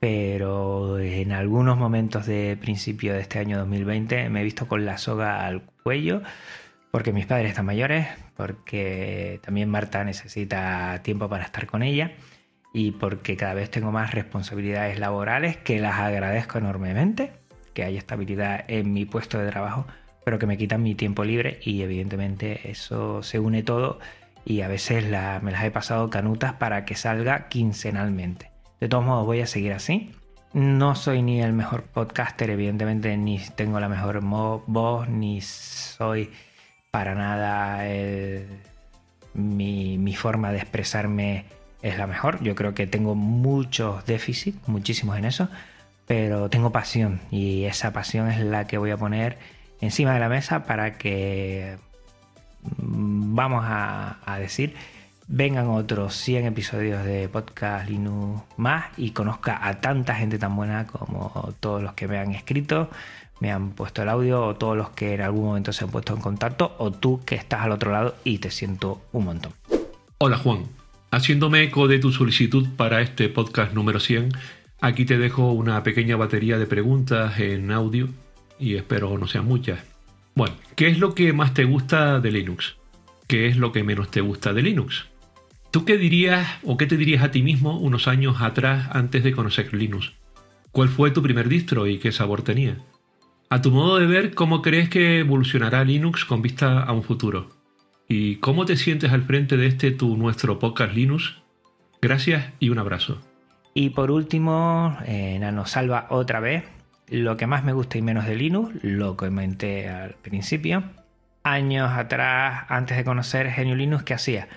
Pero 0.02 1.00
en 1.00 1.32
algunos 1.32 1.78
momentos 1.78 2.26
de 2.26 2.58
principio 2.60 3.14
de 3.14 3.22
este 3.22 3.40
año 3.40 3.58
2020 3.60 4.30
me 4.30 4.42
he 4.42 4.44
visto 4.44 4.68
con 4.68 4.86
la 4.86 4.98
soga 4.98 5.46
al 5.46 5.62
cuello 5.84 6.22
porque 6.92 7.14
mis 7.14 7.26
padres 7.26 7.50
están 7.50 7.66
mayores, 7.66 8.08
porque 8.36 9.40
también 9.44 9.70
Marta 9.70 10.04
necesita 10.04 11.02
tiempo 11.04 11.30
para 11.30 11.44
estar 11.44 11.68
con 11.68 11.84
ella 11.84 12.14
y 12.74 12.92
porque 12.92 13.38
cada 13.38 13.54
vez 13.54 13.70
tengo 13.70 13.92
más 13.92 14.14
responsabilidades 14.14 15.00
laborales 15.00 15.58
que 15.58 15.80
las 15.80 16.00
agradezco 16.00 16.58
enormemente, 16.58 17.34
que 17.74 17.84
haya 17.84 18.00
estabilidad 18.00 18.66
en 18.68 18.94
mi 18.94 19.06
puesto 19.06 19.38
de 19.38 19.50
trabajo, 19.50 19.86
pero 20.24 20.40
que 20.40 20.48
me 20.48 20.58
quitan 20.58 20.84
mi 20.84 20.96
tiempo 20.96 21.24
libre 21.24 21.60
y 21.64 21.82
evidentemente 21.82 22.70
eso 22.70 23.24
se 23.24 23.40
une 23.40 23.64
todo 23.64 24.00
y 24.46 24.62
a 24.62 24.68
veces 24.68 25.04
me 25.42 25.52
las 25.52 25.64
he 25.64 25.72
pasado 25.72 26.10
canutas 26.10 26.54
para 26.54 26.86
que 26.86 26.96
salga 26.96 27.48
quincenalmente. 27.50 28.52
De 28.80 28.88
todos 28.88 29.06
modos 29.06 29.26
voy 29.26 29.42
a 29.42 29.48
seguir 29.48 29.74
así. 29.74 30.12
No 30.54 30.96
soy 30.96 31.22
ni 31.22 31.42
el 31.42 31.54
mejor 31.54 31.84
podcaster, 31.84 32.50
evidentemente, 32.50 33.16
ni 33.18 33.40
tengo 33.56 33.80
la 33.80 33.90
mejor 33.90 34.22
voz, 34.22 35.08
ni 35.08 35.42
soy 35.42 36.32
para 36.92 37.16
nada 37.16 37.86
mi, 39.34 40.16
forma 40.16 40.52
de 40.52 40.58
expresarme 40.58 41.46
es 41.82 41.98
la 41.98 42.08
mejor. 42.08 42.42
Yo 42.44 42.56
creo 42.56 42.74
que 42.74 42.88
tengo 42.88 43.16
muchos 43.16 44.06
déficits, 44.06 44.68
muchísimos 44.68 45.18
en 45.18 45.26
eso, 45.26 45.50
pero 46.08 46.50
tengo 46.50 46.72
pasión 46.72 47.22
y 47.32 47.66
esa 47.66 47.94
pasión 47.94 48.30
es 48.30 48.40
la 48.40 48.68
que 48.68 48.78
voy 48.78 48.92
a 48.92 48.98
poner 48.98 49.38
encima 49.82 50.14
de 50.14 50.20
la 50.20 50.30
mesa 50.30 50.66
para 50.66 50.98
que 50.98 51.78
mm, 52.78 53.36
vamos 53.36 53.64
a, 53.66 54.18
decir 54.40 54.76
vengan 55.28 55.68
otros 55.68 56.16
100 56.16 56.46
episodios 56.48 57.04
de 57.04 57.30
podcast 57.30 57.88
Linux 57.88 58.42
más 58.58 58.86
y 58.98 59.12
conozca 59.12 59.60
a 59.68 59.80
tanta 59.80 60.16
gente 60.16 60.40
tan 60.40 60.56
buena 60.56 60.88
como 60.88 61.54
todos 61.60 61.84
los 61.84 61.94
que 61.94 62.08
me 62.08 62.18
han 62.18 62.32
escrito, 62.32 62.90
me 63.40 63.52
han 63.52 63.72
puesto 63.72 64.02
el 64.02 64.10
audio 64.10 64.46
o 64.46 64.56
todos 64.56 64.78
los 64.78 64.90
que 64.90 65.14
en 65.14 65.22
algún 65.22 65.46
momento 65.46 65.74
se 65.74 65.84
han 65.84 65.92
puesto 65.92 66.14
en 66.14 66.22
contacto 66.22 66.76
o 66.78 66.92
tú 66.92 67.22
que 67.26 67.36
estás 67.36 67.62
al 67.62 67.72
otro 67.72 67.92
lado 67.92 68.16
y 68.24 68.40
te 68.40 68.52
siento 68.52 69.02
un 69.12 69.26
montón. 69.26 69.54
Hola 70.18 70.38
Juan, 70.38 70.66
Haciéndome 71.12 71.64
eco 71.64 71.88
de 71.88 71.98
tu 71.98 72.12
solicitud 72.12 72.68
para 72.78 73.02
este 73.02 73.30
podcast 73.30 73.74
número 73.74 74.00
100, 74.00 74.30
aquí 74.80 75.06
te 75.06 75.18
dejo 75.18 75.52
una 75.54 75.82
pequeña 75.82 76.16
batería 76.18 76.60
de 76.60 76.68
preguntas 76.68 77.40
en 77.40 77.72
audio 77.72 78.10
y 78.60 78.76
espero 78.76 79.18
no 79.18 79.26
sean 79.26 79.46
muchas. 79.46 79.80
Bueno, 80.36 80.54
¿qué 80.76 80.88
es 80.88 81.00
lo 81.00 81.16
que 81.16 81.34
más 81.34 81.56
te 81.56 81.64
gusta 81.64 82.20
de 82.20 82.32
Linux? 82.32 82.76
¿Qué 83.26 83.48
es 83.48 83.58
lo 83.58 83.72
que 83.72 83.84
menos 83.84 84.12
te 84.12 84.22
gusta 84.22 84.54
de 84.54 84.62
Linux? 84.62 85.08
¿Tú 85.72 85.84
qué 85.84 85.98
dirías 85.98 86.48
o 86.64 86.78
qué 86.78 86.86
te 86.86 86.96
dirías 86.96 87.24
a 87.24 87.32
ti 87.32 87.42
mismo 87.42 87.80
unos 87.80 88.08
años 88.08 88.40
atrás 88.40 88.88
antes 88.92 89.24
de 89.24 89.32
conocer 89.32 89.74
Linux? 89.74 90.14
¿Cuál 90.72 90.90
fue 90.90 91.10
tu 91.10 91.24
primer 91.24 91.50
distro 91.50 91.88
y 91.88 91.98
qué 91.98 92.12
sabor 92.12 92.44
tenía? 92.44 92.78
A 93.52 93.64
tu 93.64 93.72
modo 93.72 93.98
de 93.98 94.06
ver, 94.06 94.36
¿cómo 94.36 94.62
crees 94.62 94.90
que 94.90 95.22
evolucionará 95.22 95.84
Linux 95.84 96.24
con 96.24 96.44
vista 96.44 96.84
a 96.84 96.92
un 96.94 97.02
futuro? 97.02 97.50
¿Y 98.08 98.36
cómo 98.36 98.66
te 98.66 98.76
sientes 98.76 99.12
al 99.12 99.24
frente 99.24 99.58
de 99.58 99.66
este 99.66 99.90
tu 99.90 100.16
nuestro 100.18 100.60
podcast 100.60 100.94
Linux? 100.94 101.42
Gracias 102.00 102.54
y 102.60 102.70
un 102.70 102.78
abrazo. 102.78 103.20
Y 103.74 103.90
por 103.90 104.12
último, 104.12 104.96
eh, 105.04 105.40
Nano 105.40 105.66
Salva 105.66 106.06
otra 106.12 106.40
vez. 106.40 106.64
Lo 107.08 107.38
que 107.38 107.48
más 107.48 107.64
me 107.64 107.74
gusta 107.74 107.98
y 107.98 108.04
menos 108.04 108.28
de 108.28 108.36
Linux, 108.36 108.84
lo 108.84 109.18
comenté 109.18 109.90
al 109.90 110.14
principio. 110.14 110.84
Años 111.42 111.90
atrás, 111.92 112.66
antes 112.70 112.98
de 112.98 113.04
conocer 113.04 113.52
GNU 113.58 113.74
Linux, 113.74 114.04
¿qué 114.04 114.14
hacía? 114.14 114.48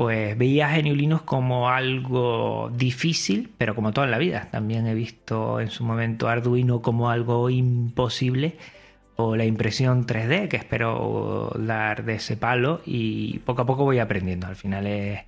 Pues 0.00 0.38
veía 0.38 0.74
GNU 0.74 0.94
Linux 0.94 1.22
como 1.24 1.68
algo 1.68 2.70
difícil, 2.74 3.52
pero 3.58 3.74
como 3.74 3.92
toda 3.92 4.06
la 4.06 4.16
vida. 4.16 4.48
También 4.50 4.86
he 4.86 4.94
visto 4.94 5.60
en 5.60 5.68
su 5.68 5.84
momento 5.84 6.26
Arduino 6.26 6.80
como 6.80 7.10
algo 7.10 7.50
imposible 7.50 8.56
la 9.36 9.44
impresión 9.44 10.06
3D 10.06 10.48
que 10.48 10.56
espero 10.56 11.52
dar 11.58 12.06
de 12.06 12.14
ese 12.14 12.38
palo 12.38 12.80
y 12.86 13.40
poco 13.40 13.60
a 13.60 13.66
poco 13.66 13.84
voy 13.84 13.98
aprendiendo. 13.98 14.46
Al 14.46 14.56
final 14.56 14.86
es 14.86 15.20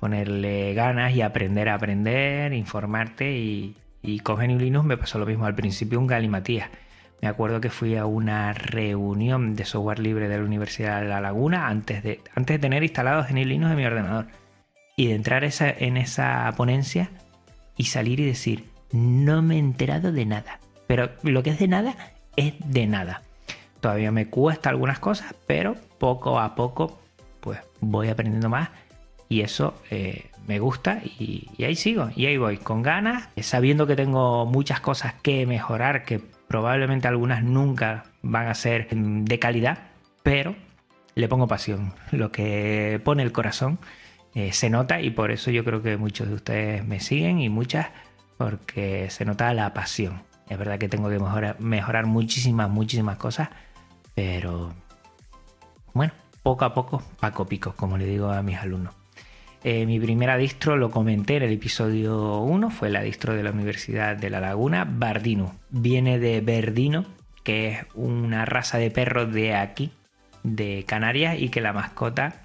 ponerle 0.00 0.72
ganas 0.72 1.14
y 1.14 1.20
aprender 1.20 1.68
a 1.68 1.74
aprender, 1.74 2.54
informarte 2.54 3.36
y, 3.36 3.76
y 4.02 4.20
con 4.20 4.36
GNU 4.36 4.58
Linux 4.58 4.86
me 4.86 4.96
pasó 4.96 5.18
lo 5.18 5.26
mismo 5.26 5.44
al 5.44 5.54
principio 5.54 6.00
un 6.00 6.06
galimatías. 6.06 6.70
Me 7.22 7.28
acuerdo 7.28 7.60
que 7.60 7.70
fui 7.70 7.96
a 7.96 8.06
una 8.06 8.52
reunión 8.52 9.56
de 9.56 9.64
software 9.64 9.98
libre 9.98 10.28
de 10.28 10.38
la 10.38 10.44
Universidad 10.44 11.00
de 11.00 11.08
La 11.08 11.20
Laguna 11.20 11.68
antes 11.68 12.02
de, 12.02 12.20
antes 12.34 12.56
de 12.56 12.58
tener 12.58 12.82
instalado 12.82 13.24
GNU 13.28 13.44
Linux 13.44 13.70
en 13.70 13.76
mi 13.76 13.86
ordenador 13.86 14.26
y 14.96 15.08
de 15.08 15.14
entrar 15.14 15.44
en 15.44 15.96
esa 15.96 16.52
ponencia 16.56 17.10
y 17.76 17.84
salir 17.84 18.20
y 18.20 18.26
decir, 18.26 18.64
no 18.92 19.42
me 19.42 19.56
he 19.56 19.58
enterado 19.58 20.12
de 20.12 20.26
nada. 20.26 20.60
Pero 20.86 21.10
lo 21.22 21.42
que 21.42 21.50
es 21.50 21.58
de 21.58 21.68
nada 21.68 21.96
es 22.36 22.54
de 22.64 22.86
nada. 22.86 23.22
Todavía 23.80 24.10
me 24.10 24.28
cuesta 24.28 24.70
algunas 24.70 24.98
cosas, 24.98 25.34
pero 25.46 25.76
poco 25.98 26.38
a 26.38 26.54
poco 26.54 27.00
pues 27.40 27.60
voy 27.80 28.08
aprendiendo 28.08 28.48
más 28.48 28.70
y 29.28 29.42
eso 29.42 29.74
eh, 29.90 30.30
me 30.46 30.58
gusta 30.58 31.00
y, 31.04 31.48
ahí 31.64 31.76
sigo 31.76 32.10
y 32.14 32.26
ahí 32.26 32.36
voy 32.36 32.58
con 32.58 32.82
ganas, 32.82 33.28
sabiendo 33.40 33.86
que 33.86 33.96
tengo 33.96 34.46
muchas 34.46 34.80
cosas 34.80 35.14
que 35.22 35.46
mejorar, 35.46 36.04
que 36.04 36.20
probablemente 36.48 37.08
algunas 37.08 37.42
nunca 37.42 38.04
van 38.22 38.48
a 38.48 38.54
ser 38.54 38.88
de 38.90 39.38
calidad, 39.38 39.78
pero 40.22 40.56
le 41.14 41.28
pongo 41.28 41.48
pasión. 41.48 41.94
Lo 42.12 42.30
que 42.30 43.00
pone 43.04 43.22
el 43.22 43.32
corazón 43.32 43.78
eh, 44.34 44.52
se 44.52 44.70
nota 44.70 45.00
y 45.00 45.10
por 45.10 45.30
eso 45.30 45.50
yo 45.50 45.64
creo 45.64 45.82
que 45.82 45.96
muchos 45.96 46.28
de 46.28 46.34
ustedes 46.34 46.84
me 46.84 47.00
siguen 47.00 47.40
y 47.40 47.48
muchas 47.48 47.88
porque 48.36 49.08
se 49.10 49.24
nota 49.24 49.52
la 49.54 49.72
pasión. 49.72 50.22
Es 50.48 50.58
verdad 50.58 50.78
que 50.78 50.88
tengo 50.88 51.08
que 51.08 51.18
mejorar, 51.18 51.58
mejorar 51.58 52.06
muchísimas, 52.06 52.70
muchísimas 52.70 53.16
cosas, 53.16 53.48
pero 54.14 54.72
bueno, 55.92 56.12
poco 56.42 56.64
a 56.64 56.74
poco, 56.74 57.02
paco 57.18 57.46
pico, 57.46 57.74
como 57.74 57.98
le 57.98 58.06
digo 58.06 58.30
a 58.30 58.42
mis 58.42 58.58
alumnos. 58.58 58.94
Eh, 59.64 59.86
mi 59.86 59.98
primera 59.98 60.36
distro 60.36 60.76
lo 60.76 60.90
comenté 60.90 61.36
en 61.36 61.44
el 61.44 61.52
episodio 61.52 62.38
1, 62.40 62.70
fue 62.70 62.90
la 62.90 63.02
distro 63.02 63.34
de 63.34 63.42
la 63.42 63.50
Universidad 63.50 64.16
de 64.16 64.30
La 64.30 64.40
Laguna, 64.40 64.84
Bardino. 64.88 65.56
Viene 65.70 66.18
de 66.18 66.40
Verdino, 66.40 67.04
que 67.42 67.68
es 67.68 67.86
una 67.94 68.44
raza 68.44 68.78
de 68.78 68.90
perros 68.90 69.32
de 69.32 69.54
aquí, 69.54 69.90
de 70.42 70.84
Canarias, 70.86 71.40
y 71.40 71.48
que 71.48 71.60
la 71.60 71.72
mascota, 71.72 72.42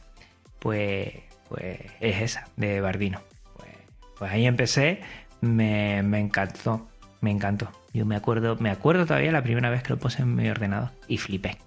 pues, 0.60 1.14
pues 1.48 1.80
es 2.00 2.22
esa, 2.22 2.48
de 2.56 2.82
Bardino. 2.82 3.22
Pues, 3.58 3.70
pues 4.18 4.32
ahí 4.32 4.48
empecé, 4.48 5.02
me, 5.42 6.02
me 6.04 6.20
encantó, 6.20 6.88
me 7.20 7.32
encantó. 7.32 7.72
Yo 7.94 8.06
me 8.06 8.16
acuerdo, 8.16 8.56
me 8.56 8.72
acuerdo 8.72 9.06
todavía 9.06 9.32
la 9.32 9.44
primera 9.44 9.70
vez 9.70 9.84
que 9.84 9.90
lo 9.90 9.98
puse 9.98 10.22
en 10.22 10.34
mi 10.34 10.50
ordenador 10.50 10.92
y 11.08 11.18
flipé, 11.18 11.58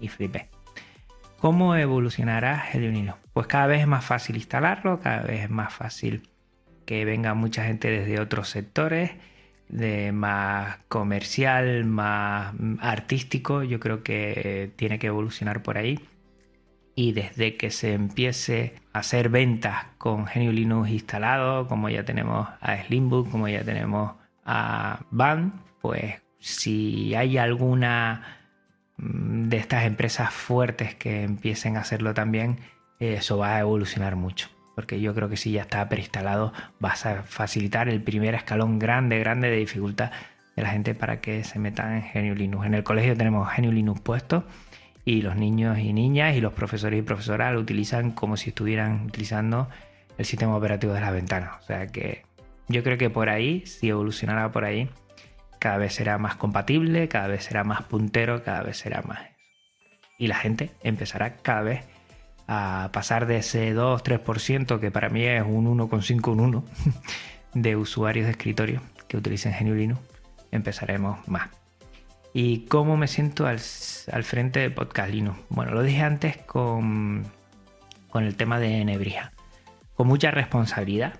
y 0.00 0.08
flipé. 0.08 0.48
¿Cómo 1.44 1.76
evolucionará 1.76 2.70
el 2.72 2.90
Linux? 2.90 3.18
Pues 3.34 3.46
cada 3.48 3.66
vez 3.66 3.82
es 3.82 3.86
más 3.86 4.02
fácil 4.02 4.36
instalarlo, 4.36 5.00
cada 5.00 5.24
vez 5.24 5.42
es 5.42 5.50
más 5.50 5.74
fácil 5.74 6.30
que 6.86 7.04
venga 7.04 7.34
mucha 7.34 7.64
gente 7.64 7.90
desde 7.90 8.18
otros 8.18 8.48
sectores, 8.48 9.10
de 9.68 10.10
más 10.12 10.78
comercial, 10.88 11.84
más 11.84 12.54
artístico. 12.80 13.62
Yo 13.62 13.78
creo 13.78 14.02
que 14.02 14.72
tiene 14.76 14.98
que 14.98 15.08
evolucionar 15.08 15.62
por 15.62 15.76
ahí. 15.76 16.00
Y 16.94 17.12
desde 17.12 17.58
que 17.58 17.70
se 17.70 17.92
empiece 17.92 18.76
a 18.94 19.00
hacer 19.00 19.28
ventas 19.28 19.88
con 19.98 20.24
GNU 20.24 20.50
Linux 20.50 20.88
instalado, 20.88 21.68
como 21.68 21.90
ya 21.90 22.06
tenemos 22.06 22.48
a 22.62 22.82
Slimbook, 22.84 23.30
como 23.30 23.48
ya 23.48 23.62
tenemos 23.64 24.14
a 24.46 25.04
Band, 25.10 25.52
pues 25.82 26.22
si 26.38 27.14
hay 27.14 27.36
alguna 27.36 28.43
de 28.96 29.56
estas 29.56 29.84
empresas 29.84 30.32
fuertes 30.32 30.94
que 30.94 31.22
empiecen 31.22 31.76
a 31.76 31.80
hacerlo 31.80 32.14
también, 32.14 32.60
eso 32.98 33.38
va 33.38 33.56
a 33.56 33.60
evolucionar 33.60 34.16
mucho. 34.16 34.48
Porque 34.74 35.00
yo 35.00 35.14
creo 35.14 35.28
que 35.28 35.36
si 35.36 35.52
ya 35.52 35.62
está 35.62 35.88
preinstalado, 35.88 36.52
vas 36.80 37.06
a 37.06 37.22
facilitar 37.22 37.88
el 37.88 38.02
primer 38.02 38.34
escalón 38.34 38.78
grande, 38.78 39.18
grande 39.18 39.50
de 39.50 39.56
dificultad 39.56 40.10
de 40.56 40.62
la 40.62 40.70
gente 40.70 40.94
para 40.94 41.20
que 41.20 41.44
se 41.44 41.58
metan 41.58 41.94
en 41.94 42.28
GNU 42.28 42.34
Linux. 42.34 42.66
En 42.66 42.74
el 42.74 42.84
colegio 42.84 43.16
tenemos 43.16 43.48
GNU 43.56 43.72
Linux 43.72 44.00
puesto 44.00 44.44
y 45.04 45.22
los 45.22 45.36
niños 45.36 45.78
y 45.78 45.92
niñas 45.92 46.36
y 46.36 46.40
los 46.40 46.52
profesores 46.52 46.98
y 46.98 47.02
profesoras 47.02 47.52
lo 47.52 47.60
utilizan 47.60 48.12
como 48.12 48.36
si 48.36 48.50
estuvieran 48.50 49.06
utilizando 49.06 49.68
el 50.16 50.24
sistema 50.24 50.56
operativo 50.56 50.92
de 50.92 51.00
las 51.00 51.12
ventanas. 51.12 51.50
O 51.60 51.62
sea 51.62 51.86
que 51.88 52.22
yo 52.68 52.82
creo 52.82 52.96
que 52.96 53.10
por 53.10 53.28
ahí, 53.28 53.66
si 53.66 53.88
evolucionara 53.88 54.50
por 54.50 54.64
ahí, 54.64 54.88
cada 55.64 55.78
vez 55.78 55.94
será 55.94 56.18
más 56.18 56.36
compatible, 56.36 57.08
cada 57.08 57.26
vez 57.26 57.44
será 57.44 57.64
más 57.64 57.84
puntero, 57.84 58.44
cada 58.44 58.62
vez 58.62 58.76
será 58.76 59.00
más. 59.00 59.20
Y 60.18 60.26
la 60.26 60.34
gente 60.34 60.72
empezará 60.82 61.36
cada 61.36 61.62
vez 61.62 61.86
a 62.46 62.90
pasar 62.92 63.24
de 63.24 63.38
ese 63.38 63.74
2-3% 63.74 64.78
que 64.78 64.90
para 64.90 65.08
mí 65.08 65.22
es 65.22 65.42
un 65.42 65.66
1,5 65.78 66.32
un 66.32 66.40
1 66.40 66.64
de 67.54 67.76
usuarios 67.76 68.26
de 68.26 68.32
escritorio 68.32 68.82
que 69.08 69.16
utilicen 69.16 69.54
GNU 69.58 69.74
Linux, 69.74 70.02
empezaremos 70.50 71.26
más. 71.28 71.48
¿Y 72.34 72.66
cómo 72.66 72.98
me 72.98 73.08
siento 73.08 73.46
al, 73.46 73.58
frente 73.58 74.60
de 74.60 74.68
Podcast 74.70 75.10
Linux? 75.10 75.38
Bueno, 75.48 75.72
lo 75.72 75.82
dije 75.82 76.02
antes 76.02 76.36
con, 76.36 77.24
con 78.10 78.24
el 78.24 78.36
tema 78.36 78.60
de 78.60 78.84
Nebrija. 78.84 79.32
Con 79.94 80.08
mucha 80.08 80.30
responsabilidad, 80.30 81.14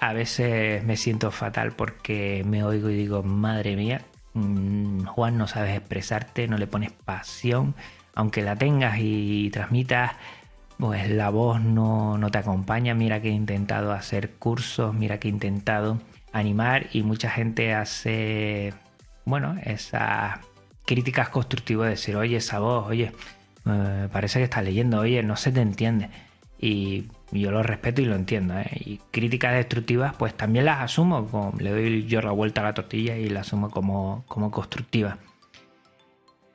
a 0.00 0.12
veces 0.12 0.84
me 0.84 0.96
siento 0.96 1.30
fatal 1.30 1.72
porque 1.72 2.44
me 2.46 2.64
oigo 2.64 2.90
y 2.90 2.96
digo, 2.96 3.22
madre 3.22 3.76
mía, 3.76 4.02
mm, 4.34 5.04
Juan, 5.04 5.38
no 5.38 5.48
sabes 5.48 5.76
expresarte, 5.76 6.48
no 6.48 6.58
le 6.58 6.66
pones 6.66 6.92
pasión, 6.92 7.74
aunque 8.14 8.42
la 8.42 8.56
tengas 8.56 8.98
y 9.00 9.50
transmitas, 9.50 10.12
pues 10.78 11.10
la 11.10 11.30
voz 11.30 11.60
no, 11.60 12.18
no 12.18 12.30
te 12.30 12.38
acompaña. 12.38 12.94
Mira 12.94 13.20
que 13.20 13.28
he 13.28 13.32
intentado 13.32 13.92
hacer 13.92 14.30
cursos, 14.34 14.94
mira 14.94 15.18
que 15.18 15.28
he 15.28 15.30
intentado 15.30 15.98
animar 16.32 16.86
y 16.92 17.02
mucha 17.02 17.30
gente 17.30 17.74
hace, 17.74 18.74
bueno, 19.24 19.56
esa 19.64 20.40
críticas 20.86 21.28
constructivas, 21.28 21.90
decir, 21.90 22.16
oye, 22.16 22.36
esa 22.38 22.60
voz, 22.60 22.86
oye, 22.86 23.12
eh, 23.66 24.08
parece 24.10 24.38
que 24.38 24.44
estás 24.44 24.64
leyendo, 24.64 25.00
oye, 25.00 25.22
no 25.22 25.36
se 25.36 25.52
te 25.52 25.60
entiende. 25.60 26.08
Y 26.58 27.08
yo 27.32 27.50
lo 27.50 27.62
respeto 27.62 28.02
y 28.02 28.06
lo 28.06 28.14
entiendo. 28.14 28.58
¿eh? 28.58 28.70
Y 28.84 29.00
críticas 29.10 29.54
destructivas, 29.54 30.14
pues 30.16 30.34
también 30.34 30.64
las 30.64 30.80
asumo, 30.80 31.52
le 31.58 31.70
doy 31.70 32.06
yo 32.06 32.20
la 32.20 32.32
vuelta 32.32 32.60
a 32.60 32.64
la 32.64 32.74
tortilla 32.74 33.16
y 33.16 33.28
las 33.28 33.48
asumo 33.48 33.70
como, 33.70 34.24
como 34.28 34.50
constructivas. 34.50 35.18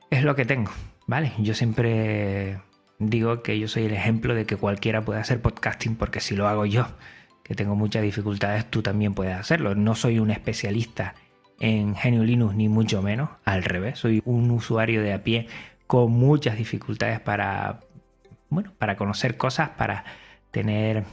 Es 0.10 0.24
lo 0.24 0.36
que 0.36 0.46
tengo, 0.46 0.72
¿vale? 1.08 1.34
Yo 1.40 1.54
siempre 1.54 2.60
digo 3.00 3.42
que 3.42 3.60
yo 3.60 3.68
soy 3.68 3.86
el 3.86 3.94
ejemplo 3.94 4.36
de 4.36 4.46
que 4.46 4.56
cualquiera 4.56 5.04
puede 5.04 5.20
hacer 5.20 5.42
podcasting 5.42 5.96
porque 5.96 6.20
si 6.20 6.36
lo 6.36 6.48
hago 6.48 6.66
yo, 6.66 6.88
que 7.44 7.56
tengo 7.56 7.76
muchas 7.76 8.04
dificultades, 8.04 8.70
tú 8.70 8.82
también 8.82 9.14
puedes 9.14 9.36
hacerlo. 9.36 9.76
No 9.76 9.96
soy 9.96 10.20
un 10.20 10.32
especialista 10.32 11.16
en 11.60 11.96
Genio 11.96 12.24
Linux 12.24 12.56
ni 12.56 12.70
mucho 12.70 13.02
menos, 13.02 13.30
al 13.46 13.64
revés, 13.64 14.00
soy 14.00 14.22
un 14.26 14.52
usuario 14.52 15.02
de 15.02 15.14
a 15.14 15.24
pie 15.24 15.48
con 15.88 16.12
muchas 16.12 16.58
dificultades 16.58 17.20
para, 17.20 17.82
bueno, 18.50 18.74
para 18.78 18.96
conocer 18.96 19.38
cosas, 19.38 19.70
para 19.70 20.06
tener 20.54 21.04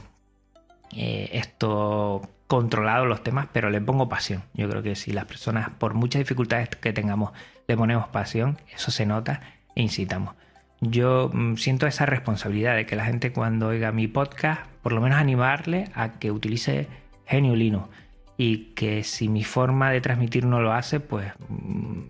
eh, 0.95 1.29
esto 1.33 2.21
controlado 2.47 3.05
los 3.05 3.23
temas, 3.23 3.47
pero 3.51 3.69
le 3.69 3.81
pongo 3.81 4.07
pasión. 4.07 4.43
Yo 4.53 4.69
creo 4.69 4.83
que 4.83 4.95
si 4.95 5.11
las 5.11 5.25
personas, 5.25 5.71
por 5.71 5.95
muchas 5.95 6.19
dificultades 6.19 6.69
que 6.69 6.93
tengamos, 6.93 7.31
le 7.67 7.75
ponemos 7.75 8.07
pasión, 8.09 8.57
eso 8.73 8.91
se 8.91 9.05
nota 9.05 9.41
e 9.75 9.81
incitamos. 9.81 10.35
Yo 10.79 11.31
mm, 11.33 11.55
siento 11.55 11.87
esa 11.87 12.05
responsabilidad 12.05 12.75
de 12.75 12.85
que 12.85 12.95
la 12.95 13.05
gente 13.05 13.33
cuando 13.33 13.67
oiga 13.67 13.91
mi 13.91 14.07
podcast, 14.07 14.61
por 14.83 14.93
lo 14.93 15.01
menos 15.01 15.19
animarle 15.19 15.89
a 15.95 16.19
que 16.19 16.31
utilice 16.31 16.87
Genio 17.25 17.55
Linux 17.55 17.89
y 18.37 18.73
que 18.75 19.03
si 19.03 19.27
mi 19.27 19.43
forma 19.43 19.89
de 19.89 20.01
transmitir 20.01 20.45
no 20.45 20.61
lo 20.61 20.73
hace, 20.73 20.99
pues 20.99 21.31
mm, 21.49 22.01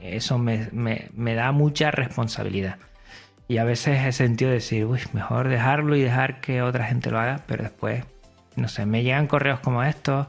eso 0.00 0.38
me, 0.38 0.68
me 0.72 1.34
da 1.34 1.50
mucha 1.50 1.90
responsabilidad. 1.90 2.78
Y 3.48 3.58
a 3.58 3.64
veces 3.64 4.04
he 4.04 4.12
sentido 4.12 4.50
decir, 4.50 4.86
uy, 4.86 5.00
mejor 5.12 5.48
dejarlo 5.48 5.94
y 5.94 6.02
dejar 6.02 6.40
que 6.40 6.62
otra 6.62 6.84
gente 6.84 7.10
lo 7.10 7.20
haga, 7.20 7.42
pero 7.46 7.62
después, 7.62 8.04
no 8.56 8.68
sé, 8.68 8.86
me 8.86 9.04
llegan 9.04 9.28
correos 9.28 9.60
como 9.60 9.84
estos 9.84 10.26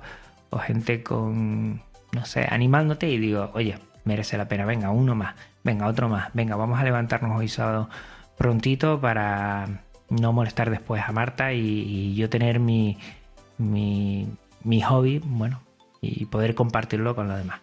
o 0.50 0.60
gente 0.60 1.02
con, 1.02 1.82
no 2.12 2.26
sé, 2.26 2.48
animándote 2.50 3.10
y 3.10 3.18
digo, 3.18 3.50
oye, 3.54 3.80
merece 4.06 4.38
la 4.38 4.48
pena, 4.48 4.66
venga, 4.66 4.92
uno 4.92 5.16
más, 5.16 5.36
venga, 5.64 5.88
otro 5.88 6.10
más, 6.10 6.30
venga, 6.34 6.56
vamos 6.56 6.80
a 6.80 6.84
levantarnos 6.84 7.38
hoy 7.38 7.48
sábado 7.48 7.90
prontito 8.38 9.02
para 9.02 9.68
no 10.10 10.32
molestar 10.32 10.70
después 10.70 11.04
a 11.06 11.12
Marta 11.12 11.54
y, 11.54 12.14
yo 12.16 12.30
tener 12.30 12.60
mi, 12.60 12.98
mi, 13.58 14.28
mi 14.64 14.82
hobby, 14.82 15.20
bueno, 15.24 15.62
y 16.02 16.26
poder 16.26 16.54
compartirlo 16.54 17.16
con 17.16 17.28
los 17.28 17.38
demás. 17.38 17.62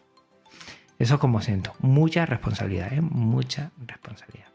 Eso 0.99 1.15
es 1.15 1.21
como 1.21 1.41
siento, 1.41 1.75
mucha 1.81 2.27
responsabilidad, 2.27 2.93
¿eh? 2.93 3.01
mucha 3.01 3.71
responsabilidad. 3.87 4.54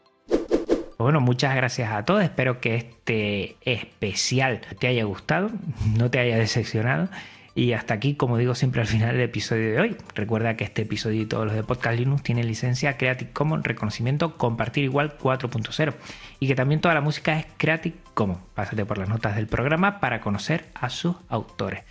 Pues 1.00 1.14
bueno, 1.14 1.22
muchas 1.22 1.56
gracias 1.56 1.90
a 1.92 2.04
todos. 2.04 2.22
Espero 2.22 2.60
que 2.60 2.74
este 2.74 3.56
especial 3.64 4.60
te 4.78 4.86
haya 4.86 5.04
gustado, 5.04 5.50
no 5.96 6.10
te 6.10 6.18
haya 6.18 6.36
decepcionado. 6.36 7.08
Y 7.54 7.72
hasta 7.72 7.94
aquí, 7.94 8.16
como 8.16 8.36
digo 8.36 8.54
siempre 8.54 8.82
al 8.82 8.86
final 8.86 9.12
del 9.12 9.22
episodio 9.22 9.70
de 9.70 9.80
hoy. 9.80 9.96
Recuerda 10.14 10.58
que 10.58 10.64
este 10.64 10.82
episodio 10.82 11.22
y 11.22 11.24
todos 11.24 11.46
los 11.46 11.54
de 11.54 11.62
Podcast 11.62 11.98
Linux 11.98 12.22
tienen 12.22 12.46
licencia 12.46 12.98
Creative 12.98 13.30
Commons, 13.30 13.64
reconocimiento 13.64 14.36
compartir 14.36 14.84
igual 14.84 15.16
4.0. 15.16 15.94
Y 16.38 16.46
que 16.48 16.54
también 16.54 16.82
toda 16.82 16.92
la 16.92 17.00
música 17.00 17.38
es 17.38 17.46
Creative 17.56 17.96
Commons. 18.12 18.40
Pásate 18.52 18.84
por 18.84 18.98
las 18.98 19.08
notas 19.08 19.36
del 19.36 19.46
programa 19.46 20.00
para 20.00 20.20
conocer 20.20 20.66
a 20.74 20.90
sus 20.90 21.16
autores. 21.30 21.82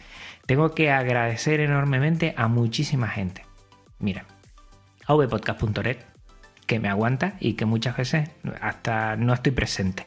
Tengo 0.45 0.76
que 0.76 0.91
agradecer 0.91 1.62
enormemente 1.62 2.36
a 2.38 2.47
muchísima 2.47 3.07
gente. 3.07 3.43
Mira, 3.97 4.26
avpodcast.net 5.07 6.09
que 6.70 6.80
me 6.80 6.88
aguanta 6.88 7.34
y 7.39 7.53
que 7.53 7.65
muchas 7.65 7.97
veces 7.97 8.30
hasta 8.61 9.15
no 9.15 9.34
estoy 9.34 9.51
presente. 9.51 10.05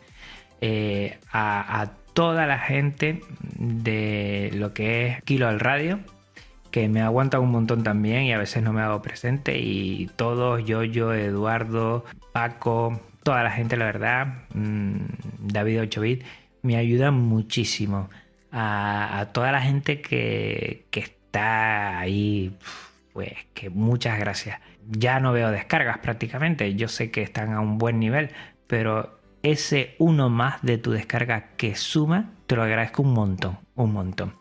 Eh, 0.61 1.19
a, 1.33 1.91
toda 2.15 2.47
la 2.47 2.59
gente 2.59 3.21
de 3.59 4.51
lo 4.55 4.73
que 4.73 5.07
es 5.07 5.23
Kilo 5.25 5.49
al 5.49 5.59
Radio, 5.59 5.99
que 6.71 6.89
me 6.89 7.01
aguanta 7.01 7.41
un 7.41 7.51
montón 7.51 7.83
también 7.83 8.25
y 8.25 8.33
a 8.33 8.39
veces 8.39 8.63
no 8.63 8.73
me 8.73 8.81
hago 8.81 9.03
presente. 9.03 9.59
Y 9.59 10.09
todos, 10.15 10.65
yo, 10.65 10.85
yo, 10.85 11.13
Eduardo, 11.13 12.05
Paco, 12.33 13.01
toda 13.25 13.43
la 13.43 13.51
gente, 13.51 13.77
la 13.77 13.87
verdad, 13.87 14.45
mm, 14.55 14.97
David 15.41 15.81
8 15.81 16.01
bit, 16.01 16.23
me 16.63 16.77
ayudan 16.77 17.15
muchísimo. 17.15 18.09
A, 18.53 19.31
toda 19.33 19.51
la 19.51 19.63
gente 19.63 20.01
que, 20.01 20.85
que 20.93 21.01
está 21.01 21.99
ahí, 21.99 22.57
pues 23.13 23.33
que 23.53 23.69
muchas 23.69 24.19
gracias 24.21 24.61
ya 24.89 25.20
no 25.20 25.33
veo 25.33 25.51
descargas 25.51 25.99
prácticamente. 25.99 26.74
Yo 26.74 26.89
sé 26.89 27.11
que 27.11 27.22
están 27.22 27.53
a 27.53 27.61
un 27.61 27.78
buen 27.78 27.99
nivel, 27.99 28.30
pero 28.66 29.20
ese 29.43 29.97
uno 29.99 30.28
más 30.28 30.62
de 30.62 30.78
tu 30.78 30.93
descarga 30.93 31.55
que 31.57 31.74
suma, 31.74 32.33
te 32.47 32.57
lo 32.57 32.62
agradezco 32.62 33.03
un 33.03 33.12
montón, 33.12 33.59
un 33.74 33.93
montón. 33.93 34.35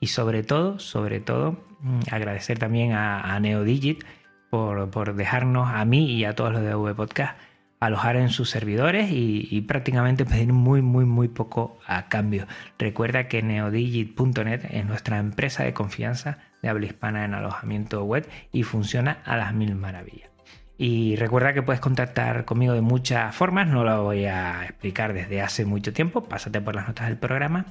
Y 0.00 0.08
sobre 0.08 0.42
todo, 0.42 0.78
sobre 0.78 1.20
todo, 1.20 1.64
mm, 1.80 2.00
agradecer 2.10 2.58
también 2.58 2.92
a, 2.92 3.38
NeoDigit 3.40 4.04
por, 4.50 4.90
por, 4.90 5.14
dejarnos 5.14 5.70
a 5.70 5.84
mí 5.84 6.12
y 6.12 6.24
a 6.24 6.34
todos 6.34 6.52
los 6.52 6.62
de 6.62 6.74
V 6.74 6.94
Podcast 6.94 7.38
alojar 7.80 8.16
en 8.16 8.30
sus 8.30 8.50
servidores 8.50 9.10
y, 9.10 9.46
y, 9.50 9.62
prácticamente 9.62 10.24
pedir 10.24 10.52
muy, 10.52 10.80
muy, 10.80 11.04
muy 11.04 11.28
poco 11.28 11.78
a 11.86 12.08
cambio. 12.08 12.46
Recuerda 12.78 13.28
que 13.28 13.42
neodigit.net 13.42 14.64
es 14.70 14.86
nuestra 14.86 15.18
empresa 15.18 15.64
de 15.64 15.74
confianza 15.74 16.38
de 16.64 16.70
habla 16.70 16.86
hispana 16.86 17.26
en 17.26 17.34
alojamiento 17.34 18.02
web 18.04 18.26
y 18.50 18.62
funciona 18.62 19.18
a 19.26 19.36
las 19.36 19.52
mil 19.52 19.74
maravillas. 19.74 20.30
Y 20.78 21.14
recuerda 21.16 21.52
que 21.52 21.62
puedes 21.62 21.80
contactar 21.80 22.46
conmigo 22.46 22.72
de 22.72 22.80
muchas 22.80 23.36
formas, 23.36 23.68
no 23.68 23.84
lo 23.84 24.02
voy 24.02 24.24
a 24.24 24.64
explicar 24.64 25.12
desde 25.12 25.42
hace 25.42 25.66
mucho 25.66 25.92
tiempo, 25.92 26.24
pásate 26.24 26.62
por 26.62 26.74
las 26.74 26.88
notas 26.88 27.08
del 27.08 27.18
programa. 27.18 27.66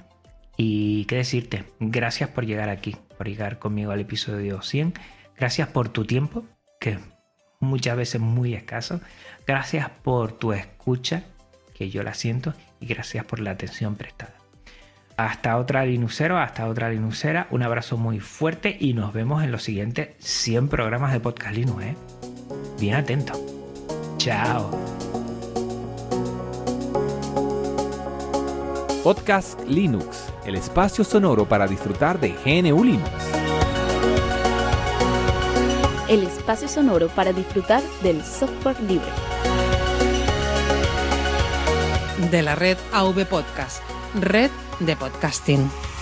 Y 0.58 1.06
qué 1.06 1.16
decirte, 1.16 1.64
gracias 1.80 2.30
por 2.30 2.46
llegar 2.46 2.70
aquí, 2.70 2.96
por 3.18 3.28
llegar 3.28 3.58
conmigo 3.58 3.92
al 3.92 4.00
episodio 4.00 4.62
100, 4.62 4.94
gracias 5.36 5.68
por 5.70 5.90
tu 5.90 6.06
tiempo, 6.06 6.46
que 6.80 7.00
muchas 7.60 7.98
veces 7.98 8.22
muy 8.22 8.54
escaso, 8.54 9.02
gracias 9.48 9.90
por 9.90 10.34
tu 10.34 10.54
escucha, 10.54 11.24
que 11.74 11.90
yo 11.90 12.04
la 12.04 12.14
siento, 12.14 12.54
y 12.80 12.86
gracias 12.86 13.26
por 13.26 13.40
la 13.40 13.50
atención 13.50 13.96
prestada. 13.96 14.43
Hasta 15.16 15.58
otra 15.58 15.86
Linuxero, 15.86 16.38
hasta 16.38 16.68
otra 16.68 16.90
Linuxera. 16.90 17.48
Un 17.52 17.64
abrazo 17.64 17.98
muy 17.98 18.20
fuerte 18.20 18.76
y 18.80 18.94
nos 18.94 19.14
vemos 19.14 19.44
en 19.44 19.52
los 19.52 19.64
siguientes 19.64 20.10
100 20.20 20.70
programas 20.70 21.14
de 21.14 21.20
Podcast 21.20 21.56
Linux. 21.56 21.84
¿eh? 21.84 21.96
Bien 22.80 22.96
atento. 22.96 23.34
Chao. 24.18 24.72
Podcast 29.04 29.60
Linux, 29.68 30.32
el 30.46 30.56
espacio 30.56 31.04
sonoro 31.04 31.48
para 31.48 31.68
disfrutar 31.68 32.20
de 32.20 32.30
GNU 32.30 32.84
Linux. 32.84 33.10
El 36.08 36.24
espacio 36.24 36.68
sonoro 36.68 37.10
para 37.10 37.34
disfrutar 37.34 37.82
del 38.02 38.24
software 38.24 38.80
libre. 38.82 39.12
De 42.32 42.42
la 42.42 42.56
red 42.56 42.78
AV 42.94 43.26
Podcast, 43.26 43.84
red 44.14 44.52
de 44.80 44.96
podcasting. 44.96 45.93